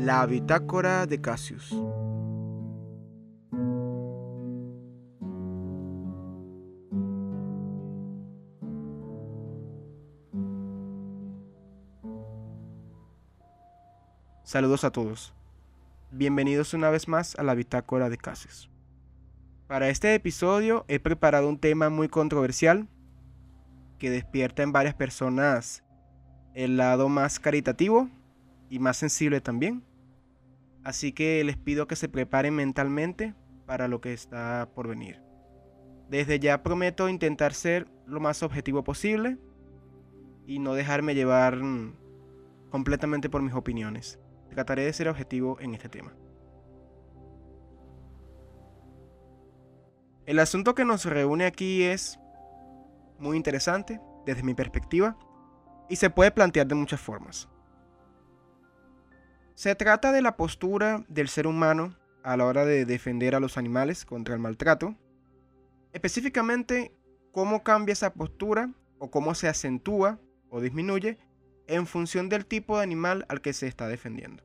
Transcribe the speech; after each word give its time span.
La 0.00 0.24
bitácora 0.26 1.06
de 1.06 1.20
Cassius. 1.20 1.70
Saludos 14.44 14.84
a 14.84 14.92
todos. 14.92 15.34
Bienvenidos 16.12 16.74
una 16.74 16.90
vez 16.90 17.08
más 17.08 17.34
a 17.34 17.42
la 17.42 17.54
bitácora 17.54 18.08
de 18.08 18.18
Cassius. 18.18 18.70
Para 19.66 19.88
este 19.88 20.14
episodio 20.14 20.84
he 20.86 21.00
preparado 21.00 21.48
un 21.48 21.58
tema 21.58 21.90
muy 21.90 22.08
controversial 22.08 22.86
que 23.98 24.10
despierta 24.10 24.62
en 24.62 24.70
varias 24.70 24.94
personas 24.94 25.82
el 26.54 26.76
lado 26.76 27.08
más 27.08 27.40
caritativo 27.40 28.08
y 28.70 28.78
más 28.78 28.96
sensible 28.96 29.40
también. 29.40 29.87
Así 30.84 31.12
que 31.12 31.42
les 31.44 31.56
pido 31.56 31.86
que 31.86 31.96
se 31.96 32.08
preparen 32.08 32.54
mentalmente 32.54 33.34
para 33.66 33.88
lo 33.88 34.00
que 34.00 34.12
está 34.12 34.70
por 34.74 34.88
venir. 34.88 35.20
Desde 36.08 36.38
ya 36.38 36.62
prometo 36.62 37.08
intentar 37.08 37.52
ser 37.52 37.86
lo 38.06 38.20
más 38.20 38.42
objetivo 38.42 38.82
posible 38.82 39.36
y 40.46 40.58
no 40.58 40.72
dejarme 40.72 41.14
llevar 41.14 41.60
completamente 42.70 43.28
por 43.28 43.42
mis 43.42 43.54
opiniones. 43.54 44.18
Trataré 44.48 44.84
de 44.84 44.92
ser 44.94 45.08
objetivo 45.08 45.58
en 45.60 45.74
este 45.74 45.90
tema. 45.90 46.14
El 50.24 50.38
asunto 50.38 50.74
que 50.74 50.84
nos 50.84 51.04
reúne 51.04 51.44
aquí 51.44 51.82
es 51.82 52.18
muy 53.18 53.36
interesante 53.36 54.00
desde 54.24 54.42
mi 54.42 54.54
perspectiva 54.54 55.16
y 55.88 55.96
se 55.96 56.10
puede 56.10 56.30
plantear 56.30 56.66
de 56.66 56.74
muchas 56.74 57.00
formas. 57.00 57.48
Se 59.58 59.74
trata 59.74 60.12
de 60.12 60.22
la 60.22 60.36
postura 60.36 61.04
del 61.08 61.26
ser 61.26 61.48
humano 61.48 61.96
a 62.22 62.36
la 62.36 62.44
hora 62.44 62.64
de 62.64 62.84
defender 62.84 63.34
a 63.34 63.40
los 63.40 63.58
animales 63.58 64.04
contra 64.04 64.34
el 64.34 64.40
maltrato. 64.40 64.94
Específicamente, 65.92 66.92
cómo 67.32 67.64
cambia 67.64 67.92
esa 67.92 68.14
postura 68.14 68.72
o 69.00 69.10
cómo 69.10 69.34
se 69.34 69.48
acentúa 69.48 70.20
o 70.48 70.60
disminuye 70.60 71.18
en 71.66 71.88
función 71.88 72.28
del 72.28 72.46
tipo 72.46 72.76
de 72.76 72.84
animal 72.84 73.26
al 73.28 73.40
que 73.40 73.52
se 73.52 73.66
está 73.66 73.88
defendiendo. 73.88 74.44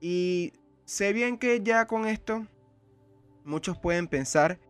Y 0.00 0.52
sé 0.84 1.12
bien 1.12 1.36
que 1.36 1.60
ya 1.60 1.88
con 1.88 2.06
esto 2.06 2.46
muchos 3.44 3.76
pueden 3.76 4.06
pensar 4.06 4.60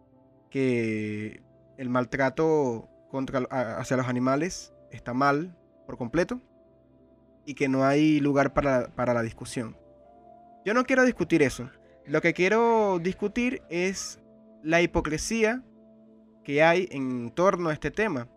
que 0.48 1.42
el 1.76 1.90
maltrato 1.90 2.88
contra, 3.10 3.40
hacia 3.76 3.98
los 3.98 4.08
animales 4.08 4.72
está 4.90 5.12
mal 5.12 5.58
por 5.84 5.98
completo 5.98 6.40
y 7.44 7.54
que 7.54 7.68
no 7.68 7.84
hay 7.84 8.20
lugar 8.20 8.52
para, 8.52 8.88
para 8.88 9.14
la 9.14 9.22
discusión. 9.22 9.76
Yo 10.64 10.74
no 10.74 10.84
quiero 10.84 11.04
discutir 11.04 11.42
eso. 11.42 11.70
Lo 12.06 12.20
que 12.20 12.34
quiero 12.34 12.98
discutir 12.98 13.62
es 13.68 14.20
la 14.62 14.82
hipocresía 14.82 15.62
que 16.44 16.62
hay 16.62 16.88
en 16.90 17.30
torno 17.30 17.68
a 17.68 17.72
este 17.72 17.90
tema. 17.90 18.28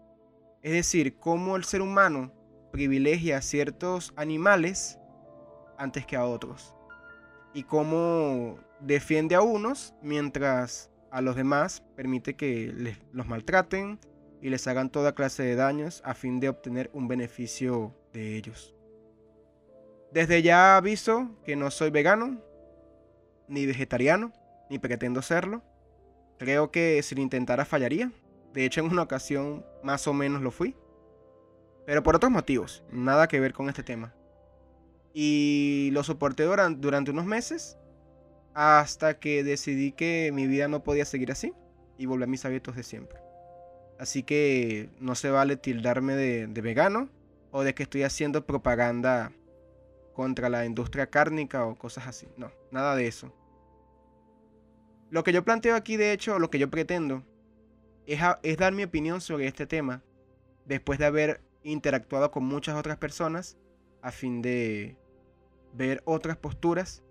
Es 0.61 0.71
decir, 0.71 1.17
cómo 1.17 1.55
el 1.55 1.63
ser 1.63 1.81
humano 1.81 2.31
privilegia 2.71 3.37
a 3.37 3.41
ciertos 3.41 4.13
animales 4.15 4.99
antes 5.77 6.05
que 6.05 6.15
a 6.15 6.25
otros. 6.25 6.75
Y 7.53 7.63
cómo 7.63 8.57
defiende 8.79 9.35
a 9.35 9.41
unos 9.41 9.93
mientras 10.01 10.89
a 11.11 11.21
los 11.21 11.35
demás 11.35 11.83
permite 11.95 12.35
que 12.35 12.73
les, 12.75 12.97
los 13.11 13.27
maltraten 13.27 13.99
y 14.41 14.49
les 14.49 14.67
hagan 14.67 14.89
toda 14.89 15.13
clase 15.13 15.43
de 15.43 15.55
daños 15.55 16.01
a 16.03 16.15
fin 16.15 16.39
de 16.39 16.49
obtener 16.49 16.89
un 16.93 17.07
beneficio 17.07 17.95
de 18.11 18.35
ellos. 18.35 18.75
Desde 20.13 20.41
ya 20.41 20.77
aviso 20.77 21.31
que 21.43 21.55
no 21.55 21.71
soy 21.71 21.89
vegano, 21.89 22.39
ni 23.47 23.65
vegetariano, 23.65 24.31
ni 24.69 24.79
pretendo 24.79 25.21
serlo. 25.21 25.63
Creo 26.37 26.71
que 26.71 27.01
si 27.03 27.15
lo 27.15 27.21
intentara 27.21 27.65
fallaría. 27.65 28.11
De 28.53 28.65
hecho, 28.65 28.81
en 28.81 28.91
una 28.91 29.01
ocasión 29.01 29.65
más 29.81 30.07
o 30.07 30.13
menos 30.13 30.41
lo 30.41 30.51
fui 30.51 30.75
pero 31.85 32.03
por 32.03 32.15
otros 32.15 32.31
motivos, 32.31 32.83
nada 32.91 33.27
que 33.27 33.39
ver 33.39 33.53
con 33.53 33.69
este 33.69 33.83
tema. 33.83 34.13
Y 35.13 35.89
lo 35.91 36.03
soporté 36.03 36.43
durante, 36.43 37.11
unos 37.11 37.25
meses 37.25 37.77
hasta 38.53 39.19
que 39.19 39.43
decidí 39.43 39.91
que 39.91 40.31
mi 40.33 40.47
vida 40.47 40.67
no 40.67 40.83
podía 40.83 41.05
seguir 41.05 41.31
así 41.31 41.53
y 41.97 42.05
volví 42.05 42.23
a 42.23 42.27
mis 42.27 42.45
hábitos 42.45 42.75
de 42.75 42.83
siempre. 42.83 43.19
Así 43.99 44.23
que 44.23 44.89
no 44.99 45.15
se 45.15 45.29
vale 45.29 45.55
tildarme 45.55 46.15
de, 46.15 46.47
de 46.47 46.61
vegano 46.61 47.09
o 47.51 47.63
de 47.63 47.73
que 47.73 47.83
estoy 47.83 48.03
haciendo 48.03 48.45
propaganda 48.45 49.31
contra 50.13 50.49
la 50.49 50.65
industria 50.65 51.07
cárnica 51.07 51.65
o 51.65 51.75
cosas 51.75 52.07
así. 52.07 52.27
No, 52.37 52.51
nada 52.71 52.95
de 52.95 53.07
eso. 53.07 53.33
Lo 55.09 55.23
que 55.23 55.33
yo 55.33 55.43
planteo 55.43 55.75
aquí, 55.75 55.97
de 55.97 56.11
hecho, 56.11 56.39
lo 56.39 56.49
que 56.49 56.59
yo 56.59 56.69
pretendo, 56.69 57.23
es, 58.05 58.57
dar 58.57 58.73
mi 58.73 58.83
opinión 58.83 59.21
sobre 59.21 59.47
este 59.47 59.65
tema 59.65 60.03
después 60.65 60.99
de 60.99 61.05
haber 61.05 61.41
interactuado 61.63 62.31
con 62.31 62.43
muchas 62.43 62.75
otras 62.75 62.97
personas 62.97 63.57
a 64.01 64.11
fin 64.11 64.41
de 64.41 64.97
ver 65.73 66.01
otras 66.05 66.37
posturas 66.37 67.03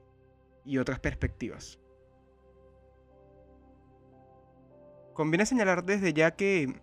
y 0.65 0.79
otras 0.79 1.01
perspectivas. 1.01 1.79
Conviene 5.15 5.47
señalar 5.47 5.85
desde 5.85 6.13
ya 6.13 6.33
que 6.33 6.81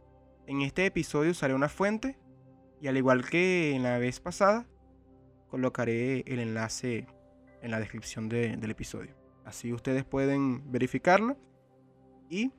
en 0.47 0.62
este 0.62 0.86
episodio 0.86 1.31
usaré 1.31 1.53
una 1.53 1.69
fuente 1.69 2.18
y 2.81 2.88
al 2.88 2.97
igual 2.97 3.28
que 3.28 3.75
en 3.75 3.84
la 3.84 3.97
vez 3.97 4.19
pasada, 4.19 4.68
colocaré 5.50 6.24
el 6.28 6.40
enlace 6.40 7.08
en 7.62 7.72
la 7.72 7.80
descripción 7.80 8.30
del 8.30 8.70
episodio. 8.70 9.16
Así 9.46 9.74
ustedes 9.74 10.06
pueden 10.06 10.72
verificarlo 10.72 11.38
y 12.30 12.52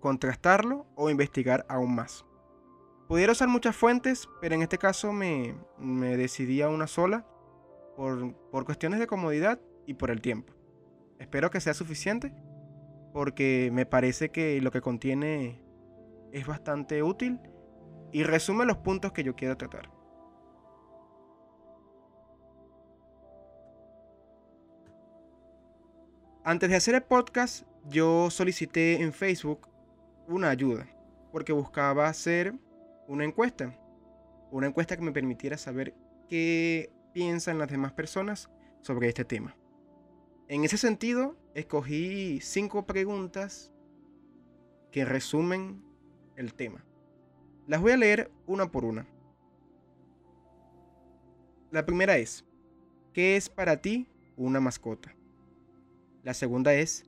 contrastarlo 0.00 0.86
o 0.94 1.10
investigar 1.10 1.64
aún 1.68 1.94
más. 1.94 2.24
Pudiera 3.08 3.32
usar 3.32 3.48
muchas 3.48 3.74
fuentes, 3.74 4.28
pero 4.40 4.54
en 4.54 4.62
este 4.62 4.78
caso 4.78 5.12
me, 5.12 5.54
decidí 6.16 6.60
a 6.60 6.68
una 6.68 6.86
sola 6.86 7.26
por, 7.96 8.34
por 8.50 8.64
cuestiones 8.64 9.00
de 9.00 9.06
comodidad 9.06 9.60
y 9.86 9.94
por 9.94 10.10
el 10.10 10.20
tiempo. 10.20 10.52
Espero 11.18 11.50
que 11.50 11.60
sea 11.60 11.72
suficiente 11.72 12.32
porque 13.12 13.70
me 13.72 13.86
parece 13.86 14.30
que 14.30 14.60
lo 14.60 14.70
que 14.70 14.82
contiene 14.82 15.62
es 16.32 16.46
bastante 16.46 17.02
útil 17.02 17.40
y 18.12 18.24
resume 18.24 18.66
los 18.66 18.76
puntos 18.78 19.12
que 19.12 19.24
yo 19.24 19.34
quiero 19.34 19.56
tratar. 19.56 19.95
Antes 26.48 26.70
de 26.70 26.76
hacer 26.76 26.94
el 26.94 27.02
podcast, 27.02 27.66
yo 27.88 28.30
solicité 28.30 29.02
en 29.02 29.12
Facebook 29.12 29.66
una 30.28 30.48
ayuda 30.48 30.86
porque 31.32 31.52
buscaba 31.52 32.06
hacer 32.06 32.54
una 33.08 33.24
encuesta. 33.24 33.76
Una 34.52 34.68
encuesta 34.68 34.96
que 34.96 35.02
me 35.02 35.10
permitiera 35.10 35.58
saber 35.58 35.92
qué 36.28 36.92
piensan 37.12 37.58
las 37.58 37.68
demás 37.68 37.94
personas 37.94 38.48
sobre 38.80 39.08
este 39.08 39.24
tema. 39.24 39.56
En 40.46 40.62
ese 40.62 40.76
sentido, 40.76 41.36
escogí 41.54 42.38
cinco 42.40 42.86
preguntas 42.86 43.72
que 44.92 45.04
resumen 45.04 45.82
el 46.36 46.54
tema. 46.54 46.84
Las 47.66 47.80
voy 47.80 47.90
a 47.90 47.96
leer 47.96 48.30
una 48.46 48.70
por 48.70 48.84
una. 48.84 49.04
La 51.72 51.84
primera 51.84 52.18
es, 52.18 52.44
¿qué 53.12 53.34
es 53.34 53.48
para 53.48 53.78
ti 53.82 54.08
una 54.36 54.60
mascota? 54.60 55.15
La 56.26 56.34
segunda 56.34 56.74
es, 56.74 57.04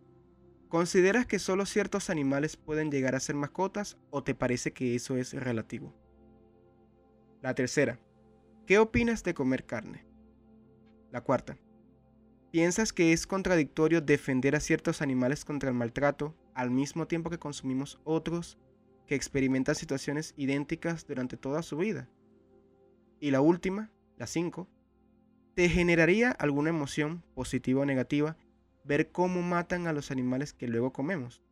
¿Consideras 0.68 1.26
que 1.26 1.40
solo 1.40 1.66
ciertos 1.66 2.08
animales 2.08 2.56
pueden 2.56 2.88
llegar 2.88 3.16
a 3.16 3.20
ser 3.20 3.34
mascotas 3.34 3.98
o 4.10 4.22
te 4.22 4.36
parece 4.36 4.72
que 4.72 4.94
eso 4.94 5.16
es 5.16 5.32
relativo? 5.32 5.92
La 7.42 7.52
tercera, 7.56 7.98
¿qué 8.64 8.78
opinas 8.78 9.24
de 9.24 9.34
comer 9.34 9.66
carne? 9.66 10.06
La 11.10 11.20
cuarta, 11.22 11.58
¿piensas 12.52 12.92
que 12.92 13.12
es 13.12 13.26
contradictorio 13.26 14.00
defender 14.00 14.54
a 14.54 14.60
ciertos 14.60 15.02
animales 15.02 15.44
contra 15.44 15.68
el 15.68 15.74
maltrato 15.74 16.36
al 16.54 16.70
mismo 16.70 17.08
tiempo 17.08 17.28
que 17.28 17.40
consumimos 17.40 17.98
otros 18.04 18.56
que 19.08 19.16
experimentan 19.16 19.74
situaciones 19.74 20.32
idénticas 20.36 21.08
durante 21.08 21.36
toda 21.36 21.64
su 21.64 21.76
vida? 21.76 22.08
Y 23.18 23.32
la 23.32 23.40
última, 23.40 23.90
la 24.16 24.28
cinco, 24.28 24.68
¿te 25.54 25.68
generaría 25.68 26.30
alguna 26.30 26.70
emoción 26.70 27.24
positiva 27.34 27.80
o 27.80 27.84
negativa 27.84 28.36
ver 28.88 29.12
cómo 29.12 29.42
matan 29.42 29.86
a 29.86 29.92
los 29.92 30.10
animales 30.10 30.52
que 30.54 30.66
luego 30.66 30.92
comemos. 30.92 31.42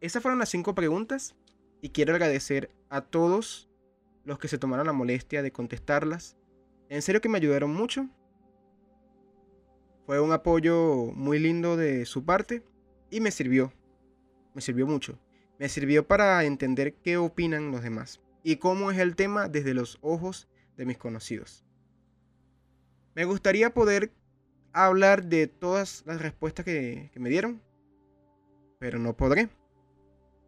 Esas 0.00 0.22
fueron 0.22 0.38
las 0.38 0.50
cinco 0.50 0.74
preguntas 0.74 1.34
y 1.80 1.88
quiero 1.88 2.12
agradecer 2.12 2.70
a 2.90 3.00
todos 3.00 3.70
los 4.24 4.38
que 4.38 4.48
se 4.48 4.58
tomaron 4.58 4.86
la 4.86 4.92
molestia 4.92 5.42
de 5.42 5.50
contestarlas. 5.50 6.36
En 6.90 7.00
serio 7.00 7.22
que 7.22 7.30
me 7.30 7.38
ayudaron 7.38 7.72
mucho. 7.72 8.08
Fue 10.04 10.20
un 10.20 10.32
apoyo 10.32 11.06
muy 11.14 11.38
lindo 11.38 11.76
de 11.76 12.04
su 12.04 12.24
parte 12.24 12.62
y 13.10 13.20
me 13.20 13.30
sirvió. 13.30 13.72
Me 14.54 14.60
sirvió 14.60 14.86
mucho. 14.86 15.18
Me 15.58 15.68
sirvió 15.70 16.06
para 16.06 16.44
entender 16.44 16.94
qué 16.96 17.16
opinan 17.16 17.70
los 17.70 17.82
demás 17.82 18.20
y 18.42 18.56
cómo 18.56 18.90
es 18.90 18.98
el 18.98 19.16
tema 19.16 19.48
desde 19.48 19.72
los 19.72 19.98
ojos 20.02 20.48
de 20.76 20.84
mis 20.84 20.98
conocidos. 20.98 21.64
Me 23.14 23.24
gustaría 23.24 23.72
poder 23.72 24.12
hablar 24.72 25.24
de 25.24 25.46
todas 25.46 26.02
las 26.06 26.20
respuestas 26.20 26.64
que, 26.64 27.10
que 27.12 27.20
me 27.20 27.28
dieron, 27.28 27.62
pero 28.78 28.98
no 28.98 29.16
podré. 29.16 29.48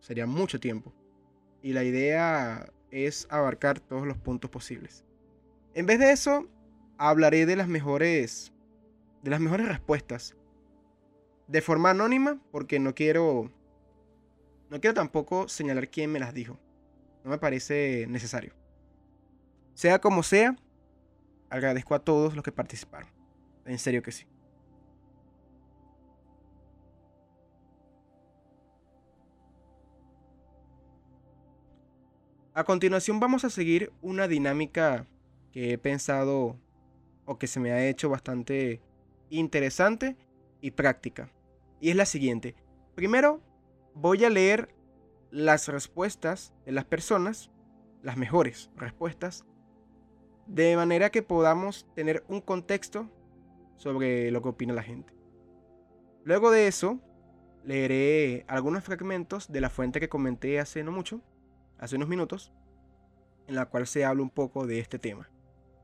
Sería 0.00 0.26
mucho 0.26 0.60
tiempo. 0.60 0.92
Y 1.62 1.72
la 1.72 1.84
idea 1.84 2.70
es 2.90 3.26
abarcar 3.30 3.80
todos 3.80 4.06
los 4.06 4.16
puntos 4.18 4.50
posibles. 4.50 5.04
En 5.74 5.86
vez 5.86 5.98
de 5.98 6.12
eso, 6.12 6.48
hablaré 6.98 7.46
de 7.46 7.56
las 7.56 7.68
mejores 7.68 8.52
de 9.22 9.30
las 9.30 9.40
mejores 9.40 9.66
respuestas 9.66 10.36
de 11.48 11.62
forma 11.62 11.90
anónima 11.90 12.38
porque 12.50 12.78
no 12.78 12.94
quiero 12.94 13.50
no 14.70 14.80
quiero 14.80 14.94
tampoco 14.94 15.48
señalar 15.48 15.88
quién 15.88 16.12
me 16.12 16.20
las 16.20 16.34
dijo. 16.34 16.58
No 17.24 17.30
me 17.30 17.38
parece 17.38 18.06
necesario. 18.08 18.52
Sea 19.74 20.00
como 20.00 20.22
sea, 20.22 20.56
agradezco 21.48 21.94
a 21.94 22.00
todos 22.00 22.34
los 22.34 22.44
que 22.44 22.52
participaron. 22.52 23.08
En 23.64 23.78
serio 23.78 24.02
que 24.02 24.12
sí. 24.12 24.26
A 32.56 32.62
continuación 32.62 33.18
vamos 33.18 33.44
a 33.44 33.50
seguir 33.50 33.92
una 34.00 34.28
dinámica 34.28 35.08
que 35.50 35.72
he 35.72 35.78
pensado 35.78 36.56
o 37.24 37.36
que 37.36 37.48
se 37.48 37.58
me 37.58 37.72
ha 37.72 37.88
hecho 37.88 38.08
bastante 38.08 38.80
interesante 39.28 40.16
y 40.60 40.70
práctica. 40.70 41.32
Y 41.80 41.90
es 41.90 41.96
la 41.96 42.06
siguiente. 42.06 42.54
Primero 42.94 43.42
voy 43.94 44.24
a 44.24 44.30
leer 44.30 44.72
las 45.32 45.66
respuestas 45.66 46.54
de 46.64 46.70
las 46.70 46.84
personas, 46.84 47.50
las 48.02 48.16
mejores 48.16 48.70
respuestas, 48.76 49.44
de 50.46 50.76
manera 50.76 51.10
que 51.10 51.22
podamos 51.22 51.88
tener 51.96 52.22
un 52.28 52.40
contexto 52.40 53.10
sobre 53.76 54.30
lo 54.30 54.42
que 54.42 54.48
opina 54.48 54.74
la 54.74 54.82
gente. 54.82 55.14
Luego 56.24 56.50
de 56.50 56.66
eso, 56.66 57.00
leeré 57.64 58.44
algunos 58.48 58.84
fragmentos 58.84 59.50
de 59.50 59.60
la 59.60 59.70
fuente 59.70 60.00
que 60.00 60.08
comenté 60.08 60.60
hace 60.60 60.82
no 60.82 60.92
mucho, 60.92 61.20
hace 61.78 61.96
unos 61.96 62.08
minutos, 62.08 62.52
en 63.46 63.54
la 63.56 63.66
cual 63.66 63.86
se 63.86 64.04
habla 64.04 64.22
un 64.22 64.30
poco 64.30 64.66
de 64.66 64.78
este 64.78 64.98
tema. 64.98 65.28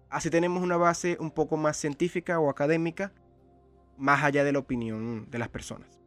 Así 0.09 0.31
tenemos 0.31 0.63
una 0.63 0.77
base 0.77 1.17
un 1.21 1.31
poco 1.31 1.57
más 1.57 1.77
científica 1.77 2.41
o 2.41 2.51
académica, 2.51 3.13
más 3.97 4.25
allá 4.25 4.45
de 4.45 4.53
la 4.53 4.59
opinión 4.59 5.31
de 5.31 5.39
las 5.39 5.49
personas, 5.49 6.01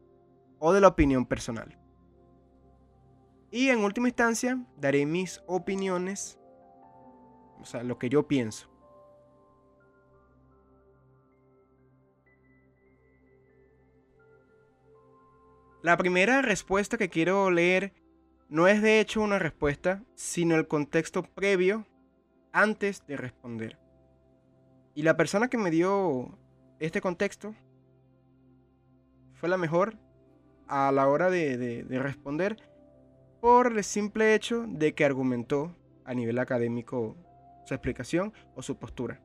o 0.59 0.73
de 0.73 0.81
la 0.81 0.89
opinión 0.89 1.25
personal. 1.25 1.77
Y 3.51 3.69
en 3.69 3.83
última 3.83 4.07
instancia, 4.07 4.65
daré 4.77 5.05
mis 5.05 5.43
opiniones, 5.45 6.39
o 7.59 7.65
sea, 7.65 7.83
lo 7.83 7.99
que 7.99 8.09
yo 8.09 8.27
pienso. 8.27 8.72
La 15.83 15.97
primera 15.97 16.41
respuesta 16.41 16.97
que 16.97 17.09
quiero 17.09 17.51
leer 17.51 17.91
no 18.47 18.69
es 18.69 18.81
de 18.81 19.01
hecho 19.01 19.19
una 19.19 19.37
respuesta, 19.37 20.01
sino 20.15 20.55
el 20.55 20.65
contexto 20.65 21.23
previo 21.23 21.85
antes 22.53 23.05
de 23.05 23.17
responder. 23.17 23.77
Y 24.95 25.01
la 25.03 25.17
persona 25.17 25.49
que 25.49 25.57
me 25.57 25.71
dio 25.71 26.37
este 26.79 27.01
contexto 27.01 27.53
fue 29.33 29.49
la 29.49 29.57
mejor 29.57 29.97
a 30.69 30.89
la 30.93 31.09
hora 31.09 31.29
de, 31.29 31.85
responder 31.89 32.55
por 33.41 33.67
el 33.67 33.83
simple 33.83 34.35
hecho 34.35 34.63
de 34.65 34.95
que 34.95 35.03
argumentó 35.03 35.75
a 36.05 36.13
nivel 36.13 36.39
académico 36.39 37.17
su 37.65 37.73
explicación 37.73 38.31
o 38.55 38.61
su 38.61 38.77
postura. 38.77 39.19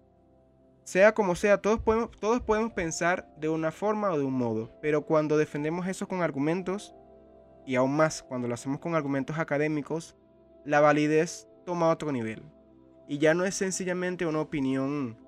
Sea 0.88 1.12
como 1.12 1.34
sea, 1.34 1.60
todos 1.60 1.80
podemos, 1.80 2.10
todos 2.12 2.40
podemos 2.40 2.72
pensar 2.72 3.30
de 3.36 3.50
una 3.50 3.70
forma 3.70 4.10
o 4.10 4.16
de 4.16 4.24
un 4.24 4.32
modo, 4.32 4.72
pero 4.80 5.04
cuando 5.04 5.36
defendemos 5.36 5.86
eso 5.86 6.08
con 6.08 6.22
argumentos, 6.22 6.94
y 7.66 7.74
aún 7.74 7.94
más 7.94 8.22
cuando 8.22 8.48
lo 8.48 8.54
hacemos 8.54 8.80
con 8.80 8.94
argumentos 8.94 9.38
académicos, 9.38 10.16
la 10.64 10.80
validez 10.80 11.46
toma 11.66 11.90
otro 11.90 12.10
nivel. 12.10 12.42
Y 13.06 13.18
ya 13.18 13.34
no 13.34 13.44
es 13.44 13.54
sencillamente 13.54 14.24
una 14.24 14.40
opinión 14.40 15.18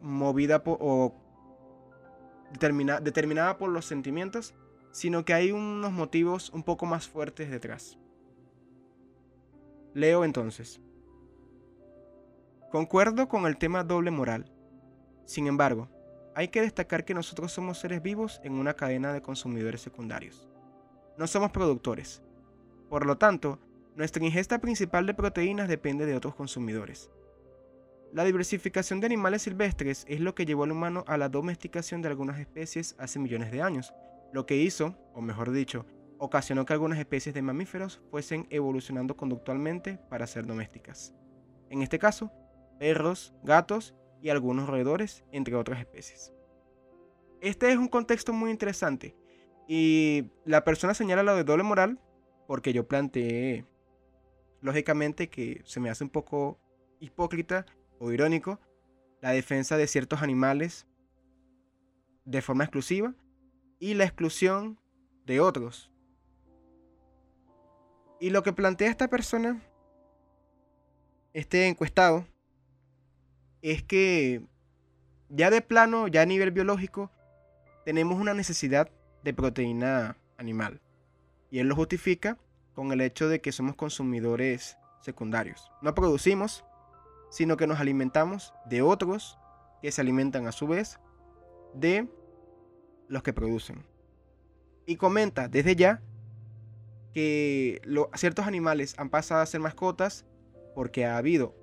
movida 0.00 0.62
o 0.64 1.14
determinada 2.58 3.58
por 3.58 3.68
los 3.68 3.84
sentimientos, 3.84 4.54
sino 4.92 5.26
que 5.26 5.34
hay 5.34 5.52
unos 5.52 5.92
motivos 5.92 6.48
un 6.54 6.62
poco 6.62 6.86
más 6.86 7.06
fuertes 7.06 7.50
detrás. 7.50 7.98
Leo 9.92 10.24
entonces. 10.24 10.80
Concuerdo 12.70 13.28
con 13.28 13.46
el 13.46 13.56
tema 13.56 13.84
doble 13.84 14.10
moral. 14.10 14.52
Sin 15.24 15.46
embargo, 15.46 15.88
hay 16.34 16.48
que 16.48 16.60
destacar 16.60 17.04
que 17.04 17.14
nosotros 17.14 17.52
somos 17.52 17.78
seres 17.78 18.02
vivos 18.02 18.40
en 18.44 18.54
una 18.54 18.74
cadena 18.74 19.12
de 19.12 19.22
consumidores 19.22 19.80
secundarios 19.80 20.48
no 21.18 21.26
somos 21.26 21.50
productores. 21.50 22.22
Por 22.88 23.04
lo 23.04 23.18
tanto, 23.18 23.58
nuestra 23.96 24.24
ingesta 24.24 24.60
principal 24.60 25.04
de 25.04 25.14
proteínas 25.14 25.68
depende 25.68 26.06
de 26.06 26.14
otros 26.14 26.36
consumidores. 26.36 27.10
La 28.12 28.24
diversificación 28.24 29.00
de 29.00 29.06
animales 29.06 29.42
silvestres 29.42 30.04
es 30.08 30.20
lo 30.20 30.34
que 30.34 30.46
llevó 30.46 30.62
al 30.62 30.72
humano 30.72 31.04
a 31.08 31.18
la 31.18 31.28
domesticación 31.28 32.00
de 32.00 32.08
algunas 32.08 32.38
especies 32.38 32.94
hace 32.98 33.18
millones 33.18 33.50
de 33.50 33.60
años, 33.60 33.92
lo 34.32 34.46
que 34.46 34.56
hizo, 34.56 34.96
o 35.12 35.20
mejor 35.20 35.50
dicho, 35.50 35.84
ocasionó 36.18 36.64
que 36.64 36.72
algunas 36.72 36.98
especies 36.98 37.34
de 37.34 37.42
mamíferos 37.42 38.00
fuesen 38.10 38.46
evolucionando 38.48 39.16
conductualmente 39.16 39.98
para 40.08 40.26
ser 40.26 40.46
domésticas. 40.46 41.12
En 41.68 41.82
este 41.82 41.98
caso, 41.98 42.30
perros, 42.78 43.34
gatos 43.42 43.94
y 44.22 44.30
algunos 44.30 44.68
roedores, 44.68 45.24
entre 45.32 45.54
otras 45.54 45.80
especies. 45.80 46.32
Este 47.40 47.70
es 47.70 47.78
un 47.78 47.88
contexto 47.88 48.32
muy 48.32 48.50
interesante, 48.50 49.14
y 49.68 50.30
la 50.46 50.64
persona 50.64 50.94
señala 50.94 51.22
lo 51.22 51.36
de 51.36 51.44
doble 51.44 51.62
moral 51.62 52.00
porque 52.46 52.72
yo 52.72 52.88
planteé, 52.88 53.66
lógicamente, 54.62 55.28
que 55.28 55.60
se 55.66 55.78
me 55.78 55.90
hace 55.90 56.02
un 56.02 56.10
poco 56.10 56.58
hipócrita 57.00 57.66
o 57.98 58.10
irónico 58.10 58.58
la 59.20 59.30
defensa 59.30 59.76
de 59.76 59.86
ciertos 59.86 60.22
animales 60.22 60.86
de 62.24 62.40
forma 62.40 62.64
exclusiva 62.64 63.14
y 63.78 63.92
la 63.92 64.04
exclusión 64.04 64.80
de 65.26 65.40
otros. 65.40 65.92
Y 68.20 68.30
lo 68.30 68.42
que 68.42 68.54
plantea 68.54 68.88
esta 68.88 69.08
persona, 69.08 69.62
este 71.34 71.68
encuestado, 71.68 72.24
es 73.62 73.82
que 73.82 74.42
ya 75.28 75.50
de 75.50 75.60
plano, 75.60 76.08
ya 76.08 76.22
a 76.22 76.26
nivel 76.26 76.50
biológico, 76.50 77.10
tenemos 77.84 78.20
una 78.20 78.34
necesidad 78.34 78.90
de 79.24 79.34
proteína 79.34 80.16
animal. 80.36 80.80
Y 81.50 81.58
él 81.58 81.68
lo 81.68 81.74
justifica 81.74 82.38
con 82.74 82.92
el 82.92 83.00
hecho 83.00 83.28
de 83.28 83.40
que 83.40 83.52
somos 83.52 83.76
consumidores 83.76 84.78
secundarios. 85.00 85.70
No 85.82 85.94
producimos, 85.94 86.64
sino 87.30 87.56
que 87.56 87.66
nos 87.66 87.80
alimentamos 87.80 88.54
de 88.66 88.82
otros 88.82 89.38
que 89.82 89.92
se 89.92 90.00
alimentan 90.00 90.46
a 90.46 90.52
su 90.52 90.66
vez 90.66 90.98
de 91.74 92.08
los 93.08 93.22
que 93.22 93.32
producen. 93.32 93.84
Y 94.86 94.96
comenta 94.96 95.48
desde 95.48 95.76
ya 95.76 96.02
que 97.12 97.80
ciertos 98.14 98.46
animales 98.46 98.94
han 98.98 99.10
pasado 99.10 99.40
a 99.40 99.46
ser 99.46 99.60
mascotas 99.60 100.24
porque 100.74 101.04
ha 101.04 101.16
habido 101.16 101.54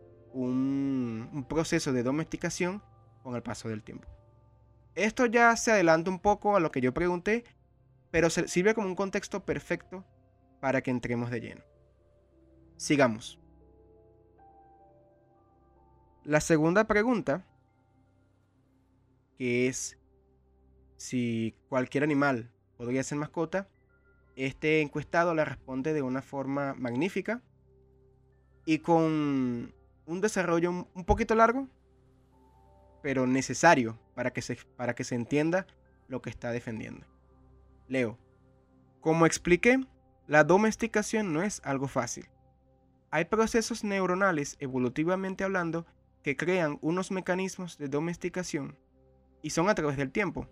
un 0.44 1.46
proceso 1.48 1.94
de 1.94 2.04
domesticación 2.04 2.82
con 3.24 3.36
el 3.36 3.44
paso 3.44 3.70
del 3.70 3.84
tiempo. 3.84 4.08
Esto 4.96 5.26
ya 5.26 5.56
se 5.58 5.72
adelanta 5.72 6.10
un 6.10 6.20
poco 6.20 6.56
a 6.56 6.62
lo 6.62 6.72
que 6.72 6.80
yo 6.80 6.94
pregunté, 6.94 7.44
pero 8.12 8.30
sirve 8.30 8.74
como 8.74 8.88
un 8.88 8.96
contexto 8.96 9.44
perfecto 9.46 10.06
para 10.62 10.82
que 10.82 10.90
entremos 10.90 11.30
de 11.30 11.42
lleno. 11.42 11.62
Sigamos. 12.78 13.40
La 16.24 16.40
segunda 16.40 16.86
pregunta, 16.86 17.46
que 19.38 19.68
es 19.68 19.98
si 20.96 21.54
cualquier 21.68 22.04
animal 22.04 22.52
podría 22.78 23.04
ser 23.04 23.18
mascota, 23.18 23.68
este 24.38 24.82
encuestado 24.82 25.36
la 25.36 25.46
responde 25.46 25.94
de 25.94 26.02
una 26.02 26.22
forma 26.22 26.74
magnífica 26.74 27.42
y 28.66 28.80
con 28.80 29.75
un 30.06 30.22
desarrollo 30.22 30.88
un 30.94 31.06
poquito 31.06 31.36
largo, 31.36 31.68
pero 33.02 33.28
necesario 33.28 34.00
para 34.16 34.32
que 34.32 34.42
se, 34.42 34.58
para 34.76 34.96
que 34.96 35.04
se 35.04 35.16
entienda 35.16 35.68
lo 36.08 36.22
que 36.22 36.30
está 36.30 36.52
defendiendo. 36.52 37.06
Leo. 37.88 38.18
Como 39.02 39.26
expliqué, 39.26 39.80
la 40.28 40.44
domesticación 40.44 41.34
no 41.34 41.44
es 41.44 41.62
algo 41.64 41.88
fácil. 41.88 42.28
Hay 43.12 43.26
procesos 43.26 43.84
neuronales, 43.84 44.58
evolutivamente 44.60 45.44
hablando, 45.44 45.86
que 46.24 46.36
crean 46.36 46.80
unos 46.82 47.12
mecanismos 47.12 47.78
de 47.78 47.88
domesticación 47.88 48.76
y 49.44 49.52
son 49.52 49.70
a 49.70 49.76
través 49.76 49.96
del 49.98 50.12
tiempo. 50.12 50.48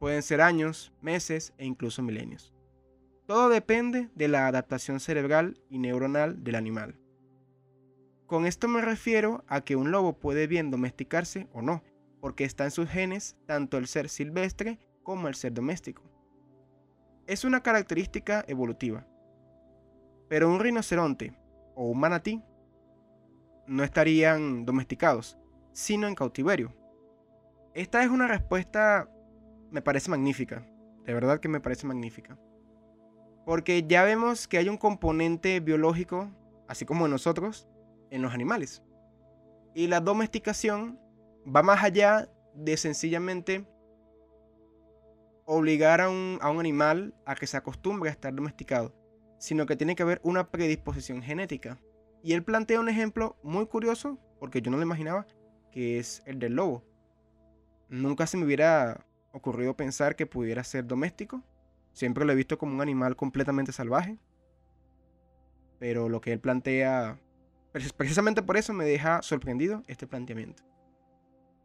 Pueden 0.00 0.22
ser 0.24 0.40
años, 0.40 0.92
meses 1.00 1.54
e 1.58 1.64
incluso 1.64 2.02
milenios. 2.02 2.52
Todo 3.26 3.48
depende 3.48 4.08
de 4.14 4.26
la 4.26 4.48
adaptación 4.48 4.98
cerebral 4.98 5.60
y 5.70 5.78
neuronal 5.78 6.42
del 6.42 6.56
animal. 6.56 6.98
Con 8.28 8.44
esto 8.44 8.68
me 8.68 8.82
refiero 8.82 9.42
a 9.48 9.62
que 9.62 9.74
un 9.74 9.90
lobo 9.90 10.18
puede 10.20 10.46
bien 10.46 10.70
domesticarse 10.70 11.48
o 11.54 11.62
no, 11.62 11.82
porque 12.20 12.44
está 12.44 12.64
en 12.64 12.70
sus 12.70 12.86
genes 12.86 13.38
tanto 13.46 13.78
el 13.78 13.86
ser 13.86 14.10
silvestre 14.10 14.78
como 15.02 15.28
el 15.28 15.34
ser 15.34 15.54
doméstico. 15.54 16.02
Es 17.26 17.44
una 17.44 17.62
característica 17.62 18.44
evolutiva. 18.46 19.06
Pero 20.28 20.50
un 20.50 20.60
rinoceronte 20.60 21.38
o 21.74 21.86
un 21.86 22.00
manatí 22.00 22.42
no 23.66 23.82
estarían 23.82 24.66
domesticados, 24.66 25.38
sino 25.72 26.06
en 26.06 26.14
cautiverio. 26.14 26.76
Esta 27.72 28.04
es 28.04 28.10
una 28.10 28.28
respuesta, 28.28 29.08
me 29.70 29.80
parece 29.80 30.10
magnífica, 30.10 30.66
de 31.06 31.14
verdad 31.14 31.40
que 31.40 31.48
me 31.48 31.60
parece 31.60 31.86
magnífica. 31.86 32.38
Porque 33.46 33.86
ya 33.88 34.04
vemos 34.04 34.46
que 34.46 34.58
hay 34.58 34.68
un 34.68 34.76
componente 34.76 35.60
biológico, 35.60 36.30
así 36.66 36.84
como 36.84 37.06
en 37.06 37.12
nosotros, 37.12 37.66
en 38.10 38.22
los 38.22 38.32
animales. 38.32 38.82
Y 39.74 39.86
la 39.86 40.00
domesticación 40.00 40.98
va 41.44 41.62
más 41.62 41.82
allá 41.82 42.28
de 42.54 42.76
sencillamente 42.76 43.66
obligar 45.44 46.00
a 46.00 46.10
un, 46.10 46.38
a 46.40 46.50
un, 46.50 46.60
animal 46.60 47.14
a 47.24 47.34
que 47.34 47.46
se 47.46 47.56
acostumbre 47.56 48.10
a 48.10 48.12
estar 48.12 48.34
domesticado, 48.34 48.94
sino 49.38 49.66
que 49.66 49.76
tiene 49.76 49.94
que 49.94 50.02
haber 50.02 50.20
una 50.22 50.50
predisposición 50.50 51.22
genética. 51.22 51.78
Y 52.22 52.32
él 52.32 52.42
plantea 52.42 52.80
un 52.80 52.88
ejemplo 52.88 53.36
muy 53.42 53.66
curioso, 53.66 54.18
porque 54.40 54.60
yo 54.60 54.70
no 54.70 54.76
lo 54.76 54.82
imaginaba, 54.82 55.26
que 55.70 55.98
es 55.98 56.22
el 56.26 56.38
del 56.38 56.54
lobo. 56.54 56.84
Nunca 57.88 58.26
se 58.26 58.36
me 58.36 58.44
hubiera 58.44 59.06
ocurrido 59.32 59.76
pensar 59.76 60.16
que 60.16 60.26
pudiera 60.26 60.64
ser 60.64 60.86
doméstico. 60.86 61.42
Siempre 61.92 62.24
lo 62.24 62.32
he 62.32 62.36
visto 62.36 62.58
como 62.58 62.74
un 62.74 62.80
animal 62.80 63.16
completamente 63.16 63.72
salvaje. 63.72 64.18
Pero 65.78 66.08
lo 66.08 66.20
que 66.20 66.32
él 66.32 66.40
plantea, 66.40 67.18
precisamente 67.72 68.42
por 68.42 68.56
eso 68.56 68.72
me 68.72 68.84
deja 68.84 69.22
sorprendido 69.22 69.82
este 69.86 70.06
planteamiento. 70.06 70.62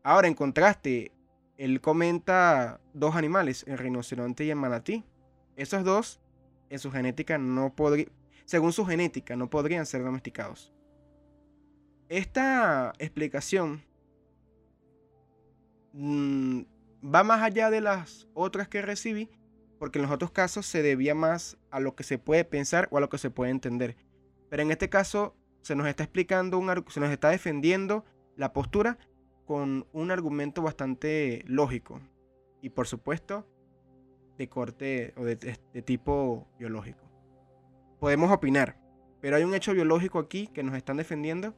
Ahora, 0.04 0.28
en 0.28 0.34
contraste, 0.34 1.12
él 1.58 1.80
comenta 1.82 2.82
dos 2.94 3.16
animales, 3.16 3.64
el 3.68 3.78
rinoceronte 3.78 4.44
y 4.44 4.50
el 4.50 4.58
manatí. 4.58 5.04
Esos 5.56 5.84
dos, 5.84 6.20
en 6.70 6.80
su 6.80 6.92
genética, 6.92 7.38
no 7.38 7.74
podrían, 7.74 8.12
según 8.46 8.74
su 8.74 8.86
genética, 8.86 9.36
no 9.36 9.50
podrían 9.50 9.86
ser 9.86 10.04
domesticados. 10.04 10.74
Esta 12.10 12.94
explicación 13.00 13.84
mm, 15.94 16.62
va 17.04 17.24
más 17.24 17.42
allá 17.42 17.70
de 17.70 17.82
las 17.82 18.28
otras 18.34 18.68
que 18.68 18.82
recibí, 18.82 19.30
porque 19.80 20.00
en 20.00 20.04
los 20.04 20.12
otros 20.12 20.32
casos 20.32 20.66
se 20.66 20.82
debía 20.82 21.16
más 21.16 21.58
a 21.72 21.80
lo 21.80 21.96
que 21.96 22.04
se 22.04 22.18
puede 22.18 22.44
pensar 22.46 22.88
o 22.92 22.98
a 22.98 23.02
lo 23.02 23.10
que 23.10 23.18
se 23.18 23.30
puede 23.30 23.52
entender. 23.52 23.96
Pero 24.50 24.64
en 24.64 24.72
este 24.72 24.90
caso 24.90 25.36
se 25.64 25.76
nos 25.76 25.88
está 25.88 26.04
explicando, 26.04 26.60
un, 26.60 26.86
se 26.90 27.00
nos 27.00 27.10
está 27.10 27.30
defendiendo 27.30 28.06
la 28.36 28.54
postura 28.54 29.00
con 29.46 29.88
un 29.94 30.12
argumento 30.12 30.62
bastante 30.62 31.44
lógico 31.48 32.02
y 32.62 32.70
por 32.70 32.86
supuesto 32.86 33.48
de 34.38 34.50
corte 34.50 35.14
o 35.18 35.24
de, 35.24 35.36
tipo 35.84 36.48
biológico. 36.60 37.04
Podemos 38.00 38.32
opinar, 38.32 38.78
pero 39.22 39.38
hay 39.38 39.44
un 39.44 39.54
hecho 39.54 39.74
biológico 39.74 40.20
aquí 40.20 40.48
que 40.48 40.64
nos 40.64 40.76
están 40.76 40.98
defendiendo 40.98 41.56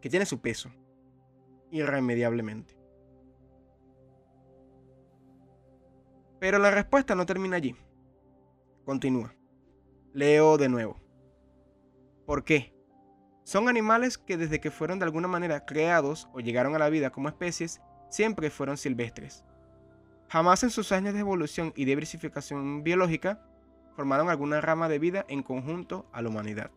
que 0.00 0.08
tiene 0.08 0.24
su 0.24 0.40
peso, 0.40 0.70
irremediablemente. 1.70 2.74
Pero 6.38 6.58
la 6.58 6.70
respuesta 6.70 7.14
no 7.14 7.26
termina 7.26 7.56
allí. 7.56 7.76
Continúa. 8.86 9.34
Leo 10.14 10.56
de 10.56 10.70
nuevo. 10.70 10.96
¿Por 12.24 12.44
qué? 12.44 12.79
Son 13.50 13.68
animales 13.68 14.16
que 14.16 14.36
desde 14.36 14.60
que 14.60 14.70
fueron 14.70 15.00
de 15.00 15.06
alguna 15.06 15.26
manera 15.26 15.64
creados 15.66 16.28
o 16.32 16.38
llegaron 16.38 16.76
a 16.76 16.78
la 16.78 16.88
vida 16.88 17.10
como 17.10 17.28
especies, 17.28 17.80
siempre 18.08 18.48
fueron 18.48 18.76
silvestres. 18.76 19.44
Jamás 20.28 20.62
en 20.62 20.70
sus 20.70 20.92
años 20.92 21.14
de 21.14 21.18
evolución 21.18 21.72
y 21.74 21.84
diversificación 21.84 22.84
biológica 22.84 23.42
formaron 23.96 24.28
alguna 24.28 24.60
rama 24.60 24.88
de 24.88 25.00
vida 25.00 25.26
en 25.28 25.42
conjunto 25.42 26.08
a 26.12 26.22
la 26.22 26.28
humanidad. 26.28 26.70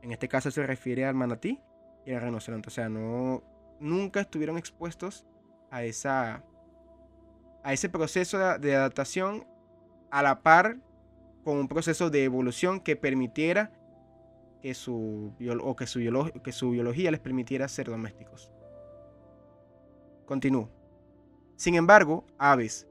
En 0.00 0.12
este 0.12 0.28
caso 0.28 0.52
se 0.52 0.64
refiere 0.64 1.06
al 1.06 1.16
manatí 1.16 1.58
y 2.06 2.12
al 2.12 2.22
rinoceronte, 2.22 2.68
o 2.68 2.70
sea, 2.70 2.88
no 2.88 3.42
nunca 3.80 4.20
estuvieron 4.20 4.58
expuestos 4.58 5.26
a 5.72 5.82
esa 5.82 6.44
a 7.64 7.72
ese 7.72 7.88
proceso 7.88 8.38
de 8.60 8.76
adaptación 8.76 9.44
a 10.12 10.22
la 10.22 10.42
par 10.42 10.76
con 11.42 11.56
un 11.58 11.66
proceso 11.66 12.10
de 12.10 12.22
evolución 12.22 12.78
que 12.78 12.94
permitiera 12.94 13.72
que 14.60 14.74
su, 14.74 15.32
o 15.62 15.76
que 15.76 15.86
su, 15.86 16.32
que 16.42 16.52
su 16.52 16.70
biología 16.70 17.10
les 17.10 17.20
permitiera 17.20 17.68
ser 17.68 17.88
domésticos. 17.88 18.50
Continúo. 20.26 20.70
Sin 21.56 21.74
embargo, 21.74 22.24
aves 22.38 22.86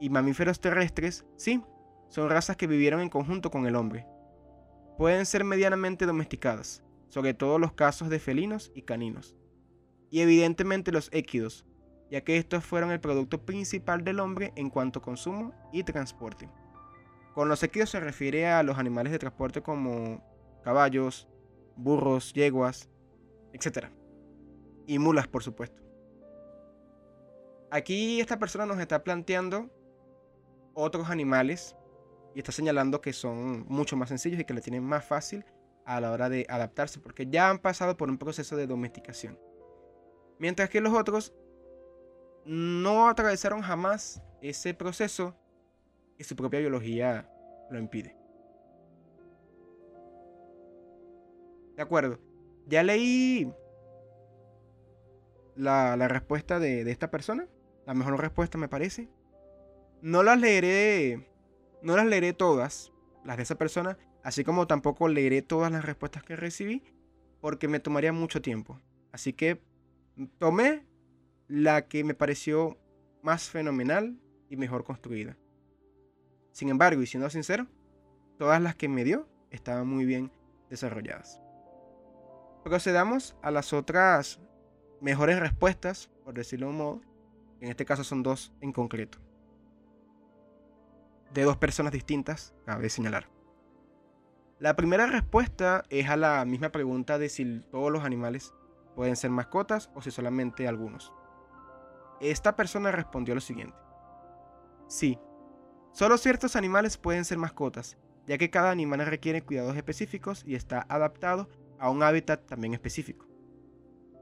y 0.00 0.10
mamíferos 0.10 0.60
terrestres, 0.60 1.24
sí, 1.36 1.62
son 2.08 2.30
razas 2.30 2.56
que 2.56 2.66
vivieron 2.66 3.00
en 3.00 3.10
conjunto 3.10 3.50
con 3.50 3.66
el 3.66 3.76
hombre. 3.76 4.06
Pueden 4.96 5.26
ser 5.26 5.44
medianamente 5.44 6.06
domesticadas, 6.06 6.82
sobre 7.08 7.34
todo 7.34 7.58
los 7.58 7.72
casos 7.72 8.08
de 8.08 8.18
felinos 8.18 8.72
y 8.74 8.82
caninos. 8.82 9.36
Y 10.10 10.20
evidentemente 10.20 10.90
los 10.90 11.10
équidos, 11.12 11.66
ya 12.10 12.22
que 12.22 12.38
estos 12.38 12.64
fueron 12.64 12.90
el 12.90 13.00
producto 13.00 13.44
principal 13.44 14.02
del 14.02 14.20
hombre 14.20 14.52
en 14.56 14.70
cuanto 14.70 14.98
a 14.98 15.02
consumo 15.02 15.52
y 15.72 15.84
transporte. 15.84 16.48
Con 17.34 17.48
los 17.48 17.62
équidos 17.62 17.90
se 17.90 18.00
refiere 18.00 18.48
a 18.48 18.62
los 18.62 18.78
animales 18.78 19.12
de 19.12 19.18
transporte 19.18 19.62
como 19.62 20.24
caballos, 20.68 21.26
burros, 21.76 22.34
yeguas, 22.34 22.90
etc. 23.54 23.86
Y 24.86 24.98
mulas, 24.98 25.26
por 25.26 25.42
supuesto. 25.42 25.82
Aquí 27.70 28.20
esta 28.20 28.38
persona 28.38 28.66
nos 28.66 28.78
está 28.78 29.02
planteando 29.02 29.70
otros 30.74 31.08
animales 31.08 31.74
y 32.34 32.40
está 32.40 32.52
señalando 32.52 33.00
que 33.00 33.14
son 33.14 33.64
mucho 33.66 33.96
más 33.96 34.10
sencillos 34.10 34.40
y 34.40 34.44
que 34.44 34.52
le 34.52 34.60
tienen 34.60 34.84
más 34.84 35.06
fácil 35.06 35.42
a 35.86 36.02
la 36.02 36.12
hora 36.12 36.28
de 36.28 36.44
adaptarse 36.50 37.00
porque 37.00 37.26
ya 37.26 37.48
han 37.48 37.60
pasado 37.60 37.96
por 37.96 38.10
un 38.10 38.18
proceso 38.18 38.54
de 38.54 38.66
domesticación. 38.66 39.40
Mientras 40.38 40.68
que 40.68 40.82
los 40.82 40.92
otros 40.92 41.32
no 42.44 43.08
atravesaron 43.08 43.62
jamás 43.62 44.22
ese 44.42 44.74
proceso 44.74 45.34
y 46.18 46.24
su 46.24 46.36
propia 46.36 46.60
biología 46.60 47.26
lo 47.70 47.78
impide. 47.78 48.17
De 51.78 51.84
acuerdo. 51.84 52.18
Ya 52.66 52.82
leí 52.82 53.52
la, 55.54 55.94
respuesta 56.08 56.58
de, 56.58 56.82
de, 56.82 56.90
esta 56.90 57.08
persona. 57.08 57.46
La 57.86 57.94
mejor 57.94 58.20
respuesta 58.20 58.58
me 58.58 58.68
parece. 58.68 59.08
No 60.02 60.24
las 60.24 60.40
leeré. 60.40 61.30
No 61.80 61.96
las 61.96 62.06
leeré 62.06 62.32
todas. 62.32 62.92
Las 63.24 63.36
de 63.36 63.44
esa 63.44 63.54
persona. 63.54 63.96
Así 64.24 64.42
como 64.42 64.66
tampoco 64.66 65.06
leeré 65.06 65.40
todas 65.40 65.70
las 65.70 65.84
respuestas 65.84 66.24
que 66.24 66.34
recibí. 66.34 66.82
Porque 67.40 67.68
me 67.68 67.78
tomaría 67.78 68.12
mucho 68.12 68.42
tiempo. 68.42 68.80
Así 69.12 69.32
que 69.32 69.62
tomé 70.38 70.84
la 71.46 71.86
que 71.86 72.02
me 72.02 72.14
pareció 72.14 72.76
más 73.22 73.50
fenomenal 73.50 74.18
y 74.50 74.56
mejor 74.56 74.82
construida. 74.82 75.38
Sin 76.50 76.70
embargo, 76.70 77.02
y 77.02 77.06
siendo 77.06 77.30
sincero, 77.30 77.68
todas 78.36 78.60
las 78.60 78.74
que 78.74 78.88
me 78.88 79.04
dio 79.04 79.28
estaban 79.52 79.86
muy 79.86 80.04
bien 80.06 80.32
desarrolladas. 80.70 81.40
Procedamos 82.64 83.36
a 83.42 83.50
las 83.50 83.72
otras 83.72 84.40
mejores 85.00 85.38
respuestas, 85.38 86.10
por 86.24 86.34
decirlo 86.34 86.66
de 86.66 86.72
un 86.72 86.78
modo. 86.78 87.00
En 87.60 87.70
este 87.70 87.84
caso 87.84 88.04
son 88.04 88.22
dos 88.22 88.52
en 88.60 88.72
concreto. 88.72 89.18
De 91.32 91.42
dos 91.42 91.56
personas 91.56 91.92
distintas, 91.92 92.54
cabe 92.64 92.88
señalar. 92.88 93.28
La 94.58 94.74
primera 94.74 95.06
respuesta 95.06 95.84
es 95.88 96.08
a 96.08 96.16
la 96.16 96.44
misma 96.44 96.70
pregunta 96.70 97.18
de 97.18 97.28
si 97.28 97.60
todos 97.70 97.92
los 97.92 98.04
animales 98.04 98.52
pueden 98.96 99.14
ser 99.14 99.30
mascotas 99.30 99.90
o 99.94 100.02
si 100.02 100.10
solamente 100.10 100.66
algunos. 100.66 101.12
Esta 102.20 102.56
persona 102.56 102.90
respondió 102.90 103.34
lo 103.34 103.40
siguiente. 103.40 103.76
Sí, 104.88 105.18
solo 105.92 106.18
ciertos 106.18 106.56
animales 106.56 106.98
pueden 106.98 107.24
ser 107.24 107.38
mascotas, 107.38 107.98
ya 108.26 108.38
que 108.38 108.50
cada 108.50 108.70
animal 108.70 109.06
requiere 109.06 109.42
cuidados 109.42 109.76
específicos 109.76 110.42
y 110.44 110.56
está 110.56 110.84
adaptado 110.88 111.48
a 111.78 111.90
un 111.90 112.02
hábitat 112.02 112.46
también 112.46 112.74
específico. 112.74 113.26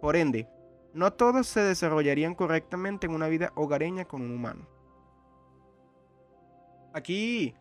Por 0.01 0.17
ende, 0.17 0.49
no 0.93 1.13
todos 1.13 1.47
se 1.47 1.61
desarrollarían 1.61 2.35
correctamente 2.35 3.07
en 3.07 3.15
una 3.15 3.29
vida 3.29 3.53
hogareña 3.55 4.07
con 4.07 4.23
un 4.23 4.33
humano. 4.33 4.69
Aquí, 6.93 7.55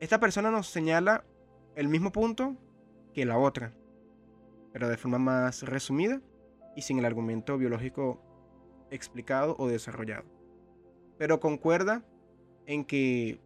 esta 0.00 0.18
persona 0.18 0.50
nos 0.50 0.68
señala 0.68 1.24
el 1.76 1.88
mismo 1.88 2.10
punto 2.10 2.56
que 3.12 3.24
la 3.24 3.38
otra, 3.38 3.72
pero 4.72 4.88
de 4.88 4.96
forma 4.96 5.18
más 5.18 5.62
resumida 5.62 6.20
y 6.74 6.82
sin 6.82 6.98
el 6.98 7.04
argumento 7.04 7.56
biológico 7.58 8.20
explicado 8.90 9.54
o 9.58 9.68
desarrollado. 9.68 10.24
Pero 11.18 11.40
concuerda 11.40 12.04
en 12.66 12.84
que 12.84 13.40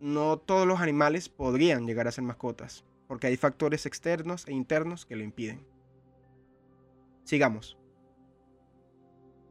no 0.00 0.38
todos 0.38 0.66
los 0.66 0.80
animales 0.80 1.28
podrían 1.28 1.86
llegar 1.86 2.08
a 2.08 2.12
ser 2.12 2.24
mascotas 2.24 2.84
porque 3.08 3.28
hay 3.28 3.36
factores 3.36 3.86
externos 3.86 4.46
e 4.46 4.52
internos 4.52 5.06
que 5.06 5.16
lo 5.16 5.24
impiden. 5.24 5.66
Sigamos. 7.24 7.78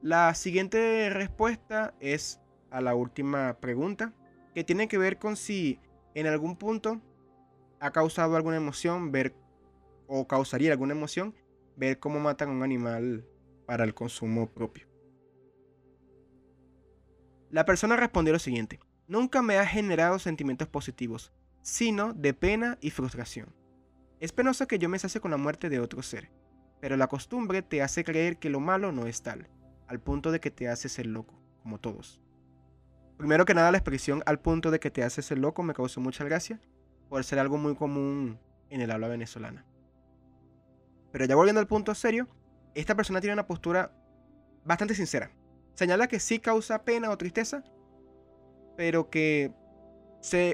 La 0.01 0.33
siguiente 0.35 1.09
respuesta 1.09 1.93
es 1.99 2.39
a 2.69 2.81
la 2.81 2.95
última 2.95 3.57
pregunta, 3.59 4.13
que 4.53 4.63
tiene 4.63 4.87
que 4.87 4.97
ver 4.97 5.17
con 5.17 5.35
si 5.35 5.79
en 6.13 6.27
algún 6.27 6.55
punto 6.55 7.01
ha 7.79 7.91
causado 7.91 8.35
alguna 8.35 8.57
emoción 8.57 9.11
ver 9.11 9.35
o 10.07 10.27
causaría 10.27 10.71
alguna 10.71 10.93
emoción 10.93 11.35
ver 11.75 11.99
cómo 11.99 12.19
matan 12.19 12.49
a 12.49 12.51
un 12.53 12.63
animal 12.63 13.25
para 13.65 13.83
el 13.83 13.93
consumo 13.93 14.47
propio. 14.47 14.87
La 17.49 17.65
persona 17.65 17.95
respondió 17.95 18.33
lo 18.33 18.39
siguiente, 18.39 18.79
nunca 19.07 19.41
me 19.41 19.57
ha 19.57 19.65
generado 19.65 20.19
sentimientos 20.19 20.67
positivos, 20.67 21.31
sino 21.65 22.13
de 22.13 22.35
pena 22.35 22.77
y 22.79 22.91
frustración. 22.91 23.51
Es 24.19 24.31
penoso 24.31 24.67
que 24.67 24.77
yo 24.77 24.87
me 24.87 24.99
sacie 24.99 25.19
con 25.19 25.31
la 25.31 25.37
muerte 25.37 25.67
de 25.67 25.79
otro 25.79 26.03
ser, 26.03 26.31
pero 26.79 26.95
la 26.95 27.07
costumbre 27.07 27.63
te 27.63 27.81
hace 27.81 28.03
creer 28.03 28.37
que 28.37 28.51
lo 28.51 28.59
malo 28.59 28.91
no 28.91 29.07
es 29.07 29.23
tal, 29.23 29.49
al 29.87 29.99
punto 29.99 30.31
de 30.31 30.39
que 30.39 30.51
te 30.51 30.69
hace 30.69 30.89
ser 30.89 31.07
loco, 31.07 31.41
como 31.63 31.79
todos. 31.79 32.21
Primero 33.17 33.45
que 33.45 33.55
nada, 33.55 33.71
la 33.71 33.79
expresión 33.79 34.21
al 34.27 34.39
punto 34.39 34.69
de 34.69 34.79
que 34.79 34.91
te 34.91 35.03
hace 35.03 35.23
ser 35.23 35.39
loco 35.39 35.63
me 35.63 35.73
causó 35.73 35.99
mucha 35.99 36.23
gracia, 36.23 36.61
por 37.09 37.23
ser 37.23 37.39
algo 37.39 37.57
muy 37.57 37.73
común 37.73 38.39
en 38.69 38.81
el 38.81 38.91
habla 38.91 39.07
venezolana. 39.07 39.65
Pero 41.11 41.25
ya 41.25 41.35
volviendo 41.35 41.61
al 41.61 41.67
punto 41.67 41.95
serio, 41.95 42.27
esta 42.75 42.93
persona 42.93 43.21
tiene 43.21 43.33
una 43.33 43.47
postura 43.47 43.91
bastante 44.65 44.93
sincera. 44.93 45.31
Señala 45.73 46.07
que 46.07 46.19
sí 46.19 46.37
causa 46.37 46.83
pena 46.83 47.09
o 47.09 47.17
tristeza, 47.17 47.63
pero 48.77 49.09
que 49.09 49.51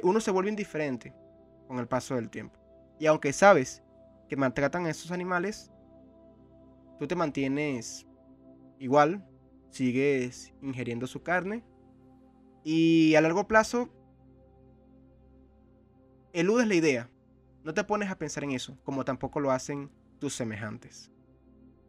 uno 0.04 0.20
se 0.20 0.32
vuelve 0.32 0.50
indiferente 0.50 1.14
con 1.68 1.80
el 1.80 1.88
paso 1.88 2.16
del 2.16 2.30
tiempo. 2.30 2.60
Y 3.00 3.06
aunque 3.06 3.34
sabes 3.34 3.84
que 4.28 4.36
maltratan 4.36 4.86
a 4.86 4.90
esos 4.90 5.12
animales, 5.12 5.72
tú 7.00 7.08
te 7.08 7.16
mantienes 7.16 8.06
igual, 8.80 9.26
sigues 9.70 10.54
ingiriendo 10.62 11.08
su 11.08 11.24
carne 11.24 11.64
y 12.64 13.16
a 13.16 13.22
largo 13.22 13.48
plazo 13.48 13.90
eludes 16.34 16.68
la 16.68 16.76
idea. 16.76 17.10
No 17.64 17.74
te 17.74 17.84
pones 17.84 18.10
a 18.10 18.18
pensar 18.18 18.44
en 18.44 18.52
eso, 18.52 18.78
como 18.84 19.06
tampoco 19.06 19.40
lo 19.40 19.52
hacen 19.52 19.92
tus 20.20 20.34
semejantes. 20.34 21.12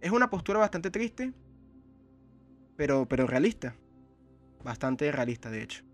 Es 0.00 0.10
una 0.10 0.30
postura 0.30 0.58
bastante 0.58 0.90
triste, 0.90 1.32
pero, 2.76 3.06
pero 3.08 3.26
realista. 3.26 3.74
Bastante 4.62 5.10
realista, 5.10 5.50
de 5.50 5.62
hecho. 5.62 5.84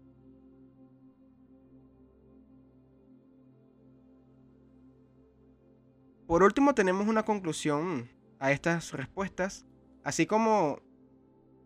Por 6.28 6.42
último, 6.42 6.75
tenemos 6.75 7.08
una 7.08 7.23
conclusión 7.23 8.06
a 8.38 8.52
estas 8.52 8.92
respuestas, 8.92 9.64
así 10.04 10.26
como 10.26 10.78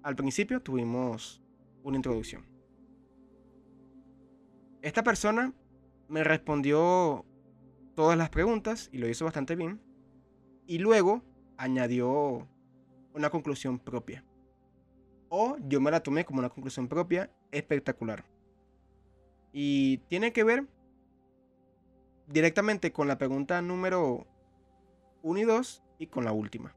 al 0.04 0.14
principio 0.14 0.62
tuvimos 0.62 1.42
una 1.83 1.97
introducción. 1.97 2.47
Esta 4.81 5.02
persona 5.02 5.52
me 6.07 6.23
respondió 6.23 7.26
todas 7.97 8.16
las 8.16 8.31
preguntas 8.31 8.88
y 8.92 8.99
lo 8.99 9.09
hizo 9.09 9.25
bastante 9.25 9.57
bien. 9.57 9.81
Y 10.69 10.78
luego 10.78 11.25
añadió 11.57 12.47
una 13.14 13.31
conclusión 13.31 13.81
propia. 13.81 14.25
O 15.28 15.57
yo 15.66 15.81
me 15.81 15.90
la 15.90 16.04
tomé 16.04 16.25
como 16.25 16.38
una 16.38 16.50
conclusión 16.50 16.87
propia 16.87 17.33
espectacular. 17.50 18.25
Y 19.52 19.99
tiene 20.09 20.33
que 20.33 20.45
ver 20.45 20.69
directamente 22.28 22.92
con 22.92 23.09
la 23.09 23.19
pregunta 23.19 23.61
número 23.61 24.28
1 25.23 25.38
y 25.38 25.45
2 25.45 25.83
y 25.99 26.07
con 26.09 26.25
la 26.25 26.33
última. 26.33 26.75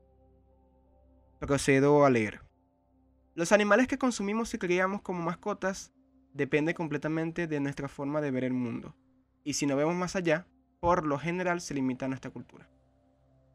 Procedo 1.40 2.06
a 2.06 2.10
leer. 2.12 2.42
Los 3.34 3.52
animales 3.52 3.88
que 3.88 3.98
consumimos 3.98 4.54
y 4.54 4.60
criamos 4.60 5.02
como 5.02 5.24
mascotas 5.24 5.92
depende 6.32 6.76
completamente 6.76 7.48
de 7.48 7.60
nuestra 7.60 7.88
forma 7.88 8.22
de 8.22 8.30
ver 8.30 8.44
el 8.44 8.54
mundo. 8.54 8.96
Y 9.44 9.54
si 9.54 9.66
no 9.66 9.76
vemos 9.76 9.96
más 9.96 10.16
allá, 10.16 10.48
por 10.80 11.06
lo 11.06 11.18
general 11.18 11.60
se 11.60 11.74
limita 11.74 12.06
a 12.06 12.08
nuestra 12.08 12.30
cultura. 12.30 12.70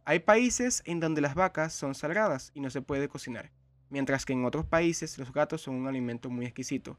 Hay 0.04 0.18
países 0.18 0.82
en 0.86 0.98
donde 0.98 1.20
las 1.20 1.36
vacas 1.36 1.72
son 1.72 1.94
salgadas 1.94 2.50
y 2.52 2.60
no 2.60 2.70
se 2.70 2.82
puede 2.82 3.08
cocinar, 3.08 3.52
mientras 3.90 4.26
que 4.26 4.32
en 4.32 4.44
otros 4.44 4.66
países 4.66 5.18
los 5.18 5.32
gatos 5.32 5.62
son 5.62 5.76
un 5.76 5.86
alimento 5.86 6.30
muy 6.30 6.46
exquisito, 6.46 6.98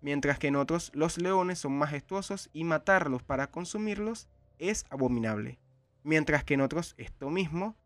mientras 0.00 0.38
que 0.38 0.46
en 0.46 0.56
otros 0.56 0.92
los 0.94 1.18
leones 1.18 1.58
son 1.58 1.76
majestuosos 1.76 2.50
y 2.52 2.62
matarlos 2.62 3.24
para 3.24 3.50
consumirlos 3.50 4.28
es 4.58 4.84
abominable 4.90 5.58
mientras 6.04 6.44
que 6.44 6.54
en 6.54 6.60
otros 6.60 6.94
esto 6.98 7.30
mismo, 7.30 7.76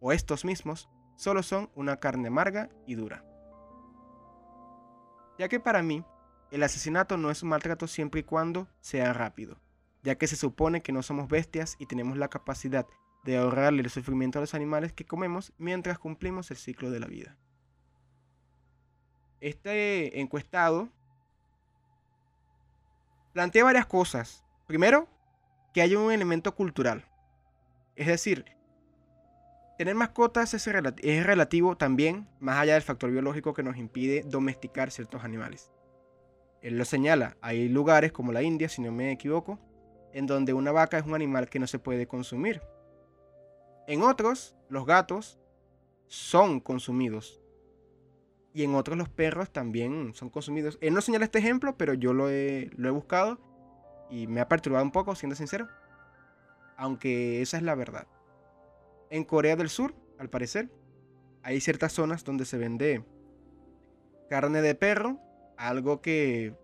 o 0.00 0.12
estos 0.12 0.44
mismos, 0.44 0.88
solo 1.16 1.42
son 1.42 1.70
una 1.74 1.98
carne 1.98 2.28
amarga 2.28 2.68
y 2.86 2.94
dura. 2.94 3.24
Ya 5.38 5.48
que 5.48 5.60
para 5.60 5.82
mí, 5.82 6.04
el 6.50 6.62
asesinato 6.62 7.16
no 7.16 7.30
es 7.30 7.42
un 7.42 7.48
maltrato 7.48 7.86
siempre 7.86 8.20
y 8.20 8.24
cuando 8.24 8.68
sea 8.80 9.12
rápido, 9.12 9.58
ya 10.02 10.16
que 10.16 10.26
se 10.26 10.36
supone 10.36 10.82
que 10.82 10.92
no 10.92 11.02
somos 11.02 11.28
bestias 11.28 11.76
y 11.78 11.86
tenemos 11.86 12.16
la 12.16 12.28
capacidad 12.28 12.86
de 13.24 13.38
ahorrarle 13.38 13.82
el 13.82 13.90
sufrimiento 13.90 14.38
a 14.38 14.42
los 14.42 14.54
animales 14.54 14.92
que 14.92 15.06
comemos 15.06 15.52
mientras 15.56 15.98
cumplimos 15.98 16.50
el 16.50 16.56
ciclo 16.56 16.90
de 16.90 17.00
la 17.00 17.06
vida. 17.06 17.38
Este 19.40 20.20
encuestado 20.20 20.88
plantea 23.32 23.64
varias 23.64 23.86
cosas. 23.86 24.44
Primero, 24.66 25.08
que 25.72 25.82
hay 25.82 25.96
un 25.96 26.12
elemento 26.12 26.54
cultural. 26.54 27.04
Es 27.96 28.06
decir, 28.06 28.44
tener 29.78 29.94
mascotas 29.94 30.54
es, 30.54 30.64
relativo 31.26 31.76
también, 31.76 32.28
más 32.40 32.58
allá 32.58 32.74
del 32.74 32.82
factor 32.82 33.10
biológico 33.10 33.52
que 33.52 33.62
nos 33.62 33.76
impide 33.76 34.22
domesticar 34.26 34.90
ciertos 34.90 35.24
animales. 35.24 35.70
Él 36.62 36.78
lo 36.78 36.84
señala, 36.84 37.36
hay 37.40 37.68
lugares 37.68 38.12
como 38.12 38.32
la 38.32 38.42
India, 38.42 38.68
si 38.68 38.80
no 38.80 38.92
me 38.92 39.12
equivoco, 39.12 39.58
en 40.12 40.26
donde 40.26 40.52
una 40.52 40.72
vaca 40.72 40.98
es 40.98 41.04
un 41.04 41.14
animal 41.14 41.48
que 41.48 41.58
no 41.58 41.66
se 41.66 41.78
puede 41.78 42.06
consumir. 42.06 42.62
En 43.86 44.02
otros, 44.02 44.56
los 44.68 44.86
gatos 44.86 45.38
son 46.06 46.60
consumidos. 46.60 47.40
Y 48.54 48.64
en 48.64 48.74
otros 48.74 48.96
los 48.96 49.08
perros 49.08 49.50
también 49.50 50.14
son 50.14 50.28
consumidos. 50.30 50.78
Él 50.80 50.94
no 50.94 51.00
señala 51.00 51.24
este 51.24 51.38
ejemplo, 51.38 51.76
pero 51.76 51.94
yo 51.94 52.12
lo 52.12 52.30
he, 52.30 52.70
lo 52.76 52.88
he 52.88 52.92
buscado 52.92 53.38
y 54.10 54.26
me 54.26 54.40
ha 54.40 54.48
perturbado 54.48 54.84
un 54.84 54.92
poco, 54.92 55.14
siendo 55.14 55.34
sincero 55.34 55.68
aunque 56.76 57.42
esa 57.42 57.56
es 57.56 57.62
la 57.62 57.74
verdad. 57.74 58.06
En 59.10 59.24
Corea 59.24 59.56
del 59.56 59.68
Sur, 59.68 59.94
al 60.18 60.30
parecer, 60.30 60.70
hay 61.42 61.60
ciertas 61.60 61.92
zonas 61.92 62.24
donde 62.24 62.44
se 62.44 62.58
vende 62.58 63.04
carne 64.30 64.62
de 64.62 64.74
perro, 64.74 65.18
algo 65.56 66.00
que 66.00 66.54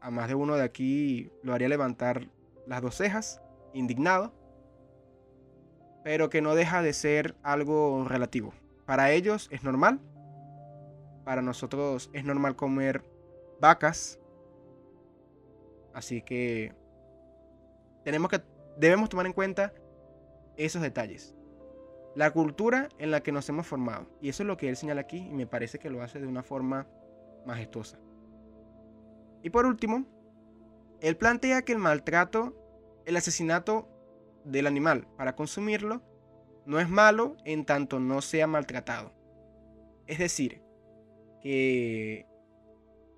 a 0.00 0.10
más 0.10 0.28
de 0.28 0.34
uno 0.34 0.56
de 0.56 0.62
aquí 0.62 1.30
lo 1.42 1.54
haría 1.54 1.68
levantar 1.68 2.28
las 2.66 2.82
dos 2.82 2.96
cejas, 2.96 3.40
indignado, 3.72 4.32
pero 6.02 6.28
que 6.28 6.42
no 6.42 6.54
deja 6.54 6.82
de 6.82 6.92
ser 6.92 7.34
algo 7.42 8.04
relativo. 8.06 8.52
Para 8.84 9.12
ellos 9.12 9.48
es 9.50 9.62
normal, 9.62 10.00
para 11.24 11.40
nosotros 11.40 12.10
es 12.12 12.24
normal 12.24 12.56
comer 12.56 13.02
vacas, 13.60 14.18
así 15.94 16.20
que 16.20 16.74
tenemos 18.04 18.30
que 18.30 18.42
debemos 18.76 19.08
tomar 19.08 19.26
en 19.26 19.32
cuenta 19.32 19.72
esos 20.56 20.82
detalles. 20.82 21.34
La 22.14 22.30
cultura 22.30 22.88
en 22.98 23.10
la 23.10 23.22
que 23.22 23.32
nos 23.32 23.48
hemos 23.48 23.66
formado. 23.66 24.06
Y 24.20 24.28
eso 24.28 24.42
es 24.42 24.46
lo 24.46 24.56
que 24.56 24.68
él 24.68 24.76
señala 24.76 25.00
aquí 25.00 25.18
y 25.18 25.34
me 25.34 25.46
parece 25.46 25.78
que 25.78 25.90
lo 25.90 26.02
hace 26.02 26.20
de 26.20 26.26
una 26.26 26.42
forma 26.42 26.86
majestuosa. 27.44 27.98
Y 29.42 29.50
por 29.50 29.66
último, 29.66 30.06
él 31.00 31.16
plantea 31.16 31.62
que 31.62 31.72
el 31.72 31.78
maltrato, 31.78 32.54
el 33.04 33.16
asesinato 33.16 33.88
del 34.44 34.66
animal 34.66 35.06
para 35.16 35.34
consumirlo, 35.34 36.02
no 36.66 36.80
es 36.80 36.88
malo 36.88 37.36
en 37.44 37.64
tanto 37.64 38.00
no 38.00 38.22
sea 38.22 38.46
maltratado. 38.46 39.12
Es 40.06 40.18
decir, 40.18 40.62
que 41.42 42.26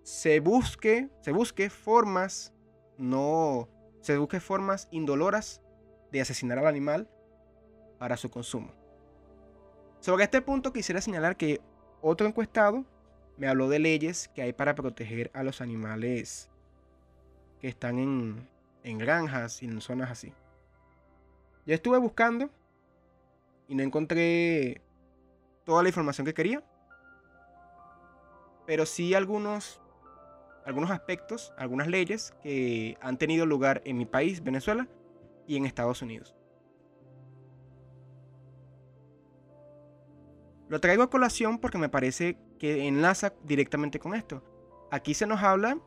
se 0.02 0.40
busque, 0.40 1.08
se 1.20 1.32
busque 1.32 1.70
formas 1.70 2.52
no 2.96 3.68
se 4.06 4.16
busque 4.18 4.38
formas 4.38 4.86
indoloras 4.92 5.60
de 6.12 6.20
asesinar 6.20 6.60
al 6.60 6.68
animal 6.68 7.08
para 7.98 8.16
su 8.16 8.30
consumo. 8.30 8.72
Sobre 9.98 10.22
este 10.22 10.40
punto 10.40 10.72
quisiera 10.72 11.00
señalar 11.00 11.36
que 11.36 11.60
otro 12.00 12.28
encuestado 12.28 12.84
me 13.36 13.48
habló 13.48 13.68
de 13.68 13.80
leyes 13.80 14.28
que 14.28 14.42
hay 14.42 14.52
para 14.52 14.76
proteger 14.76 15.32
a 15.34 15.42
los 15.42 15.60
animales 15.60 16.48
que 17.60 17.66
están 17.66 17.98
en, 17.98 18.48
en 18.84 18.98
granjas 18.98 19.60
y 19.64 19.66
en 19.66 19.80
zonas 19.80 20.12
así. 20.12 20.32
Yo 21.66 21.74
estuve 21.74 21.98
buscando 21.98 22.48
y 23.66 23.74
no 23.74 23.82
encontré 23.82 24.82
toda 25.64 25.82
la 25.82 25.88
información 25.88 26.24
que 26.24 26.34
quería. 26.34 26.62
Pero 28.66 28.86
sí 28.86 29.14
algunos 29.14 29.80
algunos 30.66 30.90
aspectos, 30.90 31.54
algunas 31.56 31.86
leyes 31.86 32.34
que 32.42 32.98
han 33.00 33.16
tenido 33.16 33.46
lugar 33.46 33.80
en 33.84 33.96
mi 33.96 34.04
país, 34.04 34.42
Venezuela, 34.42 34.88
y 35.46 35.56
en 35.56 35.64
Estados 35.64 36.02
Unidos. 36.02 36.34
Lo 40.68 40.80
traigo 40.80 41.04
a 41.04 41.10
colación 41.10 41.58
porque 41.58 41.78
me 41.78 41.88
parece 41.88 42.36
que 42.58 42.88
enlaza 42.88 43.32
directamente 43.44 44.00
con 44.00 44.14
esto. 44.14 44.42
Aquí 44.90 45.14
se 45.14 45.26
nos 45.26 45.40
habla 45.42 45.78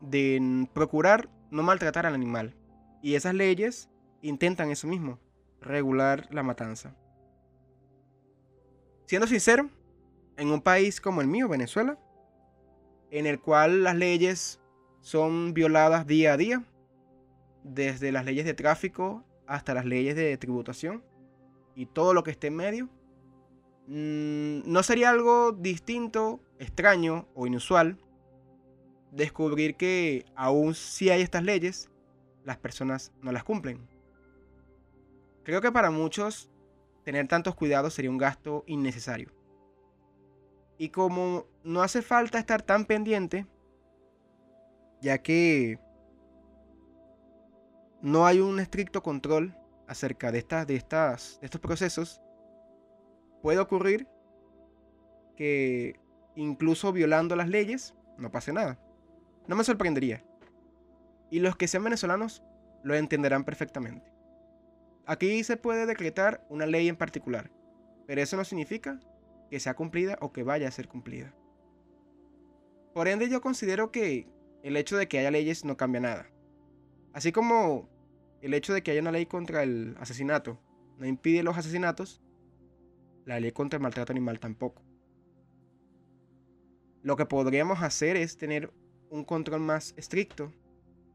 de 0.00 0.66
procurar 0.72 1.28
no 1.50 1.62
maltratar 1.62 2.06
al 2.06 2.14
animal. 2.14 2.56
Y 3.02 3.16
esas 3.16 3.34
leyes 3.34 3.90
intentan 4.22 4.70
eso 4.70 4.88
mismo, 4.88 5.18
regular 5.60 6.26
la 6.30 6.42
matanza. 6.42 6.96
Siendo 9.04 9.26
sincero, 9.26 9.68
en 10.38 10.50
un 10.50 10.62
país 10.62 11.02
como 11.02 11.20
el 11.20 11.26
mío, 11.26 11.48
Venezuela, 11.48 11.98
en 13.12 13.26
el 13.26 13.38
cual 13.38 13.84
las 13.84 13.94
leyes 13.94 14.58
son 15.02 15.52
violadas 15.52 16.06
día 16.06 16.32
a 16.32 16.36
día, 16.36 16.64
desde 17.62 18.10
las 18.10 18.24
leyes 18.24 18.46
de 18.46 18.54
tráfico 18.54 19.22
hasta 19.46 19.74
las 19.74 19.84
leyes 19.84 20.16
de 20.16 20.36
tributación 20.38 21.04
y 21.76 21.86
todo 21.86 22.14
lo 22.14 22.24
que 22.24 22.30
esté 22.30 22.46
en 22.46 22.56
medio, 22.56 22.88
mm, 23.86 24.62
no 24.64 24.82
sería 24.82 25.10
algo 25.10 25.52
distinto, 25.52 26.40
extraño 26.58 27.28
o 27.34 27.46
inusual 27.46 27.98
descubrir 29.10 29.76
que 29.76 30.24
aún 30.34 30.74
si 30.74 31.10
hay 31.10 31.20
estas 31.20 31.44
leyes, 31.44 31.90
las 32.44 32.56
personas 32.56 33.12
no 33.20 33.30
las 33.30 33.44
cumplen. 33.44 33.86
Creo 35.44 35.60
que 35.60 35.70
para 35.70 35.90
muchos 35.90 36.50
tener 37.04 37.28
tantos 37.28 37.54
cuidados 37.54 37.92
sería 37.92 38.10
un 38.10 38.16
gasto 38.16 38.64
innecesario. 38.66 39.41
Y 40.82 40.88
como 40.88 41.46
no 41.62 41.80
hace 41.80 42.02
falta 42.02 42.40
estar 42.40 42.60
tan 42.60 42.86
pendiente, 42.86 43.46
ya 45.00 45.18
que 45.18 45.78
no 48.00 48.26
hay 48.26 48.40
un 48.40 48.58
estricto 48.58 49.00
control 49.00 49.56
acerca 49.86 50.32
de, 50.32 50.44
de, 50.66 50.74
estas, 50.74 51.38
de 51.38 51.46
estos 51.46 51.60
procesos, 51.60 52.20
puede 53.42 53.60
ocurrir 53.60 54.08
que 55.36 56.00
incluso 56.34 56.92
violando 56.92 57.36
las 57.36 57.48
leyes 57.48 57.94
no 58.18 58.32
pase 58.32 58.52
nada. 58.52 58.76
No 59.46 59.54
me 59.54 59.62
sorprendería. 59.62 60.24
Y 61.30 61.38
los 61.38 61.54
que 61.54 61.68
sean 61.68 61.84
venezolanos 61.84 62.42
lo 62.82 62.96
entenderán 62.96 63.44
perfectamente. 63.44 64.12
Aquí 65.06 65.44
se 65.44 65.56
puede 65.56 65.86
decretar 65.86 66.44
una 66.48 66.66
ley 66.66 66.88
en 66.88 66.96
particular, 66.96 67.52
pero 68.04 68.20
eso 68.20 68.36
no 68.36 68.44
significa 68.44 68.98
que 69.52 69.60
sea 69.60 69.74
cumplida 69.74 70.16
o 70.22 70.32
que 70.32 70.44
vaya 70.44 70.66
a 70.66 70.70
ser 70.70 70.88
cumplida. 70.88 71.34
Por 72.94 73.06
ende 73.06 73.28
yo 73.28 73.42
considero 73.42 73.92
que 73.92 74.26
el 74.62 74.78
hecho 74.78 74.96
de 74.96 75.08
que 75.08 75.18
haya 75.18 75.30
leyes 75.30 75.66
no 75.66 75.76
cambia 75.76 76.00
nada. 76.00 76.30
Así 77.12 77.32
como 77.32 77.86
el 78.40 78.54
hecho 78.54 78.72
de 78.72 78.82
que 78.82 78.92
haya 78.92 79.02
una 79.02 79.12
ley 79.12 79.26
contra 79.26 79.62
el 79.62 79.94
asesinato 80.00 80.58
no 80.96 81.04
impide 81.04 81.42
los 81.42 81.58
asesinatos, 81.58 82.22
la 83.26 83.40
ley 83.40 83.52
contra 83.52 83.76
el 83.76 83.82
maltrato 83.82 84.10
animal 84.10 84.40
tampoco. 84.40 84.80
Lo 87.02 87.16
que 87.16 87.26
podríamos 87.26 87.82
hacer 87.82 88.16
es 88.16 88.38
tener 88.38 88.72
un 89.10 89.22
control 89.22 89.60
más 89.60 89.92
estricto 89.98 90.50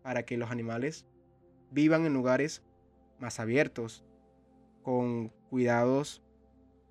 para 0.04 0.28
que 0.28 0.38
los 0.38 0.52
animales 0.52 1.08
vivan 1.72 2.06
en 2.06 2.14
lugares 2.14 2.62
más 3.18 3.40
abiertos, 3.40 4.06
con 4.84 5.30
cuidados 5.50 6.22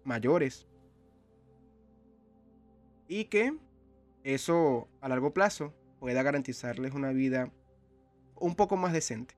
mayores. 0.02 0.66
Y 3.08 3.26
que 3.26 3.54
eso 4.24 4.88
a 5.00 5.08
largo 5.08 5.32
plazo 5.32 5.72
pueda 6.00 6.22
garantizarles 6.22 6.94
una 6.94 7.10
vida 7.12 7.52
un 8.34 8.54
poco 8.54 8.76
más 8.76 8.92
decente. 8.92 9.36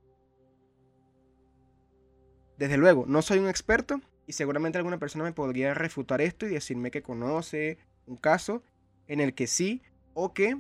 Desde 2.57 2.76
luego, 2.76 3.04
no 3.07 3.22
soy 3.22 3.38
un 3.38 3.48
experto 3.48 4.00
y 4.26 4.33
seguramente 4.33 4.78
alguna 4.78 4.98
persona 4.98 5.24
me 5.24 5.33
podría 5.33 5.74
refutar 5.74 6.20
esto 6.20 6.46
y 6.46 6.50
decirme 6.50 6.90
que 6.90 7.02
conoce 7.02 7.78
un 8.07 8.16
caso 8.16 8.62
en 9.07 9.20
el 9.20 9.35
que 9.35 9.46
sí 9.46 9.83
o 10.14 10.35
que 10.35 10.57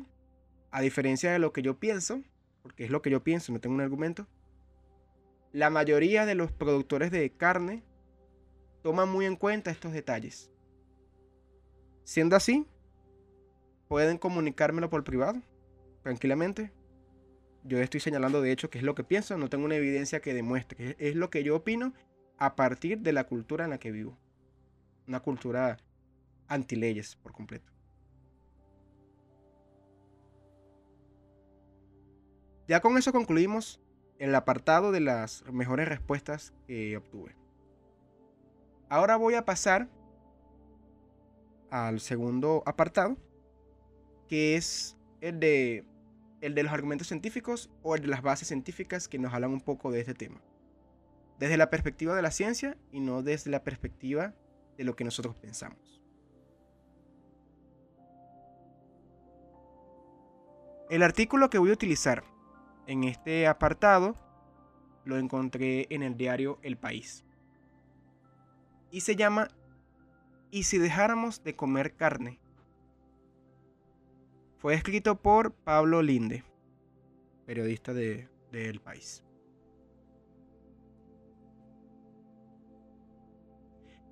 a 0.70 0.80
diferencia 0.80 1.32
de 1.32 1.38
lo 1.38 1.52
que 1.52 1.62
yo 1.62 1.78
pienso, 1.78 2.22
porque 2.62 2.84
es 2.84 2.90
lo 2.90 3.02
que 3.02 3.10
yo 3.10 3.24
pienso, 3.24 3.52
no 3.52 3.60
tengo 3.60 3.74
un 3.74 3.80
argumento, 3.80 4.26
la 5.52 5.70
mayoría 5.70 6.26
de 6.26 6.34
los 6.34 6.52
productores 6.52 7.10
de 7.10 7.30
carne 7.30 7.82
toman 8.82 9.08
muy 9.08 9.26
en 9.26 9.36
cuenta 9.36 9.70
estos 9.70 9.92
detalles. 9.92 10.50
Siendo 12.04 12.36
así, 12.36 12.66
pueden 13.88 14.18
comunicármelo 14.18 14.90
por 14.90 15.04
privado, 15.04 15.40
tranquilamente. 16.02 16.72
Yo 17.64 17.78
estoy 17.78 18.00
señalando 18.00 18.40
de 18.40 18.52
hecho 18.52 18.70
que 18.70 18.78
es 18.78 18.84
lo 18.84 18.94
que 18.94 19.04
pienso, 19.04 19.36
no 19.36 19.48
tengo 19.48 19.64
una 19.64 19.76
evidencia 19.76 20.20
que 20.20 20.34
demuestre, 20.34 20.76
que 20.76 21.08
es 21.08 21.16
lo 21.16 21.30
que 21.30 21.42
yo 21.42 21.56
opino 21.56 21.92
a 22.38 22.54
partir 22.54 23.00
de 23.00 23.12
la 23.12 23.24
cultura 23.24 23.64
en 23.64 23.70
la 23.70 23.78
que 23.78 23.90
vivo. 23.90 24.16
Una 25.06 25.20
cultura 25.20 25.78
anti-leyes 26.46 27.16
por 27.16 27.32
completo. 27.32 27.72
Ya 32.68 32.80
con 32.80 32.98
eso 32.98 33.12
concluimos 33.12 33.80
el 34.18 34.34
apartado 34.34 34.92
de 34.92 35.00
las 35.00 35.44
mejores 35.50 35.88
respuestas 35.88 36.52
que 36.66 36.96
obtuve. 36.96 37.34
Ahora 38.90 39.16
voy 39.16 39.34
a 39.34 39.44
pasar 39.44 39.88
al 41.70 42.00
segundo 42.00 42.62
apartado, 42.66 43.16
que 44.28 44.56
es 44.56 44.96
el 45.20 45.40
de, 45.40 45.84
el 46.40 46.54
de 46.54 46.62
los 46.62 46.72
argumentos 46.72 47.08
científicos 47.08 47.70
o 47.82 47.94
el 47.94 48.02
de 48.02 48.08
las 48.08 48.22
bases 48.22 48.48
científicas 48.48 49.08
que 49.08 49.18
nos 49.18 49.34
hablan 49.34 49.52
un 49.52 49.60
poco 49.60 49.90
de 49.90 50.00
este 50.00 50.14
tema. 50.14 50.40
Desde 51.38 51.56
la 51.56 51.70
perspectiva 51.70 52.14
de 52.14 52.22
la 52.22 52.30
ciencia 52.30 52.76
y 52.92 53.00
no 53.00 53.22
desde 53.22 53.50
la 53.50 53.64
perspectiva 53.64 54.34
de 54.76 54.84
lo 54.84 54.94
que 54.94 55.04
nosotros 55.04 55.34
pensamos. 55.36 56.00
El 60.90 61.02
artículo 61.02 61.50
que 61.50 61.58
voy 61.58 61.70
a 61.70 61.74
utilizar 61.74 62.24
en 62.86 63.04
este 63.04 63.46
apartado 63.46 64.16
lo 65.04 65.18
encontré 65.18 65.86
en 65.90 66.02
el 66.02 66.16
diario 66.16 66.58
El 66.62 66.76
País. 66.76 67.24
Y 68.90 69.02
se 69.02 69.16
llama 69.16 69.48
¿Y 70.50 70.62
si 70.62 70.78
dejáramos 70.78 71.44
de 71.44 71.54
comer 71.54 71.94
carne? 71.94 72.40
Fue 74.58 74.74
escrito 74.74 75.14
por 75.14 75.52
Pablo 75.52 76.02
Linde, 76.02 76.42
periodista 77.46 77.94
de, 77.94 78.28
El 78.52 78.80
País. 78.80 79.22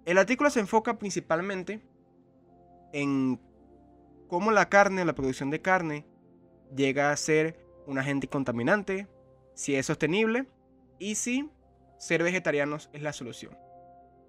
El 0.04 0.18
artículo 0.18 0.48
se 0.50 0.61
enfoca 0.61 0.98
principalmente 0.98 1.82
en 2.92 3.40
cómo 4.28 4.52
la 4.52 4.68
carne, 4.68 5.04
la 5.04 5.16
producción 5.16 5.50
de 5.50 5.61
carne, 5.61 6.06
llega 6.76 7.11
a 7.11 7.16
ser 7.16 7.59
un 7.85 7.98
agente 7.98 8.28
contaminante, 8.28 9.09
si 9.54 9.74
es 9.74 9.87
sostenible 9.87 10.46
y 11.00 11.16
si 11.16 11.50
ser 11.98 12.22
vegetarianos 12.22 12.88
es 12.92 13.02
la 13.02 13.12
solución. 13.12 13.59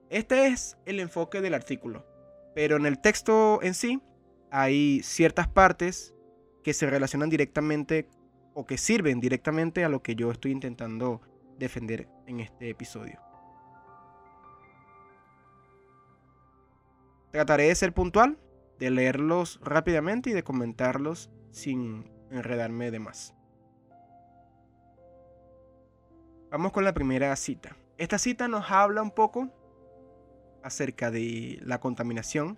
Este 0.10 0.47
es 0.47 0.80
el 0.86 0.99
enfoque 0.99 1.41
del 1.41 1.53
artículo, 1.53 2.08
pero 2.56 2.77
en 2.77 2.88
el 2.88 2.99
texto 2.99 3.62
en 3.62 3.75
sí 3.75 4.01
hay 4.51 5.01
ciertas 5.03 5.47
partes 5.47 6.13
que 6.63 6.73
se 6.73 6.89
relacionan 6.89 7.29
directamente 7.29 8.10
o 8.53 8.65
que 8.65 8.77
sirven 8.77 9.19
directamente 9.19 9.83
a 9.83 9.89
lo 9.89 10.01
que 10.01 10.15
yo 10.15 10.31
estoy 10.31 10.51
intentando 10.51 11.21
defender 11.57 12.07
en 12.25 12.39
este 12.39 12.69
episodio. 12.69 13.19
Trataré 17.31 17.65
de 17.65 17.75
ser 17.75 17.93
puntual, 17.93 18.38
de 18.79 18.89
leerlos 18.89 19.60
rápidamente 19.62 20.29
y 20.29 20.33
de 20.33 20.43
comentarlos 20.43 21.29
sin 21.51 22.10
enredarme 22.31 22.91
de 22.91 22.99
más. 22.99 23.33
Vamos 26.49 26.71
con 26.71 26.83
la 26.83 26.93
primera 26.93 27.36
cita. 27.36 27.75
Esta 27.97 28.17
cita 28.17 28.47
nos 28.47 28.71
habla 28.71 29.01
un 29.01 29.12
poco 29.12 29.49
acerca 30.63 31.12
de 31.12 31.60
la 31.62 31.79
contaminación 31.79 32.57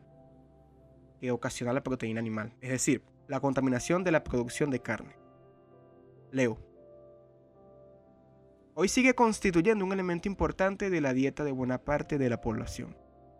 que 1.19 1.31
ocasiona 1.31 1.73
la 1.73 1.83
proteína 1.83 2.19
animal, 2.19 2.53
es 2.61 2.69
decir, 2.69 3.03
la 3.27 3.39
contaminación 3.39 4.03
de 4.03 4.11
la 4.11 4.23
producción 4.23 4.69
de 4.69 4.81
carne. 4.81 5.15
Leo. 6.31 6.57
Hoy 8.73 8.87
sigue 8.87 9.13
constituyendo 9.13 9.83
un 9.83 9.91
elemento 9.91 10.27
importante 10.27 10.89
de 10.89 11.01
la 11.01 11.13
dieta 11.13 11.43
de 11.43 11.51
buena 11.51 11.79
parte 11.79 12.17
de 12.17 12.29
la 12.29 12.39
población, 12.39 12.97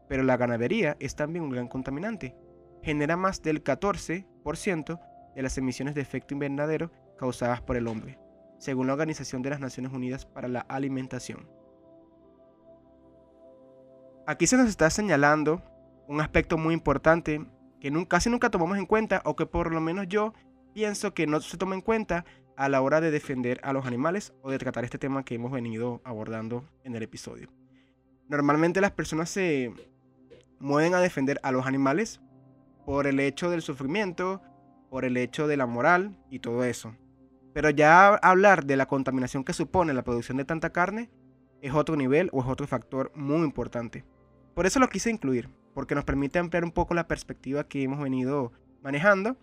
pero 0.07 0.23
la 0.23 0.37
ganadería 0.37 0.97
es 0.99 1.15
también 1.15 1.45
un 1.45 1.51
gran 1.51 1.67
contaminante. 1.67 2.35
Genera 2.83 3.17
más 3.17 3.41
del 3.41 3.63
14% 3.63 4.99
de 5.35 5.41
las 5.41 5.57
emisiones 5.57 5.95
de 5.95 6.01
efecto 6.01 6.33
invernadero 6.33 6.91
causadas 7.17 7.61
por 7.61 7.77
el 7.77 7.87
hombre 7.87 8.19
según 8.59 8.87
la 8.87 8.93
Organización 8.93 9.41
de 9.41 9.49
las 9.49 9.59
Naciones 9.59 9.91
Unidas 9.93 10.25
para 10.25 10.47
la 10.47 10.59
Alimentación. 10.59 11.49
Aquí 14.27 14.45
se 14.45 14.57
nos 14.57 14.69
está 14.69 14.89
señalando 14.89 15.63
un 16.07 16.21
aspecto 16.21 16.57
muy 16.57 16.73
importante 16.73 17.43
que 17.79 17.91
casi 18.07 18.29
nunca 18.29 18.49
tomamos 18.49 18.77
en 18.77 18.85
cuenta 18.85 19.21
o 19.25 19.35
que 19.35 19.45
por 19.45 19.73
lo 19.73 19.81
menos 19.81 20.07
yo 20.07 20.33
pienso 20.73 21.13
que 21.13 21.27
no 21.27 21.41
se 21.41 21.57
toma 21.57 21.75
en 21.75 21.81
cuenta 21.81 22.25
a 22.55 22.69
la 22.69 22.81
hora 22.81 23.01
de 23.01 23.11
defender 23.11 23.59
a 23.63 23.73
los 23.73 23.85
animales 23.85 24.33
o 24.41 24.51
de 24.51 24.57
tratar 24.57 24.83
este 24.83 24.97
tema 24.97 25.23
que 25.23 25.35
hemos 25.35 25.51
venido 25.51 26.01
abordando 26.03 26.65
en 26.83 26.95
el 26.95 27.03
episodio. 27.03 27.49
Normalmente 28.27 28.81
las 28.81 28.91
personas 28.91 29.29
se, 29.29 29.73
mueven 30.59 30.93
a 30.93 30.99
defender 30.99 31.39
a 31.43 31.51
los 31.51 31.65
animales 31.65 32.21
por 32.85 33.07
el 33.07 33.19
hecho 33.19 33.49
del 33.49 33.61
sufrimiento, 33.61 34.41
por 34.89 35.05
el 35.05 35.17
hecho 35.17 35.47
de 35.47 35.57
la 35.57 35.65
moral 35.65 36.17
y 36.29 36.39
todo 36.39 36.63
eso. 36.63 36.95
Pero 37.53 37.69
ya 37.69 38.15
hablar 38.15 38.65
de 38.65 38.77
la 38.77 38.87
contaminación 38.87 39.43
que 39.43 39.53
supone 39.53 39.93
la 39.93 40.03
producción 40.03 40.37
de 40.37 40.45
tanta 40.45 40.71
carne 40.71 41.09
es 41.61 41.73
otro 41.73 41.95
nivel 41.95 42.29
o 42.31 42.41
es 42.41 42.47
otro 42.47 42.67
factor 42.67 43.11
muy 43.15 43.43
importante. 43.43 44.05
Por 44.53 44.65
eso 44.65 44.79
lo 44.79 44.89
quise 44.89 45.09
incluir, 45.09 45.49
porque 45.73 45.95
nos 45.95 46.03
permite 46.03 46.39
ampliar 46.39 46.63
un 46.63 46.71
poco 46.71 46.93
la 46.93 47.07
perspectiva 47.07 47.63
que 47.63 47.83
hemos 47.83 47.99
venido 47.99 48.51
manejando 48.81 49.37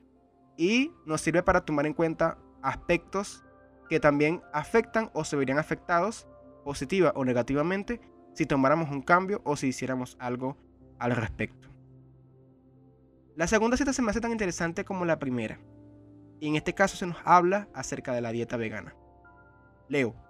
y 0.57 0.93
nos 1.05 1.21
sirve 1.21 1.43
para 1.43 1.65
tomar 1.65 1.87
en 1.87 1.95
cuenta 1.95 2.39
aspectos 2.63 3.45
que 3.89 4.01
también 4.01 4.43
afectan 4.53 5.11
o 5.15 5.25
se 5.25 5.37
verían 5.37 5.59
afectados 5.59 6.27
positiva 6.65 7.13
o 7.15 7.25
negativamente 7.25 8.01
si 8.35 8.47
tomáramos 8.47 8.91
un 8.91 9.03
cambio 9.03 9.41
o 9.45 9.57
si 9.57 9.69
hiciéramos 9.69 10.17
algo 10.19 10.57
al 10.99 11.13
respecto. 11.13 11.69
La 13.37 13.47
segunda 13.47 13.77
cita 13.77 13.93
se 13.93 14.03
me 14.03 14.11
hace 14.11 14.21
tan 14.21 14.33
interesante 14.33 14.85
como 14.85 15.05
la 15.05 15.19
primera, 15.19 15.61
y 16.41 16.49
en 16.49 16.57
este 16.57 16.75
caso 16.75 16.97
se 16.97 17.07
nos 17.07 17.19
habla 17.25 17.69
acerca 17.75 18.13
de 18.15 18.21
la 18.21 18.33
dieta 18.33 18.57
vegana. 18.57 18.95
Leo. 19.89 20.26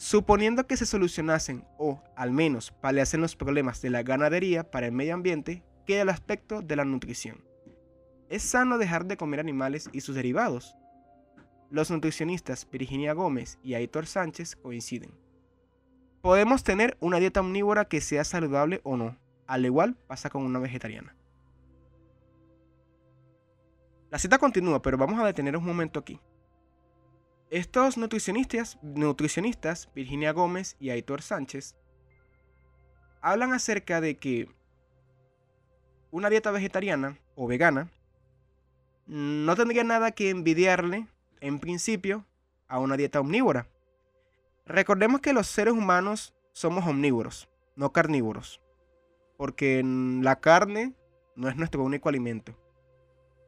Suponiendo 0.00 0.66
que 0.66 0.78
se 0.78 0.86
solucionasen 0.86 1.62
o 1.76 2.02
al 2.16 2.30
menos 2.30 2.70
paliasen 2.70 3.20
los 3.20 3.36
problemas 3.36 3.82
de 3.82 3.90
la 3.90 4.02
ganadería 4.02 4.70
para 4.70 4.86
el 4.86 4.92
medio 4.92 5.12
ambiente, 5.12 5.62
queda 5.84 6.00
el 6.00 6.08
aspecto 6.08 6.62
de 6.62 6.74
la 6.74 6.86
nutrición. 6.86 7.44
¿Es 8.30 8.42
sano 8.42 8.78
dejar 8.78 9.04
de 9.04 9.18
comer 9.18 9.40
animales 9.40 9.90
y 9.92 10.00
sus 10.00 10.14
derivados? 10.14 10.74
Los 11.68 11.90
nutricionistas 11.90 12.66
Virginia 12.70 13.12
Gómez 13.12 13.58
y 13.62 13.74
Aitor 13.74 14.06
Sánchez 14.06 14.56
coinciden. 14.56 15.10
Podemos 16.22 16.64
tener 16.64 16.96
una 17.00 17.18
dieta 17.18 17.40
omnívora 17.40 17.84
que 17.84 18.00
sea 18.00 18.24
saludable 18.24 18.80
o 18.84 18.96
no, 18.96 19.18
al 19.46 19.66
igual 19.66 19.96
pasa 20.06 20.30
con 20.30 20.44
una 20.44 20.60
vegetariana. 20.60 21.14
La 24.10 24.18
cita 24.18 24.38
continúa, 24.38 24.80
pero 24.80 24.96
vamos 24.96 25.20
a 25.20 25.26
detener 25.26 25.58
un 25.58 25.64
momento 25.66 26.00
aquí. 26.00 26.18
Estos 27.50 27.96
nutricionistas, 27.96 28.78
nutricionistas, 28.80 29.90
Virginia 29.92 30.30
Gómez 30.32 30.76
y 30.78 30.90
Aitor 30.90 31.20
Sánchez, 31.20 31.74
hablan 33.22 33.52
acerca 33.52 34.00
de 34.00 34.18
que 34.18 34.48
una 36.12 36.30
dieta 36.30 36.52
vegetariana 36.52 37.18
o 37.34 37.48
vegana 37.48 37.90
no 39.08 39.56
tendría 39.56 39.82
nada 39.82 40.12
que 40.12 40.30
envidiarle, 40.30 41.08
en 41.40 41.58
principio, 41.58 42.24
a 42.68 42.78
una 42.78 42.96
dieta 42.96 43.18
omnívora. 43.18 43.66
Recordemos 44.64 45.20
que 45.20 45.32
los 45.32 45.48
seres 45.48 45.74
humanos 45.74 46.32
somos 46.52 46.86
omnívoros, 46.86 47.48
no 47.74 47.92
carnívoros, 47.92 48.60
porque 49.36 49.82
la 49.84 50.38
carne 50.38 50.94
no 51.34 51.48
es 51.48 51.56
nuestro 51.56 51.82
único 51.82 52.08
alimento. 52.08 52.54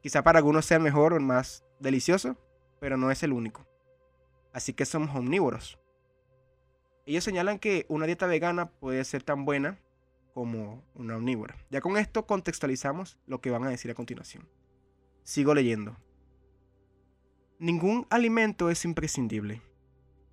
Quizá 0.02 0.24
para 0.24 0.40
algunos 0.40 0.66
sea 0.66 0.80
mejor 0.80 1.12
o 1.12 1.20
más 1.20 1.64
delicioso, 1.78 2.36
pero 2.80 2.96
no 2.96 3.12
es 3.12 3.22
el 3.22 3.32
único. 3.32 3.64
Así 4.52 4.72
que 4.72 4.84
somos 4.84 5.14
omnívoros. 5.14 5.78
Ellos 7.06 7.24
señalan 7.24 7.58
que 7.58 7.86
una 7.88 8.06
dieta 8.06 8.26
vegana 8.26 8.70
puede 8.70 9.04
ser 9.04 9.22
tan 9.22 9.44
buena 9.44 9.78
como 10.34 10.84
una 10.94 11.16
omnívora. 11.16 11.56
Ya 11.70 11.80
con 11.80 11.96
esto 11.96 12.26
contextualizamos 12.26 13.18
lo 13.26 13.40
que 13.40 13.50
van 13.50 13.64
a 13.64 13.70
decir 13.70 13.90
a 13.90 13.94
continuación. 13.94 14.48
Sigo 15.24 15.54
leyendo. 15.54 15.96
Ningún 17.58 18.06
alimento 18.10 18.70
es 18.70 18.84
imprescindible. 18.84 19.62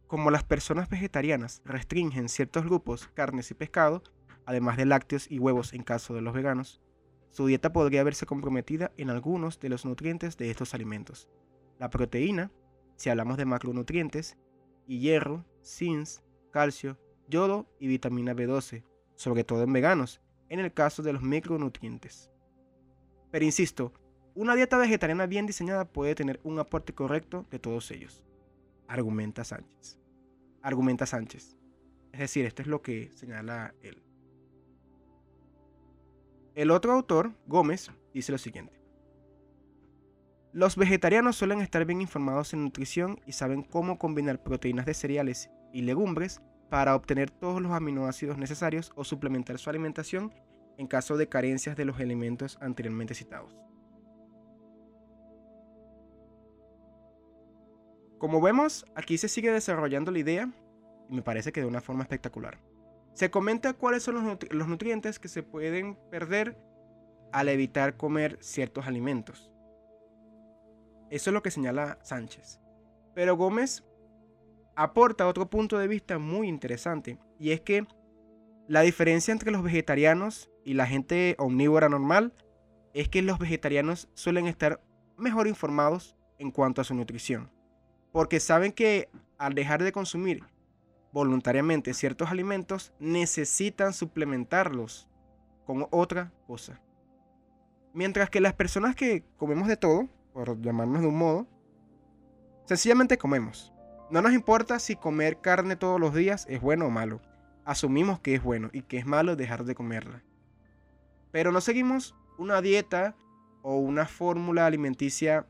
Como 0.08 0.32
las 0.32 0.44
personas 0.44 0.90
vegetarianas 0.90 1.62
restringen 1.64 2.30
ciertos 2.30 2.66
grupos, 2.66 3.08
carnes 3.14 3.52
y 3.52 3.54
pescado, 3.54 4.02
además 4.46 4.78
de 4.78 4.86
lácteos 4.86 5.30
y 5.30 5.38
huevos 5.38 5.74
en 5.74 5.84
caso 5.84 6.16
de 6.16 6.22
los 6.22 6.34
veganos, 6.34 6.82
su 7.30 7.46
dieta 7.46 7.72
podría 7.72 8.04
verse 8.04 8.26
comprometida 8.26 8.92
en 8.98 9.12
algunos 9.12 9.60
de 9.60 9.70
los 9.70 9.86
nutrientes 9.86 10.38
de 10.38 10.50
estos 10.50 10.74
alimentos. 10.74 11.30
La 11.78 11.92
proteína, 11.92 12.52
si 13.00 13.10
hablamos 13.10 13.38
de 13.38 13.46
macronutrientes, 13.46 14.38
y 14.86 15.00
hierro, 15.00 15.46
zinc, 15.64 16.06
calcio, 16.52 17.00
yodo 17.30 17.66
y 17.80 17.88
vitamina 17.88 18.34
B12, 18.34 18.84
sobre 19.16 19.46
todo 19.46 19.64
en 19.64 19.72
veganos, 19.72 20.20
en 20.50 20.60
el 20.60 20.74
caso 20.74 21.02
de 21.02 21.14
los 21.14 21.22
micronutrientes. 21.22 22.30
Pero 23.32 23.46
insisto, 23.46 23.94
una 24.36 24.54
dieta 24.54 24.78
vegetariana 24.78 25.28
bien 25.28 25.46
diseñada 25.46 25.86
puede 25.86 26.14
tener 26.14 26.42
un 26.44 26.60
aporte 26.60 26.94
correcto 26.94 27.46
de 27.50 27.60
todos 27.60 27.90
ellos, 27.92 28.22
argumenta 28.90 29.46
Sánchez. 29.46 29.98
Argumenta 30.62 31.06
Sánchez. 31.06 31.58
Es 32.12 32.20
decir, 32.20 32.46
esto 32.46 32.64
es 32.64 32.68
lo 32.68 32.82
que 32.82 33.12
señala 33.16 33.74
él. 33.82 34.04
El 36.54 36.70
otro 36.70 36.92
autor, 36.92 37.32
Gómez, 37.48 37.92
dice 38.14 38.34
lo 38.34 38.38
siguiente. 38.38 38.79
Los 40.52 40.78
vegetarianos 40.78 41.36
suelen 41.36 41.62
estar 41.62 41.86
bien 41.86 42.02
informados 42.02 42.54
en 42.54 42.64
nutrición 42.64 43.20
y 43.28 43.34
saben 43.34 43.62
cómo 43.62 44.00
combinar 44.00 44.42
proteínas 44.42 44.88
de 44.88 44.96
cereales 44.96 45.52
y 45.72 45.84
legumbres 45.84 46.42
para 46.70 46.96
obtener 46.96 47.30
todos 47.30 47.62
los 47.62 47.72
aminoácidos 47.72 48.38
necesarios 48.40 48.92
o 48.96 49.04
suplementar 49.04 49.60
su 49.60 49.70
alimentación 49.70 50.34
en 50.80 50.88
caso 50.88 51.18
de 51.18 51.30
carencias 51.30 51.76
de 51.76 51.86
los 51.86 52.00
elementos 52.00 52.58
anteriormente 52.62 53.14
citados. 53.14 53.56
Como 58.18 58.42
vemos, 58.42 58.86
aquí 58.96 59.18
se 59.20 59.30
sigue 59.30 59.52
desarrollando 59.52 60.12
la 60.12 60.20
idea 60.20 60.52
y 61.10 61.14
me 61.14 61.22
parece 61.22 61.52
que 61.52 61.62
de 61.62 61.68
una 61.68 61.82
forma 61.82 62.04
espectacular. 62.04 62.60
Se 63.14 63.30
comenta 63.30 63.74
cuáles 63.74 64.04
son 64.04 64.38
los, 64.52 64.68
nutrientes 64.68 65.20
que 65.20 65.28
se 65.28 65.44
pueden 65.44 65.96
perder 66.10 66.58
al 67.32 67.50
evitar 67.50 67.98
comer 67.98 68.38
ciertos 68.42 68.88
alimentos. 68.88 69.52
Eso 71.10 71.30
es 71.30 71.34
lo 71.34 71.42
que 71.42 71.52
señala 71.52 72.00
Sánchez. 72.04 72.60
Pero 73.16 73.36
Gómez 73.36 73.84
aporta 74.76 75.28
otro 75.28 75.50
punto 75.50 75.78
de 75.78 75.88
vista 75.88 76.20
muy 76.20 76.48
interesante 76.48 77.20
y 77.38 77.52
es 77.52 77.62
que 77.62 77.86
la 78.68 78.82
diferencia 78.82 79.32
entre 79.32 79.52
los 79.52 79.64
vegetarianos 79.64 80.50
y 80.64 80.74
la 80.76 80.86
gente 80.86 81.36
omnívora 81.40 81.90
normal 81.90 82.34
es 82.94 83.10
que 83.10 83.22
los 83.22 83.40
vegetarianos 83.40 84.10
suelen 84.14 84.48
estar 84.48 84.82
mejor 85.18 85.48
informados 85.48 86.16
en 86.38 86.52
cuanto 86.52 86.82
a 86.82 86.84
su 86.84 86.94
nutrición, 86.94 87.52
porque 88.12 88.40
saben 88.40 88.72
que 88.72 89.10
al 89.38 89.54
dejar 89.54 89.84
de 89.84 89.92
consumir 89.92 90.44
voluntariamente 91.12 91.94
ciertos 91.94 92.30
alimentos, 92.30 92.94
necesitan 93.00 93.94
suplementarlos 93.94 95.08
con 95.66 95.88
otra 95.92 96.32
cosa. 96.46 96.82
Mientras 97.94 98.30
que 98.30 98.42
las 98.42 98.54
personas 98.54 98.96
que 98.96 99.24
comemos 99.38 99.68
de 99.68 99.78
todo, 99.78 100.08
por 100.34 100.62
llamarnos 100.62 101.02
de 101.02 101.08
un 101.08 101.18
modo, 101.18 101.48
sencillamente 102.66 103.18
comemos. 103.18 103.74
No 104.10 104.22
nos 104.22 104.34
importa 104.34 104.80
si 104.80 104.96
comer 104.96 105.40
carne 105.40 105.76
todos 105.76 106.00
los 106.00 106.14
días 106.14 106.46
es 106.50 106.62
bueno 106.62 106.88
o 106.88 106.90
malo. 106.90 107.22
Asumimos 107.66 108.20
que 108.20 108.36
es 108.36 108.44
bueno 108.44 108.70
y 108.74 108.82
que 108.82 108.98
es 108.98 109.06
malo 109.06 109.36
dejar 109.36 109.64
de 109.66 109.76
comerla. 109.76 110.24
Pero 111.32 111.52
no 111.52 111.62
seguimos 111.62 112.16
una 112.38 112.62
dieta 112.62 113.16
o 113.62 113.78
una 113.78 114.06
fórmula 114.06 114.66
alimenticia 114.66 115.46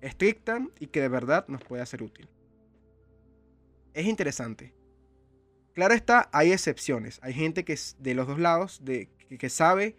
estricta 0.00 0.64
y 0.78 0.88
que 0.88 1.00
de 1.00 1.08
verdad 1.08 1.46
nos 1.48 1.62
pueda 1.64 1.84
ser 1.86 2.02
útil. 2.02 2.28
Es 3.94 4.06
interesante. 4.06 4.74
Claro 5.74 5.94
está, 5.94 6.28
hay 6.32 6.52
excepciones. 6.52 7.20
Hay 7.22 7.32
gente 7.32 7.64
que 7.64 7.72
es 7.72 7.96
de 8.00 8.14
los 8.14 8.26
dos 8.26 8.38
lados, 8.38 8.80
de, 8.84 9.08
que, 9.38 9.48
sabe 9.48 9.96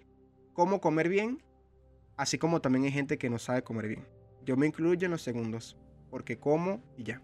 cómo 0.54 0.82
comer 0.82 1.10
bien, 1.10 1.44
así 2.20 2.38
como 2.38 2.60
también 2.60 2.84
hay 2.84 2.92
gente 2.92 3.18
que 3.18 3.30
no 3.30 3.40
sabe 3.40 3.64
comer 3.64 3.88
bien. 3.88 4.06
Yo 4.46 4.58
me 4.58 4.68
incluyo 4.68 5.06
en 5.06 5.12
los 5.12 5.22
segundos, 5.22 5.78
porque 6.12 6.38
como 6.38 6.84
y 6.98 7.04
ya. 7.04 7.22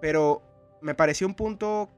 Pero 0.00 0.40
me 0.80 0.94
pareció 0.94 1.26
un 1.26 1.34
punto 1.34 1.90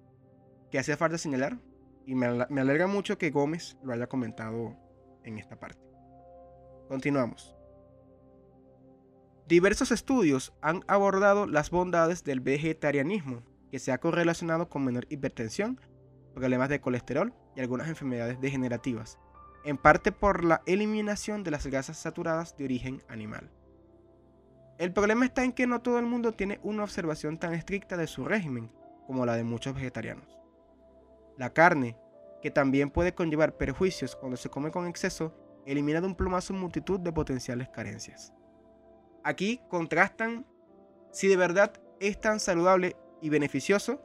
que 0.70 0.78
hacía 0.78 0.96
falta 0.96 1.18
señalar 1.18 1.59
y 2.07 2.14
me, 2.14 2.26
alegra 2.26 2.87
mucho 2.87 3.18
que 3.18 3.31
Gómez 3.31 3.76
lo 3.83 3.92
haya 3.92 4.07
comentado 4.07 4.76
en 5.24 5.38
esta 5.38 5.61
parte. 5.61 5.78
Continuamos. 6.88 7.54
Diversos 9.46 9.90
estudios 9.90 10.54
han 10.62 10.85
abordado 10.87 11.46
las 11.46 11.68
bondades 11.68 12.24
del 12.24 12.40
vegetarianismo 12.40 13.42
que 13.70 13.78
se 13.78 13.92
ha 13.92 13.98
correlacionado 13.98 14.70
con 14.70 14.87
menor 14.87 15.07
hipertensión, 15.11 15.78
problemas 16.33 16.70
de 16.70 16.81
colesterol 16.81 17.35
y 17.54 17.61
algunas 17.61 17.88
enfermedades 17.88 18.40
degenerativas, 18.40 19.18
en 19.64 19.77
parte 19.77 20.12
por 20.12 20.44
la 20.44 20.62
eliminación 20.66 21.44
de 21.44 21.51
las 21.51 21.66
grasas 21.66 21.99
saturadas 21.99 22.57
de 22.57 22.64
origen 22.64 23.03
animal. 23.09 23.51
El 24.79 24.92
problema 24.92 25.25
está 25.25 25.42
en 25.44 25.53
que 25.53 25.66
no 25.66 25.83
todo 25.83 25.99
el 25.99 26.07
mundo 26.07 26.33
tiene 26.33 26.61
una 26.62 26.85
observación 26.85 27.38
tan 27.38 27.53
estricta 27.53 27.97
de 27.97 28.07
su 28.07 28.25
régimen 28.25 28.71
como 29.07 29.27
la 29.27 29.35
de 29.35 29.42
muchos 29.42 29.75
vegetarianos. 29.75 30.38
La 31.37 31.53
carne, 31.53 31.97
que 32.42 32.51
también 32.51 32.90
puede 32.90 33.14
conllevar 33.14 33.57
perjuicios 33.57 34.14
cuando 34.14 34.37
se 34.37 34.49
come 34.49 34.71
con 34.71 34.87
exceso, 34.87 35.35
elimina 35.66 36.01
de 36.01 36.07
un 36.07 36.14
plumazo 36.14 36.55
multitud 36.55 37.01
de 37.01 37.12
potenciales 37.12 37.68
carencias. 37.68 38.33
Aquí 39.25 39.61
contrastan 39.68 40.47
si 41.11 41.27
de 41.27 41.37
verdad 41.37 41.73
es 42.01 42.21
tan 42.21 42.38
saludable 42.38 42.97
y 43.21 43.31
beneficioso 43.31 44.01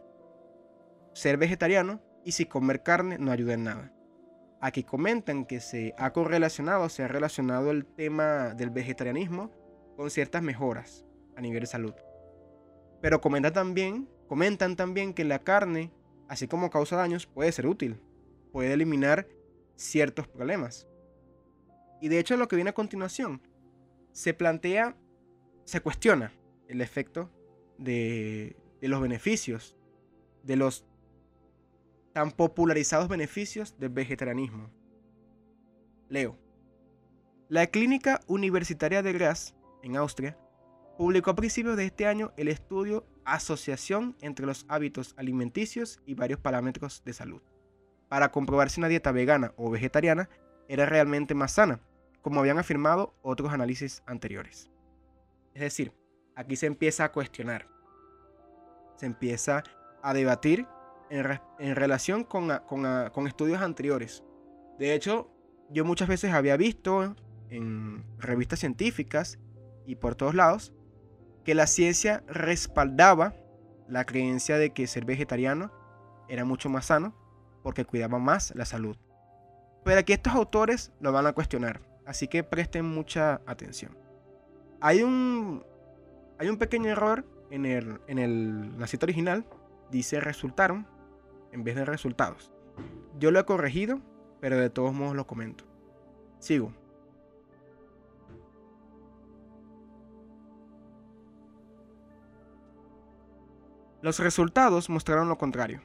ser 1.13 1.37
vegetariano 1.37 2.01
y 2.25 2.31
si 2.31 2.45
comer 2.45 2.81
carne 2.81 3.17
no 3.19 3.31
ayuda 3.31 3.53
en 3.53 3.63
nada. 3.63 3.93
Aquí 4.65 4.85
comentan 4.85 5.43
que 5.43 5.59
se 5.59 5.93
ha 5.97 6.13
correlacionado, 6.13 6.87
se 6.87 7.03
ha 7.03 7.09
relacionado 7.09 7.69
el 7.69 7.85
tema 7.85 8.53
del 8.53 8.69
vegetarianismo 8.69 9.51
con 9.97 10.09
ciertas 10.09 10.41
mejoras 10.41 11.05
a 11.35 11.41
nivel 11.41 11.59
de 11.59 11.67
salud. 11.67 11.93
Pero 13.01 13.19
comentan 13.19 13.51
también, 13.51 14.07
comentan 14.29 14.77
también 14.77 15.13
que 15.13 15.25
la 15.25 15.39
carne, 15.39 15.91
así 16.29 16.47
como 16.47 16.69
causa 16.69 16.95
daños, 16.95 17.25
puede 17.25 17.51
ser 17.51 17.67
útil, 17.67 17.99
puede 18.53 18.71
eliminar 18.71 19.27
ciertos 19.75 20.29
problemas. 20.29 20.87
Y 21.99 22.07
de 22.07 22.19
hecho 22.19 22.37
lo 22.37 22.47
que 22.47 22.55
viene 22.55 22.69
a 22.69 22.73
continuación, 22.73 23.41
se 24.13 24.33
plantea, 24.33 24.95
se 25.65 25.81
cuestiona 25.81 26.31
el 26.69 26.79
efecto 26.79 27.29
de, 27.77 28.55
de 28.79 28.87
los 28.87 29.01
beneficios, 29.01 29.75
de 30.41 30.55
los 30.55 30.85
tan 32.13 32.31
popularizados 32.31 33.07
beneficios 33.07 33.77
del 33.79 33.89
vegetarianismo. 33.89 34.69
Leo. 36.09 36.37
La 37.49 37.67
Clínica 37.67 38.21
Universitaria 38.27 39.01
de 39.01 39.13
Graz, 39.13 39.55
en 39.81 39.97
Austria, 39.97 40.37
publicó 40.97 41.31
a 41.31 41.35
principios 41.35 41.75
de 41.75 41.85
este 41.85 42.05
año 42.05 42.31
el 42.37 42.47
estudio 42.47 43.05
Asociación 43.25 44.15
entre 44.21 44.45
los 44.45 44.65
hábitos 44.67 45.15
alimenticios 45.17 46.01
y 46.05 46.13
varios 46.13 46.39
parámetros 46.39 47.03
de 47.05 47.13
salud, 47.13 47.41
para 48.09 48.31
comprobar 48.31 48.69
si 48.69 48.81
una 48.81 48.89
dieta 48.89 49.11
vegana 49.11 49.53
o 49.55 49.71
vegetariana 49.71 50.29
era 50.67 50.85
realmente 50.85 51.33
más 51.33 51.53
sana, 51.53 51.79
como 52.21 52.39
habían 52.39 52.59
afirmado 52.59 53.15
otros 53.21 53.51
análisis 53.53 54.03
anteriores. 54.05 54.69
Es 55.53 55.61
decir, 55.61 55.93
aquí 56.35 56.55
se 56.55 56.67
empieza 56.67 57.05
a 57.05 57.11
cuestionar, 57.11 57.67
se 58.97 59.05
empieza 59.05 59.63
a 60.01 60.13
debatir 60.13 60.67
en, 61.13 61.75
relación 61.75 62.23
con, 62.23 62.49
con, 62.67 63.27
estudios 63.27 63.61
anteriores. 63.61 64.23
De 64.79 64.95
hecho, 64.95 65.29
yo 65.69 65.85
muchas 65.85 66.07
veces 66.07 66.33
había 66.33 66.57
visto 66.57 67.15
en 67.49 68.03
revistas 68.17 68.59
científicas 68.59 69.39
y 69.85 69.95
por 69.95 70.15
todos 70.15 70.33
lados 70.33 70.73
que 71.43 71.53
la 71.53 71.67
ciencia 71.67 72.23
respaldaba 72.27 73.35
la 73.87 74.05
creencia 74.05 74.57
de 74.57 74.71
que 74.71 74.87
ser 74.87 75.05
vegetariano 75.05 75.71
era 76.29 76.45
mucho 76.45 76.69
más 76.69 76.85
sano 76.85 77.13
porque 77.61 77.85
cuidaba 77.85 78.17
más 78.17 78.53
la 78.55 78.65
salud. 78.65 78.97
Pero 79.83 79.99
aquí 79.99 80.13
estos 80.13 80.33
autores 80.33 80.91
lo 80.99 81.11
van 81.11 81.27
a 81.27 81.33
cuestionar, 81.33 81.81
así 82.05 82.27
que 82.27 82.43
presten 82.43 82.85
mucha 82.85 83.41
atención. 83.45 83.95
Hay 84.81 85.03
un, 85.03 85.63
hay 86.39 86.47
un 86.47 86.57
pequeño 86.57 86.89
error 86.89 87.25
en 87.51 87.65
el, 87.65 87.99
en 88.07 88.17
el, 88.19 88.79
la 88.79 88.87
cita 88.87 89.05
original, 89.05 89.45
dice 89.91 90.19
resultaron, 90.19 90.87
en 91.53 91.63
vez 91.63 91.75
de 91.75 91.85
resultados. 91.85 92.51
Yo 93.19 93.31
lo 93.31 93.39
he 93.39 93.45
corregido, 93.45 94.01
pero 94.41 94.57
de 94.57 94.69
todos 94.69 94.93
modos 94.93 95.15
lo 95.15 95.27
comento. 95.27 95.65
Sigo. 96.39 96.73
Los 104.01 104.19
resultados 104.19 104.89
mostraron 104.89 105.29
lo 105.29 105.37
contrario. 105.37 105.81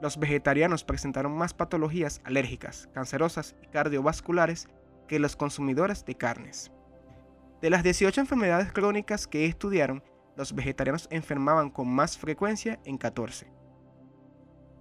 Los 0.00 0.18
vegetarianos 0.18 0.84
presentaron 0.84 1.36
más 1.36 1.52
patologías 1.52 2.22
alérgicas, 2.24 2.88
cancerosas 2.94 3.54
y 3.62 3.66
cardiovasculares 3.66 4.68
que 5.06 5.18
los 5.18 5.36
consumidores 5.36 6.06
de 6.06 6.14
carnes. 6.14 6.72
De 7.60 7.68
las 7.68 7.82
18 7.82 8.22
enfermedades 8.22 8.72
crónicas 8.72 9.26
que 9.26 9.44
estudiaron, 9.44 10.02
los 10.34 10.54
vegetarianos 10.54 11.08
enfermaban 11.10 11.68
con 11.68 11.88
más 11.88 12.16
frecuencia 12.16 12.80
en 12.84 12.96
14. 12.96 13.52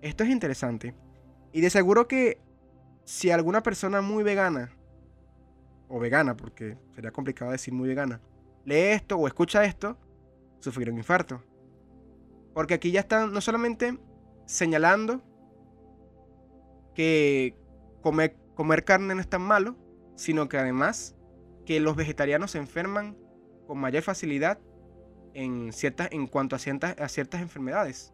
Esto 0.01 0.23
es 0.23 0.29
interesante. 0.29 0.95
Y 1.51 1.61
de 1.61 1.69
seguro 1.69 2.07
que 2.07 2.39
si 3.05 3.29
alguna 3.29 3.61
persona 3.61 4.01
muy 4.01 4.23
vegana, 4.23 4.71
o 5.87 5.99
vegana, 5.99 6.37
porque 6.37 6.77
sería 6.95 7.11
complicado 7.11 7.51
decir 7.51 7.73
muy 7.73 7.87
vegana, 7.87 8.21
lee 8.63 8.93
esto 8.93 9.17
o 9.17 9.27
escucha 9.27 9.65
esto, 9.65 9.97
sufrirá 10.59 10.91
un 10.91 10.97
infarto. 10.97 11.43
Porque 12.53 12.73
aquí 12.73 12.91
ya 12.91 13.01
están 13.01 13.33
no 13.33 13.41
solamente 13.41 13.99
señalando 14.45 15.21
que 16.95 17.55
comer, 18.01 18.83
carne 18.83 19.15
no 19.15 19.21
es 19.21 19.29
tan 19.29 19.41
malo, 19.41 19.75
sino 20.15 20.49
que 20.49 20.57
además 20.57 21.15
que 21.65 21.79
los 21.79 21.95
vegetarianos 21.95 22.51
se 22.51 22.57
enferman 22.57 23.17
con 23.67 23.77
mayor 23.77 24.03
facilidad 24.03 24.59
en, 25.33 25.71
ciertas, 25.73 26.09
en 26.11 26.27
cuanto 26.27 26.55
a 26.55 26.59
ciertas 26.59 27.41
enfermedades. 27.41 28.13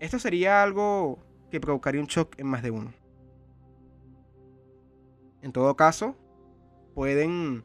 Esto 0.00 0.18
sería 0.18 0.62
algo 0.62 1.18
que 1.50 1.60
provocaría 1.60 2.00
un 2.00 2.06
shock 2.06 2.34
en 2.38 2.46
más 2.46 2.62
de 2.62 2.70
uno. 2.70 2.92
En 5.42 5.52
todo 5.52 5.76
caso, 5.76 6.16
pueden 6.94 7.64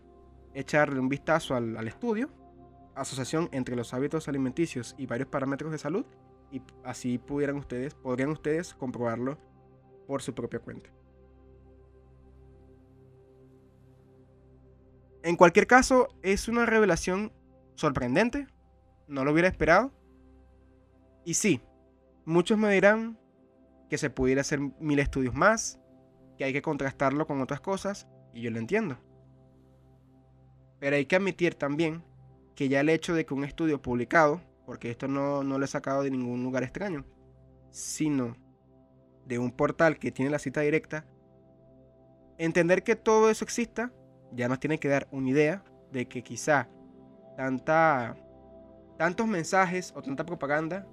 echarle 0.54 1.00
un 1.00 1.08
vistazo 1.08 1.56
al, 1.56 1.88
estudio, 1.88 2.30
asociación 2.93 3.50
entre 3.52 3.76
los 3.76 3.93
hábitos 3.93 4.28
alimenticios 4.28 4.95
y 4.98 5.06
varios 5.06 5.30
parámetros 5.30 5.71
de 5.71 5.78
salud, 5.78 6.06
y 6.52 6.62
así 6.84 7.17
pudieran 7.17 7.56
ustedes, 7.56 7.95
podrían 7.95 8.30
ustedes 8.30 8.74
comprobarlo 8.74 9.38
por 10.06 10.21
su 10.21 10.34
propia 10.34 10.60
cuenta. 10.60 10.89
En 15.24 15.38
cualquier 15.38 15.67
caso, 15.67 16.10
es 16.21 16.48
una 16.50 16.65
revelación 16.65 17.32
sorprendente, 17.76 18.48
no 19.08 19.24
lo 19.24 19.32
hubiera 19.32 19.48
esperado. 19.48 19.91
Y 21.26 21.34
sí, 21.34 21.62
Muchos 22.26 22.58
me 22.58 22.72
dirán 22.72 23.20
que 23.90 23.98
se 23.98 24.10
pudiera 24.10 24.42
hacer 24.42 24.60
mil 24.60 25.00
estudios 25.00 25.36
más, 25.36 25.80
que 26.38 26.44
hay 26.44 26.54
que 26.54 26.62
contrastarlo 26.62 27.28
con 27.28 27.42
otras 27.42 27.62
cosas, 27.62 28.08
y 28.34 28.42
yo 28.42 28.52
lo 28.52 28.60
entiendo. 28.60 28.98
Pero 30.80 30.96
hay 30.96 31.06
que 31.06 31.16
admitir 31.16 31.56
también 31.56 32.04
que 32.56 32.68
ya 32.68 32.82
el 32.82 32.90
hecho 32.90 33.14
de 33.14 33.26
que 33.26 33.34
un 33.34 33.44
estudio 33.44 33.82
publicado, 33.82 34.42
porque 34.66 34.90
esto 34.90 35.08
no, 35.08 35.44
no 35.44 35.60
lo 35.60 35.66
he 35.66 35.68
sacado 35.68 36.04
de 36.04 36.12
ningún 36.12 36.44
lugar 36.44 36.64
extraño, 36.64 37.06
sino 37.70 38.36
de 39.26 39.40
un 39.40 39.52
portal 39.52 40.00
que 40.00 40.12
tiene 40.12 40.32
la 40.32 40.40
cita 40.40 40.62
directa, 40.62 41.06
entender 42.38 42.84
que 42.84 42.96
todo 42.96 43.30
eso 43.30 43.46
exista 43.46 43.92
ya 44.32 44.48
nos 44.48 44.60
tiene 44.60 44.80
que 44.80 44.88
dar 44.88 45.08
una 45.12 45.30
idea 45.30 45.64
de 45.92 46.08
que 46.08 46.24
quizá 46.24 46.68
tantos 48.98 49.28
mensajes 49.28 49.94
o 49.96 50.02
tanta 50.02 50.26
propaganda 50.26 50.88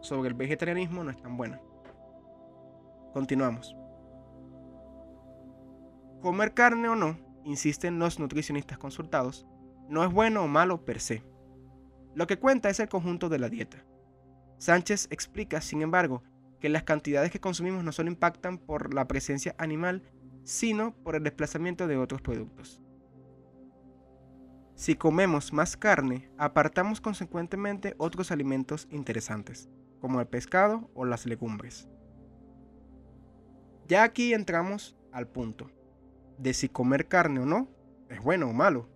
sobre 0.00 0.28
el 0.28 0.34
vegetarianismo 0.34 1.04
no 1.04 1.10
es 1.10 1.16
tan 1.16 1.36
buena. 1.36 1.60
Continuamos. 3.12 3.74
Comer 6.20 6.54
carne 6.54 6.88
o 6.88 6.96
no, 6.96 7.18
insisten 7.44 7.98
los 7.98 8.18
nutricionistas 8.18 8.78
consultados, 8.78 9.46
no 9.88 10.04
es 10.04 10.12
bueno 10.12 10.42
o 10.42 10.48
malo 10.48 10.84
per 10.84 11.00
se. 11.00 11.22
Lo 12.14 12.26
que 12.26 12.38
cuenta 12.38 12.68
es 12.68 12.80
el 12.80 12.88
conjunto 12.88 13.28
de 13.28 13.38
la 13.38 13.48
dieta. 13.48 13.84
Sánchez 14.58 15.08
explica, 15.10 15.60
sin 15.60 15.82
embargo, 15.82 16.22
que 16.60 16.68
las 16.68 16.82
cantidades 16.82 17.30
que 17.30 17.40
consumimos 17.40 17.84
no 17.84 17.92
solo 17.92 18.10
impactan 18.10 18.58
por 18.58 18.94
la 18.94 19.06
presencia 19.06 19.54
animal, 19.58 20.02
sino 20.44 20.94
por 20.94 21.16
el 21.16 21.22
desplazamiento 21.22 21.86
de 21.86 21.98
otros 21.98 22.22
productos. 22.22 22.82
Si 24.74 24.94
comemos 24.94 25.52
más 25.52 25.76
carne, 25.76 26.30
apartamos 26.38 27.00
consecuentemente 27.00 27.94
otros 27.98 28.30
alimentos 28.30 28.88
interesantes 28.90 29.70
como 30.06 30.20
el 30.20 30.28
pescado 30.28 30.88
o 30.94 31.04
las 31.04 31.26
legumbres. 31.26 31.88
Ya 33.88 34.04
aquí 34.04 34.34
entramos 34.34 34.96
al 35.10 35.26
punto 35.26 35.68
de 36.38 36.54
si 36.54 36.68
comer 36.68 37.08
carne 37.08 37.40
o 37.40 37.44
no 37.44 37.66
es 38.08 38.22
bueno 38.22 38.48
o 38.48 38.52
malo. 38.52 38.88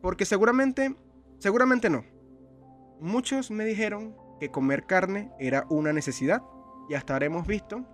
Porque 0.00 0.24
seguramente, 0.24 0.96
seguramente 1.38 1.88
no. 1.88 2.04
Muchos 2.98 3.52
me 3.52 3.64
dijeron 3.64 4.16
que 4.40 4.50
comer 4.50 4.84
carne 4.84 5.30
era 5.38 5.64
una 5.70 5.92
necesidad 5.92 6.42
y 6.88 6.94
hasta 6.94 7.12
ahora 7.12 7.28
visto 7.46 7.86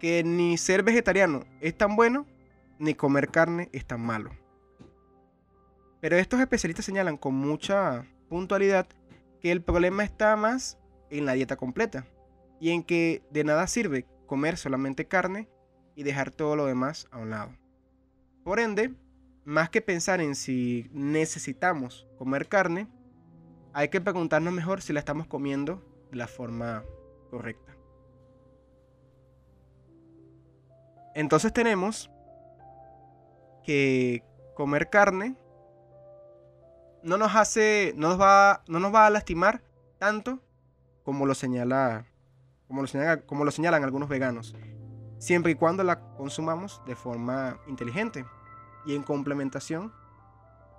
que 0.00 0.24
ni 0.24 0.56
ser 0.58 0.82
vegetariano 0.82 1.44
es 1.60 1.78
tan 1.78 1.94
bueno 1.94 2.26
ni 2.80 2.94
comer 2.94 3.28
carne 3.28 3.70
es 3.72 3.86
tan 3.86 4.00
malo. 4.00 4.32
Pero 6.00 6.16
estos 6.16 6.40
especialistas 6.40 6.84
señalan 6.84 7.16
con 7.16 7.36
mucha 7.36 8.08
puntualidad 8.28 8.88
que 9.44 9.52
el 9.52 9.62
problema 9.62 10.04
está 10.04 10.36
más 10.36 10.78
en 11.10 11.26
la 11.26 11.34
dieta 11.34 11.56
completa 11.56 12.06
y 12.60 12.70
en 12.70 12.82
que 12.82 13.22
de 13.30 13.44
nada 13.44 13.66
sirve 13.66 14.06
comer 14.26 14.56
solamente 14.56 15.06
carne 15.06 15.50
y 15.94 16.02
dejar 16.02 16.30
todo 16.30 16.56
lo 16.56 16.64
demás 16.64 17.08
a 17.10 17.18
un 17.18 17.28
lado. 17.28 17.52
Por 18.42 18.58
ende, 18.58 18.94
más 19.44 19.68
que 19.68 19.82
pensar 19.82 20.22
en 20.22 20.34
si 20.34 20.88
necesitamos 20.92 22.08
comer 22.16 22.48
carne, 22.48 22.88
hay 23.74 23.90
que 23.90 24.00
preguntarnos 24.00 24.54
mejor 24.54 24.80
si 24.80 24.94
la 24.94 25.00
estamos 25.00 25.26
comiendo 25.26 25.84
de 26.10 26.16
la 26.16 26.26
forma 26.26 26.82
correcta. 27.28 27.76
Entonces 31.14 31.52
tenemos 31.52 32.10
que 33.62 34.24
comer 34.54 34.88
carne 34.88 35.36
no 37.04 37.18
nos 37.18 37.36
hace, 37.36 37.92
no 37.96 38.08
nos 38.08 38.20
va, 38.20 38.64
no 38.66 38.80
nos 38.80 38.92
va 38.92 39.06
a 39.06 39.10
lastimar 39.10 39.62
tanto 39.98 40.40
como 41.04 41.26
lo 41.26 41.34
señala, 41.34 42.06
como 42.66 42.82
lo, 42.82 42.88
como 43.26 43.44
lo 43.44 43.50
señalan 43.50 43.84
algunos 43.84 44.08
veganos. 44.08 44.56
siempre 45.18 45.52
y 45.52 45.54
cuando 45.54 45.84
la 45.84 46.00
consumamos 46.16 46.82
de 46.86 46.96
forma 46.96 47.58
inteligente 47.66 48.24
y 48.86 48.94
en 48.94 49.02
complementación 49.02 49.92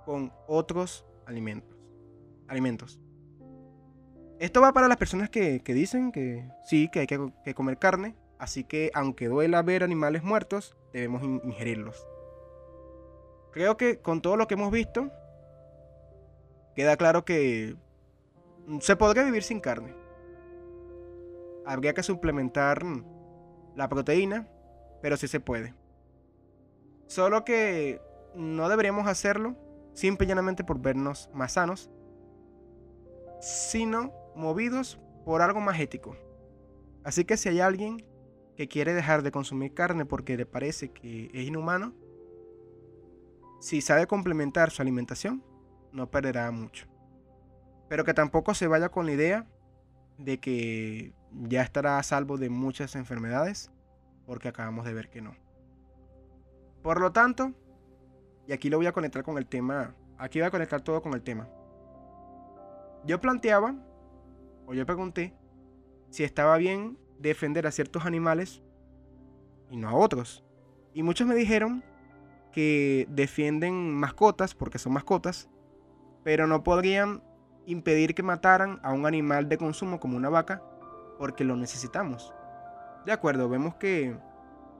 con 0.04 0.32
otros 0.46 1.06
alimentos. 1.26 1.76
alimentos. 2.48 3.00
Esto 4.38 4.60
va 4.60 4.72
para 4.72 4.86
las 4.86 4.98
personas 4.98 5.30
que, 5.30 5.62
dicen 5.64 6.12
que 6.12 6.48
sí, 6.64 6.88
que 6.92 7.00
hay 7.00 7.06
que, 7.06 7.54
comer 7.54 7.78
carne, 7.78 8.14
así 8.38 8.64
que 8.64 8.90
aunque 8.94 9.28
duela 9.28 9.62
ver 9.62 9.82
animales 9.82 10.22
muertos, 10.22 10.76
debemos 10.92 11.22
ingerirlos. 11.22 12.06
Creo 13.52 13.76
que 13.78 14.00
con 14.00 14.20
todo 14.20 14.36
lo 14.36 14.46
que 14.46 14.54
hemos 14.54 14.70
visto, 14.70 15.10
queda 16.76 16.96
claro 16.96 17.24
que 17.24 17.74
se 18.80 18.96
podría 18.96 19.24
vivir 19.24 19.42
sin 19.42 19.60
carne. 19.60 19.94
Habría 21.64 21.94
que 21.94 22.02
suplementar 22.02 22.84
la 23.74 23.88
proteína, 23.88 24.46
pero 25.02 25.16
sí 25.16 25.26
se 25.26 25.40
puede. 25.40 25.74
Solo 27.06 27.44
que 27.44 28.00
no 28.34 28.68
deberíamos 28.68 29.08
hacerlo 29.08 29.56
simple 29.94 30.26
y 30.26 30.28
llanamente 30.28 30.62
por 30.62 30.80
vernos 30.80 31.30
más 31.32 31.54
sanos, 31.54 31.90
sino 33.40 34.12
movidos 34.36 35.00
por 35.24 35.40
algo 35.40 35.60
más 35.60 35.80
ético. 35.80 36.16
Así 37.02 37.24
que 37.24 37.36
si 37.36 37.48
hay 37.48 37.60
alguien 37.60 38.04
que 38.56 38.68
quiere 38.68 38.92
dejar 38.92 39.22
de 39.22 39.30
consumir 39.30 39.72
carne 39.72 40.04
porque 40.04 40.36
le 40.36 40.44
parece 40.44 40.90
que 40.90 41.30
es 41.32 41.46
inhumano, 41.46 41.94
si 43.60 43.80
sabe 43.80 44.06
complementar 44.06 44.70
su 44.70 44.82
alimentación, 44.82 45.42
no 45.96 46.10
perderá 46.10 46.50
mucho. 46.50 46.86
Pero 47.88 48.04
que 48.04 48.14
tampoco 48.14 48.54
se 48.54 48.66
vaya 48.66 48.90
con 48.90 49.06
la 49.06 49.12
idea 49.12 49.46
de 50.18 50.38
que 50.38 51.12
ya 51.32 51.62
estará 51.62 51.98
a 51.98 52.02
salvo 52.02 52.36
de 52.36 52.50
muchas 52.50 52.94
enfermedades, 52.94 53.70
porque 54.26 54.48
acabamos 54.48 54.84
de 54.84 54.94
ver 54.94 55.08
que 55.08 55.22
no. 55.22 55.34
Por 56.82 57.00
lo 57.00 57.12
tanto, 57.12 57.52
y 58.46 58.52
aquí 58.52 58.70
lo 58.70 58.76
voy 58.76 58.86
a 58.86 58.92
conectar 58.92 59.24
con 59.24 59.38
el 59.38 59.46
tema, 59.46 59.94
aquí 60.18 60.38
voy 60.38 60.46
a 60.46 60.50
conectar 60.50 60.82
todo 60.82 61.02
con 61.02 61.14
el 61.14 61.22
tema. 61.22 61.48
Yo 63.04 63.20
planteaba, 63.20 63.74
o 64.66 64.74
yo 64.74 64.84
pregunté, 64.84 65.34
si 66.10 66.24
estaba 66.24 66.56
bien 66.58 66.98
defender 67.18 67.66
a 67.66 67.70
ciertos 67.70 68.04
animales 68.04 68.62
y 69.70 69.76
no 69.76 69.88
a 69.88 69.94
otros. 69.94 70.44
Y 70.92 71.02
muchos 71.02 71.26
me 71.26 71.34
dijeron 71.34 71.82
que 72.52 73.06
defienden 73.10 73.94
mascotas 73.94 74.54
porque 74.54 74.78
son 74.78 74.92
mascotas, 74.92 75.48
pero 76.26 76.48
no 76.48 76.64
podrían 76.64 77.22
impedir 77.66 78.12
que 78.16 78.24
mataran 78.24 78.80
a 78.82 78.92
un 78.92 79.06
animal 79.06 79.48
de 79.48 79.58
consumo 79.58 80.00
como 80.00 80.16
una 80.16 80.28
vaca 80.28 80.60
porque 81.18 81.44
lo 81.44 81.54
necesitamos. 81.54 82.34
De 83.04 83.12
acuerdo, 83.12 83.48
vemos 83.48 83.76
que 83.76 84.18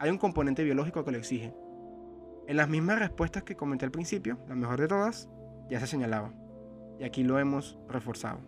hay 0.01 0.11
un 0.11 0.18
componente 0.18 0.64
biológico 0.64 1.05
que 1.05 1.12
lo 1.12 1.18
exige. 1.18 1.55
En 2.49 2.57
las 2.57 2.68
mismas 2.68 2.99
respuestas 2.99 3.44
que 3.44 3.55
comenté 3.55 3.84
al 3.84 3.92
principio, 3.92 4.38
la 4.49 4.57
mejor 4.57 4.80
de 4.80 4.88
todas, 4.88 5.28
ya 5.70 5.78
se 5.78 5.86
señalaba. 5.86 6.32
Y 6.99 7.05
aquí 7.05 7.22
lo 7.22 7.38
hemos 7.38 7.78
reforzado. 7.88 8.40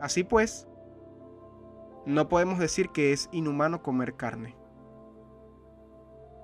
Así 0.00 0.22
pues, 0.22 0.68
no 2.04 2.28
podemos 2.28 2.60
decir 2.60 2.90
que 2.90 3.12
es 3.12 3.28
inhumano 3.32 3.82
comer 3.82 4.14
carne. 4.14 4.54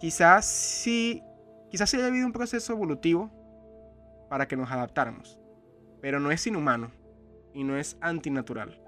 Quizás 0.01 0.47
sí, 0.47 1.23
quizás 1.71 1.91
sí 1.91 1.99
haya 1.99 2.09
habido 2.09 2.27
un 2.27 2.33
proceso 2.33 2.73
evolutivo 2.73 3.31
para 4.33 4.49
que 4.49 4.57
nos 4.57 4.71
adaptáramos, 4.71 5.39
pero 6.01 6.19
no 6.19 6.31
es 6.31 6.47
inhumano 6.47 6.91
y 7.53 7.65
no 7.65 7.77
es 7.77 7.99
antinatural. 8.01 8.81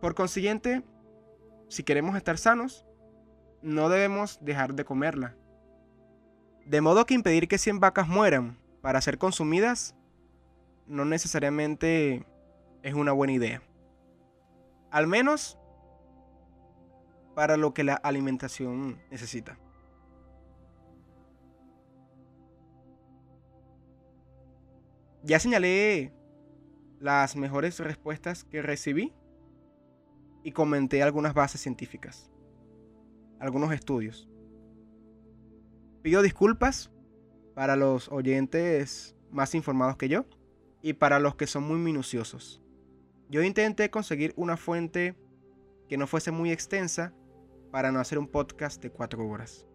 Por 0.00 0.14
consiguiente, 0.14 0.82
si 1.68 1.82
queremos 1.82 2.16
estar 2.16 2.38
sanos, 2.38 2.86
no 3.60 3.90
debemos 3.90 4.38
dejar 4.40 4.72
de 4.72 4.86
comerla. 4.86 5.36
De 6.64 6.80
modo 6.80 7.04
que 7.04 7.12
impedir 7.12 7.46
que 7.46 7.58
100 7.58 7.78
vacas 7.78 8.08
mueran 8.08 8.56
para 8.80 9.02
ser 9.02 9.18
consumidas 9.18 9.94
no 10.86 11.04
necesariamente 11.04 12.24
es 12.82 12.94
una 12.94 13.12
buena 13.12 13.34
idea. 13.34 13.62
Al 14.90 15.06
menos 15.08 15.58
para 17.34 17.58
lo 17.58 17.74
que 17.74 17.84
la 17.84 17.96
alimentación 17.96 18.98
necesita. 19.10 19.58
Ya 25.24 25.38
señalé 25.38 26.12
las 26.98 27.36
mejores 27.36 27.78
respuestas 27.78 28.42
que 28.42 28.60
recibí 28.60 29.12
y 30.42 30.50
comenté 30.50 31.00
algunas 31.02 31.32
bases 31.32 31.60
científicas, 31.60 32.28
algunos 33.38 33.72
estudios. 33.72 34.28
Pido 36.02 36.22
disculpas 36.22 36.90
para 37.54 37.76
los 37.76 38.10
oyentes 38.10 39.14
más 39.30 39.54
informados 39.54 39.96
que 39.96 40.08
yo 40.08 40.24
y 40.82 40.94
para 40.94 41.20
los 41.20 41.36
que 41.36 41.46
son 41.46 41.62
muy 41.62 41.78
minuciosos. 41.78 42.60
Yo 43.28 43.44
intenté 43.44 43.90
conseguir 43.90 44.32
una 44.36 44.56
fuente 44.56 45.14
que 45.88 45.96
no 45.96 46.08
fuese 46.08 46.32
muy 46.32 46.50
extensa 46.50 47.14
para 47.70 47.92
no 47.92 48.00
hacer 48.00 48.18
un 48.18 48.26
podcast 48.26 48.82
de 48.82 48.90
cuatro 48.90 49.24
horas. 49.28 49.66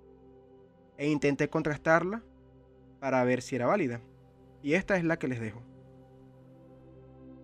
E 0.98 1.10
intenté 1.10 1.50
contrastarla 1.50 2.22
para 3.00 3.24
ver 3.24 3.42
si 3.42 3.56
era 3.56 3.66
válida. 3.66 4.02
Y 4.62 4.74
esta 4.74 4.98
es 4.98 5.04
la 5.04 5.18
que 5.18 5.28
les 5.28 5.40
dejo. 5.40 5.62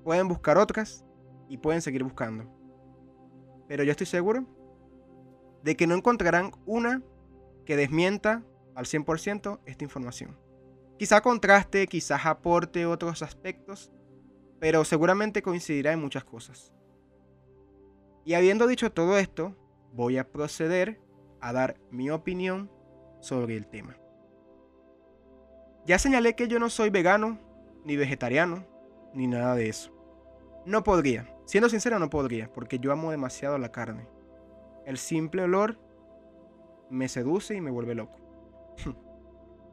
Pueden 0.03 0.27
buscar 0.27 0.57
otras 0.57 1.05
y 1.47 1.57
pueden 1.57 1.81
seguir 1.81 2.03
buscando. 2.03 2.45
Pero 3.67 3.83
yo 3.83 3.91
estoy 3.91 4.07
seguro 4.07 4.45
de 5.63 5.75
que 5.75 5.87
no 5.87 5.95
encontrarán 5.95 6.51
una 6.65 7.01
que 7.65 7.77
desmienta 7.77 8.43
al 8.75 8.85
100% 8.85 9.59
esta 9.65 9.83
información. 9.83 10.37
Quizá 10.97 11.21
contraste, 11.21 11.87
quizás 11.87 12.25
aporte 12.25 12.85
otros 12.85 13.21
aspectos, 13.21 13.91
pero 14.59 14.83
seguramente 14.85 15.41
coincidirá 15.41 15.93
en 15.93 16.01
muchas 16.01 16.23
cosas. 16.23 16.73
Y 18.25 18.35
habiendo 18.35 18.67
dicho 18.67 18.91
todo 18.91 19.17
esto, 19.17 19.55
voy 19.93 20.17
a 20.17 20.31
proceder 20.31 21.01
a 21.41 21.51
dar 21.51 21.77
mi 21.91 22.09
opinión 22.09 22.71
sobre 23.19 23.57
el 23.57 23.67
tema. 23.67 23.97
Ya 25.85 25.99
señalé 25.99 26.35
que 26.35 26.47
yo 26.47 26.59
no 26.59 26.69
soy 26.69 26.89
vegano, 26.89 27.37
ni 27.83 27.97
vegetariano, 27.97 28.65
ni 29.13 29.27
nada 29.27 29.55
de 29.55 29.67
eso. 29.67 29.91
No 30.65 30.83
podría, 30.83 31.35
siendo 31.45 31.67
sincero 31.67 31.99
no 31.99 32.09
podría, 32.09 32.51
porque 32.53 32.79
yo 32.79 32.93
amo 32.93 33.11
demasiado 33.11 33.57
la 33.57 33.71
carne. 33.71 34.07
El 34.85 34.97
simple 34.97 35.43
olor 35.43 35.77
me 36.89 37.09
seduce 37.09 37.55
y 37.55 37.61
me 37.61 37.71
vuelve 37.71 37.95
loco. 37.95 38.17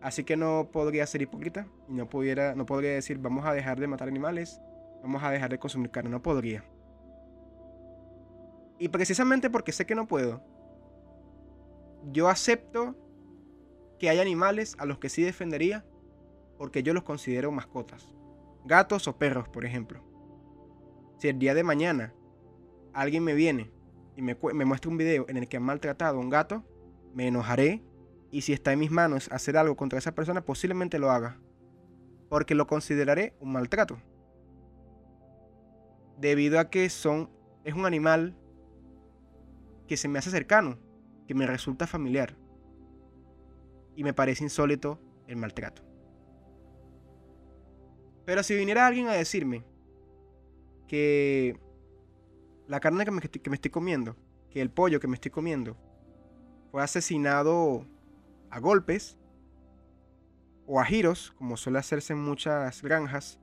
Así 0.03 0.25
que 0.25 0.37
no 0.37 0.71
podría 0.73 1.07
ser 1.07 1.23
hipócrita 1.23 1.69
y 1.89 1.93
no, 1.93 2.09
pudiera, 2.09 2.55
no 2.57 2.67
podría 2.67 2.91
decir 2.91 3.19
vamos 3.19 3.45
a 3.45 3.53
dejar 3.53 3.79
de 3.79 3.87
matar 3.87 4.09
animales, 4.09 4.61
vamos 5.03 5.23
a 5.23 5.31
dejar 5.31 5.51
de 5.51 5.59
consumir 5.59 5.91
carne. 5.91 6.11
No 6.11 6.23
podría. 6.23 6.65
Y 8.81 8.89
precisamente 8.89 9.49
porque 9.49 9.71
sé 9.71 9.87
que 9.87 9.95
no 9.95 10.09
puedo, 10.09 10.43
yo 12.11 12.29
acepto 12.29 12.97
que 13.99 14.09
hay 14.09 14.19
animales 14.19 14.75
a 14.79 14.87
los 14.87 14.99
que 14.99 15.11
sí 15.11 15.23
defendería 15.23 15.85
porque 16.61 16.83
yo 16.83 16.93
los 16.93 17.05
considero 17.05 17.51
mascotas. 17.51 18.13
Gatos 18.67 19.09
o 19.09 19.17
perros, 19.17 19.49
por 19.49 19.65
ejemplo. 19.65 20.03
Si 21.17 21.27
el 21.27 21.39
día 21.39 21.55
de 21.55 21.65
mañana 21.65 22.13
alguien 22.93 23.25
me 23.25 23.33
viene 23.33 23.71
y 24.15 24.21
me, 24.21 24.35
muestra 24.67 24.91
un 24.91 24.99
video 24.99 25.25
en 25.31 25.39
el 25.39 25.49
que 25.49 25.57
han 25.57 25.63
maltratado 25.63 26.19
a 26.19 26.21
un 26.21 26.29
gato, 26.29 26.63
me 27.15 27.27
enojaré 27.29 27.83
y 28.31 28.43
si 28.43 28.53
está 28.53 28.75
en 28.75 28.81
mis 28.81 28.91
manos 28.91 29.31
hacer 29.33 29.57
algo 29.57 29.75
contra 29.75 29.99
esa 29.99 30.15
persona, 30.15 30.45
posiblemente 30.45 30.99
lo 30.99 31.11
haga. 31.11 31.41
Porque 32.29 32.55
lo 32.55 32.67
consideraré 32.67 33.33
un 33.41 33.53
maltrato. 33.53 33.97
Debido 36.19 36.61
a 36.61 36.69
que 36.69 36.91
son, 36.91 37.31
es 37.65 37.73
un 37.73 37.87
animal 37.87 38.37
que 39.89 39.97
se 39.97 40.09
me 40.09 40.19
hace 40.19 40.29
cercano, 40.29 40.77
que 41.27 41.35
me 41.35 41.47
resulta 41.47 41.87
familiar. 41.87 42.37
Y 43.97 44.05
me 44.05 44.13
parece 44.13 44.45
insólito 44.45 45.01
el 45.27 45.37
maltrato. 45.37 45.90
Pero 48.31 48.45
si 48.45 48.55
viniera 48.55 48.87
alguien 48.87 49.09
a 49.09 49.13
decirme 49.15 49.65
que 50.87 51.59
la 52.69 52.79
carne 52.79 53.05
que 53.05 53.11
me, 53.11 53.57
estoy 53.57 53.71
comiendo, 53.73 54.15
que 54.51 54.61
el 54.61 54.71
pollo 54.71 55.01
que 55.01 55.09
me 55.09 55.17
estoy 55.17 55.33
comiendo, 55.33 55.77
fue 56.71 56.81
asesinado 56.81 57.89
a 58.49 58.61
golpes 58.61 59.19
o 60.65 60.79
a 60.79 60.85
giros, 60.85 61.33
como 61.39 61.57
suele 61.57 61.81
hacerse 61.81 62.13
en 62.13 62.23
muchas 62.23 62.83
granjas. 62.83 63.41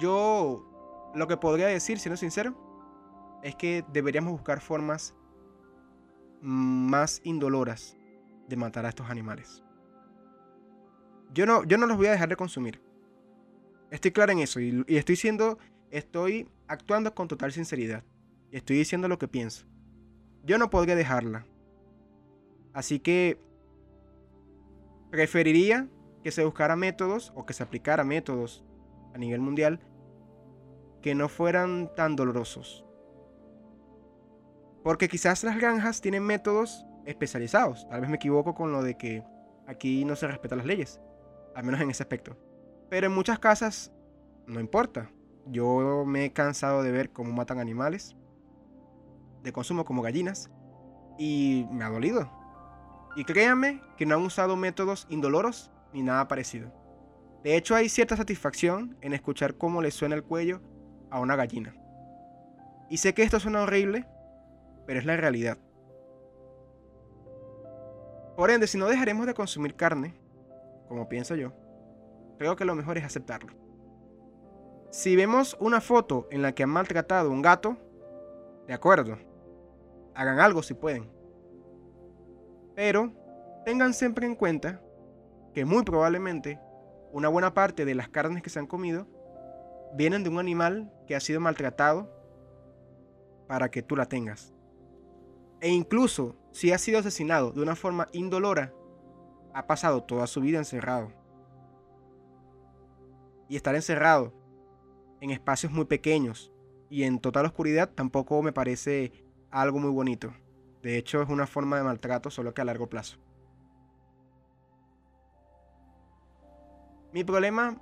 Yo 0.00 1.12
lo 1.14 1.28
que 1.28 1.36
podría 1.36 1.68
decir, 1.68 2.00
siendo 2.00 2.16
sincero, 2.16 3.38
es 3.44 3.54
que 3.54 3.84
deberíamos 3.92 4.32
buscar 4.32 4.60
formas 4.60 5.14
más 6.40 7.20
indoloras 7.22 7.96
de 8.48 8.56
matar 8.56 8.84
a 8.84 8.88
estos 8.88 9.08
animales. 9.08 9.63
Yo 11.34 11.46
no, 11.46 11.64
yo 11.64 11.76
no 11.78 11.86
los 11.86 11.96
voy 11.96 12.06
a 12.06 12.12
dejar 12.12 12.28
de 12.28 12.36
consumir. 12.36 12.80
Estoy 13.90 14.12
claro 14.12 14.32
en 14.32 14.38
eso 14.38 14.60
y, 14.60 14.84
estoy 14.88 15.16
siendo, 15.16 15.58
estoy 15.90 16.48
actuando 16.68 17.14
con 17.14 17.28
total 17.28 17.52
sinceridad. 17.52 18.04
y 18.50 18.56
estoy 18.56 18.76
diciendo 18.76 19.08
lo 19.08 19.18
que 19.18 19.28
pienso. 19.28 19.66
Yo 20.44 20.58
no 20.58 20.70
podría 20.70 20.94
dejarla. 20.94 21.44
Así 22.72 23.00
que 23.00 23.38
preferiría 25.10 25.88
que 26.22 26.30
se 26.30 26.44
buscara 26.44 26.76
métodos 26.76 27.32
o 27.34 27.46
que 27.46 27.52
se 27.52 27.62
aplicara 27.62 28.04
métodos 28.04 28.64
a 29.12 29.18
nivel 29.18 29.40
mundial 29.40 29.80
que 31.02 31.14
no 31.14 31.28
fueran 31.28 31.90
tan 31.96 32.16
dolorosos. 32.16 32.84
Porque 34.82 35.08
quizás 35.08 35.42
las 35.44 35.56
granjas 35.56 36.00
tienen 36.00 36.22
métodos 36.22 36.86
especializados. 37.06 37.88
Tal 37.88 38.00
vez 38.00 38.10
me 38.10 38.16
equivoco 38.16 38.54
con 38.54 38.70
lo 38.72 38.82
de 38.82 38.96
que 38.96 39.24
aquí 39.66 40.04
no 40.04 40.14
se 40.16 40.28
respetan 40.28 40.58
las 40.58 40.66
leyes. 40.66 41.00
Al 41.54 41.64
menos 41.64 41.80
en 41.80 41.90
ese 41.90 42.02
aspecto. 42.02 42.36
Pero 42.90 43.06
en 43.06 43.12
muchas 43.12 43.38
casas 43.38 43.92
no 44.46 44.60
importa. 44.60 45.10
Yo 45.46 46.04
me 46.06 46.26
he 46.26 46.32
cansado 46.32 46.82
de 46.82 46.92
ver 46.92 47.10
cómo 47.10 47.32
matan 47.32 47.58
animales 47.58 48.16
de 49.42 49.52
consumo 49.52 49.84
como 49.84 50.02
gallinas 50.02 50.50
y 51.18 51.66
me 51.70 51.84
ha 51.84 51.90
dolido. 51.90 52.30
Y 53.14 53.24
créanme 53.24 53.82
que 53.96 54.06
no 54.06 54.16
han 54.16 54.22
usado 54.22 54.56
métodos 54.56 55.06
indoloros 55.10 55.70
ni 55.92 56.02
nada 56.02 56.26
parecido. 56.26 56.72
De 57.44 57.56
hecho 57.56 57.74
hay 57.74 57.88
cierta 57.88 58.16
satisfacción 58.16 58.96
en 59.02 59.12
escuchar 59.12 59.56
cómo 59.56 59.82
le 59.82 59.90
suena 59.90 60.14
el 60.14 60.24
cuello 60.24 60.62
a 61.10 61.20
una 61.20 61.36
gallina. 61.36 61.76
Y 62.88 62.96
sé 62.96 63.14
que 63.14 63.22
esto 63.22 63.38
suena 63.38 63.62
horrible, 63.62 64.06
pero 64.86 64.98
es 64.98 65.06
la 65.06 65.16
realidad. 65.16 65.58
Por 68.36 68.50
ende, 68.50 68.66
si 68.66 68.78
no 68.78 68.86
dejaremos 68.86 69.26
de 69.26 69.34
consumir 69.34 69.76
carne, 69.76 70.14
como 70.94 71.08
pienso 71.08 71.34
yo, 71.34 71.52
creo 72.38 72.54
que 72.54 72.64
lo 72.64 72.76
mejor 72.76 72.96
es 72.98 73.04
aceptarlo. 73.04 73.52
Si 74.90 75.16
vemos 75.16 75.56
una 75.58 75.80
foto 75.80 76.28
en 76.30 76.40
la 76.40 76.54
que 76.54 76.62
han 76.62 76.70
maltratado 76.70 77.30
a 77.30 77.32
un 77.32 77.42
gato, 77.42 77.76
de 78.68 78.74
acuerdo, 78.74 79.18
hagan 80.14 80.38
algo 80.38 80.62
si 80.62 80.72
pueden. 80.72 81.10
Pero 82.76 83.12
tengan 83.64 83.92
siempre 83.92 84.24
en 84.24 84.36
cuenta 84.36 84.80
que 85.52 85.64
muy 85.64 85.82
probablemente 85.82 86.60
una 87.10 87.28
buena 87.28 87.54
parte 87.54 87.84
de 87.84 87.96
las 87.96 88.08
carnes 88.08 88.40
que 88.44 88.50
se 88.50 88.60
han 88.60 88.68
comido 88.68 89.08
vienen 89.96 90.22
de 90.22 90.30
un 90.30 90.38
animal 90.38 90.92
que 91.08 91.16
ha 91.16 91.20
sido 91.20 91.40
maltratado 91.40 92.08
para 93.48 93.68
que 93.68 93.82
tú 93.82 93.96
la 93.96 94.06
tengas. 94.06 94.54
E 95.60 95.70
incluso 95.70 96.36
si 96.52 96.70
ha 96.70 96.78
sido 96.78 97.00
asesinado 97.00 97.50
de 97.50 97.62
una 97.62 97.74
forma 97.74 98.06
indolora, 98.12 98.72
ha 99.54 99.66
pasado 99.66 100.02
toda 100.02 100.26
su 100.26 100.40
vida 100.40 100.58
encerrado. 100.58 101.12
Y 103.48 103.56
estar 103.56 103.74
encerrado 103.74 104.34
en 105.20 105.30
espacios 105.30 105.72
muy 105.72 105.84
pequeños 105.84 106.52
y 106.90 107.04
en 107.04 107.20
total 107.20 107.46
oscuridad 107.46 107.90
tampoco 107.94 108.42
me 108.42 108.52
parece 108.52 109.12
algo 109.50 109.78
muy 109.78 109.90
bonito. 109.90 110.34
De 110.82 110.98
hecho, 110.98 111.22
es 111.22 111.28
una 111.30 111.46
forma 111.46 111.78
de 111.78 111.84
maltrato, 111.84 112.30
solo 112.30 112.52
que 112.52 112.60
a 112.60 112.64
largo 112.64 112.88
plazo. 112.88 113.16
Mi 117.12 117.24
problema 117.24 117.80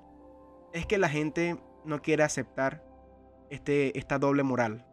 es 0.73 0.87
que 0.87 0.99
la 0.99 1.09
gente 1.09 1.59
no 1.85 2.03
quiere 2.03 2.23
aceptar 2.23 2.85
este, 3.51 3.99
esta 3.99 4.19
doble 4.19 4.43
moral. 4.43 4.87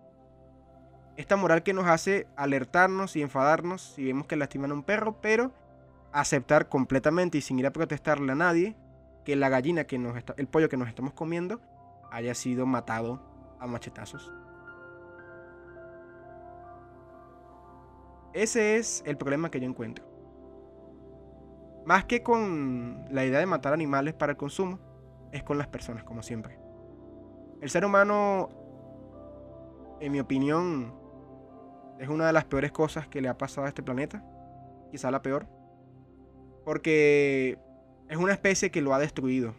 Esta 1.17 1.36
moral 1.36 1.61
que 1.61 1.73
nos 1.73 1.86
hace 1.86 2.25
alertarnos 2.38 3.15
y 3.17 3.21
enfadarnos 3.21 3.82
si 3.82 4.05
vemos 4.05 4.25
que 4.25 4.38
lastiman 4.38 4.71
a 4.71 4.75
un 4.75 4.84
perro, 4.84 5.19
pero 5.21 5.53
aceptar 6.12 6.70
completamente 6.70 7.38
y 7.38 7.41
sin 7.41 7.60
ir 7.60 7.68
a 7.68 7.72
protestarle 7.72 8.32
a 8.32 8.36
nadie 8.36 8.76
que 9.24 9.36
la 9.36 9.49
gallina 9.49 9.84
que 9.86 9.97
nos 9.97 10.18
está, 10.18 10.34
el 10.38 10.47
pollo 10.47 10.70
que 10.70 10.78
nos 10.78 10.88
estamos 10.88 11.14
comiendo 11.14 11.62
haya 12.12 12.34
sido 12.34 12.66
matado 12.66 13.22
a 13.60 13.68
machetazos. 13.68 14.34
Ese 18.34 18.78
es 18.78 19.03
el 19.05 19.18
problema 19.18 19.49
que 19.49 19.60
yo 19.60 19.68
encuentro. 19.68 20.05
Más 21.86 22.05
que 22.05 22.22
con 22.22 23.05
la 23.10 23.26
idea 23.26 23.39
de 23.39 23.45
matar 23.45 23.74
animales 23.74 24.14
para 24.14 24.34
el 24.34 24.38
consumo, 24.38 24.80
es 25.32 25.43
con 25.43 25.57
las 25.57 25.68
personas, 25.68 26.03
como 26.03 26.22
siempre. 26.22 26.60
El 27.62 27.70
ser 27.70 27.86
humano, 27.86 28.49
en 29.99 30.12
mi 30.12 30.20
opinión, 30.20 30.93
es 31.99 32.07
una 32.07 32.28
de 32.28 32.34
las 32.34 32.45
peores 32.45 32.72
cosas 32.72 33.07
que 33.07 33.22
le 33.22 33.30
ha 33.30 33.38
pasado 33.38 33.66
a 33.66 33.70
este 33.70 33.84
planeta. 33.84 34.24
Quizá 34.91 35.12
la 35.12 35.22
peor. 35.22 35.47
Porque 36.70 37.57
es 38.09 38.17
una 38.17 38.32
especie 38.32 38.70
que 38.70 38.84
lo 38.84 38.93
ha 38.93 38.99
destruido 38.99 39.55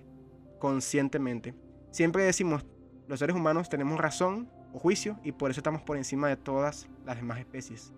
conscientemente. 0.61 1.56
Siempre 1.90 2.22
decimos, 2.22 2.64
los 3.08 3.18
seres 3.18 3.34
humanos 3.34 3.68
tenemos 3.68 3.98
razón 3.98 4.48
o 4.72 4.78
juicio 4.78 5.18
y 5.24 5.32
por 5.32 5.50
eso 5.50 5.58
estamos 5.58 5.82
por 5.82 5.96
encima 5.96 6.28
de 6.28 6.36
todas 6.36 6.88
las 7.04 7.16
demás 7.16 7.40
especies. 7.40 7.92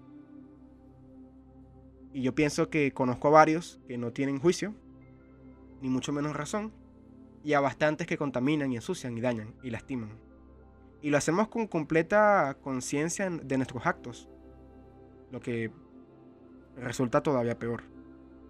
Y 2.15 2.23
yo 2.23 2.35
pienso 2.35 2.71
que 2.71 2.93
conozco 2.93 3.29
a 3.29 3.33
varios 3.33 3.83
que 3.87 3.99
no 3.99 4.15
tienen 4.15 4.39
juicio, 4.39 4.75
ni 5.83 5.91
mucho 5.91 6.15
menos 6.15 6.35
razón, 6.35 6.73
y 7.45 7.53
a 7.53 7.61
bastantes 7.61 8.07
que 8.07 8.17
contaminan 8.17 8.73
y 8.73 8.77
ensucian 8.77 9.19
y 9.19 9.21
dañan 9.21 9.55
y 9.63 9.69
lastiman. 9.69 10.19
Y 11.03 11.11
lo 11.11 11.19
hacemos 11.19 11.49
con 11.49 11.67
completa 11.67 12.57
conciencia 12.63 13.29
de 13.29 13.57
nuestros 13.59 13.85
actos, 13.85 14.31
lo 15.31 15.41
que 15.41 15.71
resulta 16.77 17.23
todavía 17.23 17.59
peor. 17.59 17.92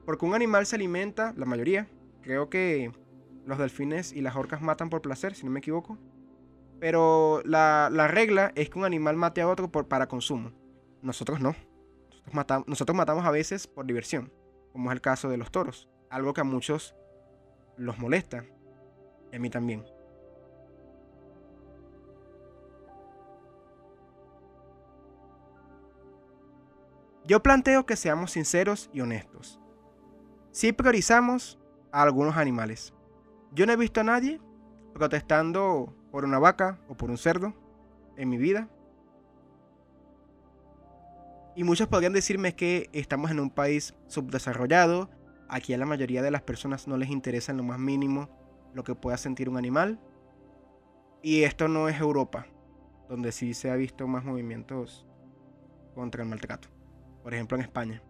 Porque 0.04 0.26
un 0.26 0.34
animal 0.34 0.66
se 0.66 0.76
alimenta, 0.76 1.32
la 1.36 1.46
mayoría, 1.46 1.88
creo 2.22 2.50
que 2.50 2.92
los 3.46 3.58
delfines 3.58 4.12
y 4.12 4.20
las 4.20 4.36
orcas 4.36 4.60
matan 4.60 4.90
por 4.90 5.02
placer, 5.02 5.34
si 5.34 5.44
no 5.44 5.50
me 5.50 5.60
equivoco. 5.60 5.98
Pero 6.80 7.42
la, 7.44 7.88
regla 8.08 8.52
es 8.56 8.68
que 8.68 8.78
un 8.78 8.84
animal 8.84 9.16
mate 9.16 9.40
a 9.40 9.48
otro 9.48 9.70
por, 9.70 9.86
para 9.86 10.08
consumo. 10.08 10.52
Nosotros 11.00 11.40
no. 11.40 11.54
nosotros 12.66 12.96
matamos 12.96 13.24
a 13.24 13.30
veces 13.30 13.66
por 13.66 13.86
diversión, 13.86 14.32
como 14.72 14.90
es 14.90 14.94
el 14.94 15.00
caso 15.00 15.28
de 15.28 15.36
los 15.36 15.50
toros. 15.50 15.88
Algo 16.10 16.34
que 16.34 16.40
a 16.40 16.44
muchos 16.44 16.96
los 17.76 17.98
molesta. 17.98 18.44
Y 19.32 19.36
a 19.36 19.38
mí 19.38 19.48
también. 19.48 19.84
Yo 27.24 27.40
planteo 27.42 27.86
que 27.86 27.94
seamos 27.94 28.32
sinceros 28.32 28.90
y 28.92 29.00
honestos. 29.00 29.61
Si 30.52 30.70
priorizamos 30.74 31.58
a 31.92 32.02
algunos 32.02 32.36
animales, 32.36 32.92
yo 33.52 33.64
no 33.64 33.72
he 33.72 33.76
visto 33.76 34.02
a 34.02 34.04
nadie 34.04 34.38
protestando 34.92 35.96
por 36.10 36.26
una 36.26 36.38
vaca 36.38 36.78
o 36.88 36.94
por 36.94 37.10
un 37.10 37.16
cerdo 37.16 37.54
en 38.18 38.28
mi 38.28 38.36
vida. 38.36 38.68
Y 41.56 41.64
muchos 41.64 41.88
podrían 41.88 42.12
decirme 42.12 42.54
que 42.54 42.90
estamos 42.92 43.30
en 43.30 43.40
un 43.40 43.48
país 43.48 43.94
subdesarrollado, 44.08 45.08
aquí 45.48 45.72
a 45.72 45.78
la 45.78 45.86
mayoría 45.86 46.20
de 46.20 46.30
las 46.30 46.42
personas 46.42 46.86
no 46.86 46.98
les 46.98 47.08
interesa 47.08 47.52
en 47.52 47.58
lo 47.58 47.64
más 47.64 47.78
mínimo 47.78 48.28
lo 48.74 48.84
que 48.84 48.94
pueda 48.94 49.16
sentir 49.16 49.48
un 49.48 49.56
animal. 49.56 50.00
Y 51.22 51.44
esto 51.44 51.66
no 51.66 51.88
es 51.88 51.98
Europa, 51.98 52.46
donde 53.08 53.32
sí 53.32 53.54
se 53.54 53.70
ha 53.70 53.76
visto 53.76 54.06
más 54.06 54.22
movimientos 54.22 55.06
contra 55.94 56.22
el 56.22 56.28
maltrato. 56.28 56.68
Por 57.22 57.32
ejemplo 57.32 57.56
en 57.56 57.62
España. 57.62 58.02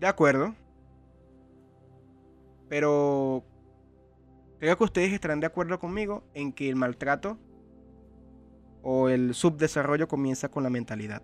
De 0.00 0.06
acuerdo, 0.06 0.54
pero 2.68 3.44
creo 4.60 4.76
que 4.78 4.84
ustedes 4.84 5.12
estarán 5.12 5.40
de 5.40 5.46
acuerdo 5.46 5.78
conmigo 5.80 6.24
en 6.34 6.52
que 6.52 6.68
el 6.68 6.76
maltrato 6.76 7.38
o 8.82 9.08
el 9.08 9.34
subdesarrollo 9.34 10.06
comienza 10.06 10.50
con 10.50 10.62
la 10.62 10.70
mentalidad. 10.70 11.22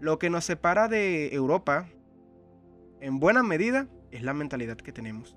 Lo 0.00 0.18
que 0.18 0.30
nos 0.30 0.44
separa 0.44 0.88
de 0.88 1.34
Europa, 1.34 1.88
en 3.00 3.20
buena 3.20 3.42
medida, 3.42 3.88
es 4.10 4.22
la 4.22 4.34
mentalidad 4.34 4.76
que 4.76 4.92
tenemos. 4.92 5.36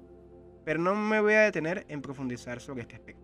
Pero 0.66 0.80
no 0.80 0.96
me 0.96 1.22
voy 1.22 1.34
a 1.34 1.42
detener 1.42 1.86
en 1.88 2.02
profundizar 2.02 2.60
sobre 2.60 2.82
este 2.82 2.96
aspecto. 2.96 3.24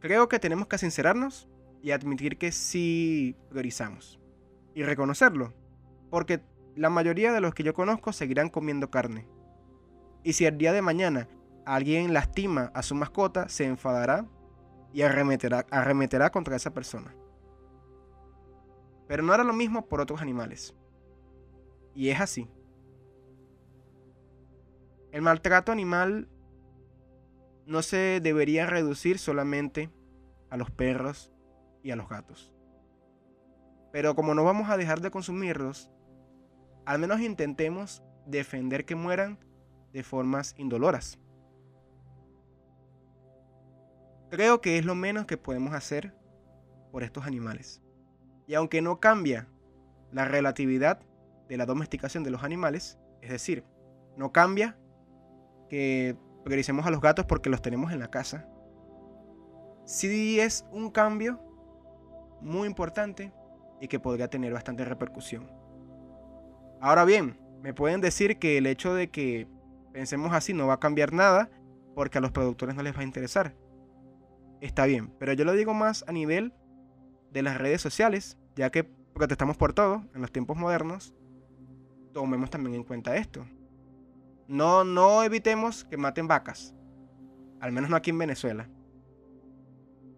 Creo 0.00 0.28
que 0.28 0.38
tenemos 0.38 0.66
que 0.66 0.78
sincerarnos 0.78 1.48
y 1.82 1.90
admitir 1.90 2.38
que 2.38 2.52
sí 2.52 3.36
priorizamos. 3.50 4.18
Y 4.74 4.82
reconocerlo. 4.82 5.52
Porque 6.08 6.40
la 6.76 6.90
mayoría 6.90 7.32
de 7.32 7.40
los 7.40 7.54
que 7.54 7.62
yo 7.62 7.74
conozco 7.74 8.12
seguirán 8.12 8.48
comiendo 8.48 8.90
carne. 8.90 9.26
Y 10.22 10.34
si 10.34 10.46
el 10.46 10.58
día 10.58 10.72
de 10.72 10.82
mañana 10.82 11.28
alguien 11.64 12.12
lastima 12.12 12.70
a 12.74 12.82
su 12.82 12.94
mascota, 12.94 13.48
se 13.48 13.64
enfadará 13.64 14.26
y 14.92 15.02
arremeterá, 15.02 15.66
arremeterá 15.70 16.30
contra 16.30 16.56
esa 16.56 16.72
persona. 16.72 17.14
Pero 19.06 19.22
no 19.22 19.32
hará 19.32 19.44
lo 19.44 19.52
mismo 19.52 19.86
por 19.88 20.00
otros 20.00 20.20
animales. 20.20 20.74
Y 21.94 22.10
es 22.10 22.20
así. 22.20 22.48
El 25.10 25.22
maltrato 25.22 25.72
animal 25.72 26.28
no 27.66 27.82
se 27.82 28.20
debería 28.20 28.66
reducir 28.66 29.18
solamente 29.18 29.90
a 30.50 30.56
los 30.56 30.70
perros 30.70 31.32
y 31.82 31.90
a 31.90 31.96
los 31.96 32.08
gatos. 32.08 32.52
Pero 33.92 34.14
como 34.14 34.34
no 34.34 34.44
vamos 34.44 34.70
a 34.70 34.76
dejar 34.76 35.00
de 35.00 35.10
consumirlos, 35.10 35.90
al 36.90 36.98
menos 36.98 37.20
intentemos 37.20 38.02
defender 38.26 38.84
que 38.84 38.96
mueran 38.96 39.38
de 39.92 40.02
formas 40.02 40.54
indoloras. 40.58 41.18
creo 44.30 44.60
que 44.60 44.78
es 44.78 44.84
lo 44.84 44.94
menos 44.94 45.26
que 45.26 45.36
podemos 45.36 45.74
hacer 45.74 46.14
por 46.92 47.02
estos 47.02 47.26
animales. 47.26 47.82
Y 48.46 48.54
aunque 48.54 48.80
no 48.80 49.00
cambia 49.00 49.48
la 50.12 50.24
relatividad 50.24 51.00
de 51.48 51.56
la 51.56 51.66
domesticación 51.66 52.24
de 52.24 52.30
los 52.30 52.44
animales, 52.44 52.98
es 53.20 53.30
decir, 53.30 53.64
no 54.16 54.32
cambia 54.32 54.78
que 55.68 56.16
prioricemos 56.44 56.86
a 56.86 56.90
los 56.90 57.00
gatos 57.00 57.26
porque 57.26 57.50
los 57.50 57.60
tenemos 57.60 57.92
en 57.92 57.98
la 57.98 58.10
casa, 58.10 58.48
sí 59.84 60.40
es 60.40 60.64
un 60.70 60.90
cambio 60.90 61.40
muy 62.40 62.66
importante 62.66 63.32
y 63.80 63.88
que 63.88 64.00
podría 64.00 64.28
tener 64.28 64.52
bastante 64.52 64.84
repercusión. 64.84 65.50
Ahora 66.80 67.04
bien, 67.04 67.38
me 67.62 67.74
pueden 67.74 68.00
decir 68.00 68.38
que 68.38 68.56
el 68.56 68.66
hecho 68.66 68.94
de 68.94 69.10
que 69.10 69.46
pensemos 69.92 70.32
así 70.32 70.54
no 70.54 70.66
va 70.66 70.74
a 70.74 70.80
cambiar 70.80 71.12
nada 71.12 71.50
porque 71.94 72.18
a 72.18 72.20
los 72.22 72.32
productores 72.32 72.74
no 72.74 72.82
les 72.82 72.96
va 72.96 73.00
a 73.00 73.04
interesar. 73.04 73.54
Está 74.62 74.86
bien, 74.86 75.12
pero 75.18 75.34
yo 75.34 75.44
lo 75.44 75.52
digo 75.52 75.74
más 75.74 76.04
a 76.08 76.12
nivel 76.12 76.54
de 77.32 77.42
las 77.42 77.58
redes 77.58 77.82
sociales, 77.82 78.38
ya 78.56 78.70
que 78.70 78.84
protestamos 78.84 79.58
por 79.58 79.74
todo 79.74 80.04
en 80.14 80.22
los 80.22 80.32
tiempos 80.32 80.56
modernos, 80.56 81.14
tomemos 82.12 82.48
también 82.48 82.76
en 82.76 82.84
cuenta 82.84 83.16
esto. 83.16 83.46
No, 84.48 84.82
no 84.82 85.22
evitemos 85.22 85.84
que 85.84 85.98
maten 85.98 86.28
vacas, 86.28 86.74
al 87.60 87.72
menos 87.72 87.90
no 87.90 87.96
aquí 87.96 88.10
en 88.10 88.18
Venezuela. 88.18 88.68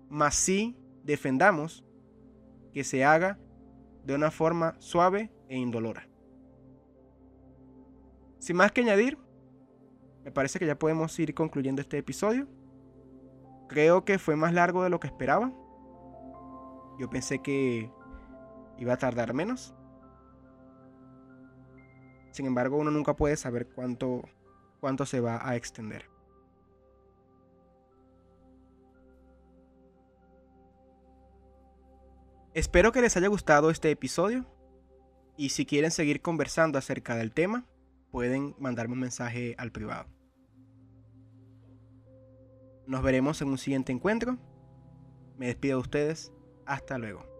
Mas 0.09 0.37
sí 0.37 0.77
defendamos 1.03 1.85
que 2.73 2.85
se 2.85 3.05
haga 3.05 3.39
de 4.05 4.15
una 4.15 4.31
forma 4.31 4.77
suave 4.79 5.33
e 5.49 5.57
indolora. 5.57 6.12
Sin 8.43 8.57
más 8.57 8.72
que 8.72 8.80
añadir, 8.80 9.18
me 10.24 10.32
parece 10.32 10.59
que 10.59 10.66
ya 10.66 10.76
podemos 10.76 11.16
ir 11.20 11.32
concluyendo 11.32 11.80
este 11.80 11.99
episodio. 11.99 12.49
Creo 13.68 14.05
que 14.05 14.18
fue 14.18 14.34
más 14.34 14.53
largo 14.53 14.82
de 14.82 14.90
lo 14.90 14.99
que 14.99 15.07
esperaba. 15.07 15.53
Yo 16.99 17.09
pensé 17.09 17.38
que 17.38 17.88
iba 18.78 18.95
a 18.95 18.97
tardar 18.97 19.32
menos. 19.32 19.76
Sin 22.32 22.47
embargo, 22.47 22.78
uno 22.78 22.90
nunca 22.90 23.14
puede 23.14 23.36
saber 23.36 23.68
cuánto, 23.68 24.22
cuánto 24.80 25.07
se 25.07 25.20
va 25.20 25.49
a 25.49 25.55
extender. 25.55 26.11
Espero 32.55 32.90
que 32.90 33.03
les 33.03 33.16
haya 33.16 33.28
gustado 33.28 33.70
este 33.70 33.93
episodio 33.93 34.47
y 35.36 35.51
si 35.51 35.64
quieren 35.64 35.93
seguir 35.93 36.20
conversando 36.22 36.76
acerca 36.76 37.14
del 37.14 37.32
tema, 37.32 37.68
pueden 38.13 38.55
mandarme 38.59 38.95
un 38.95 39.01
mensaje 39.01 39.57
al 39.59 39.73
privado. 39.73 40.07
Nos 42.87 43.03
veremos 43.03 43.41
en 43.41 43.49
un 43.49 43.59
siguiente 43.59 43.91
encuentro. 43.91 44.39
Me 45.39 45.47
despido 45.47 45.79
de 45.79 45.83
ustedes. 45.83 46.33
Hasta 46.67 46.99
luego. 46.99 47.32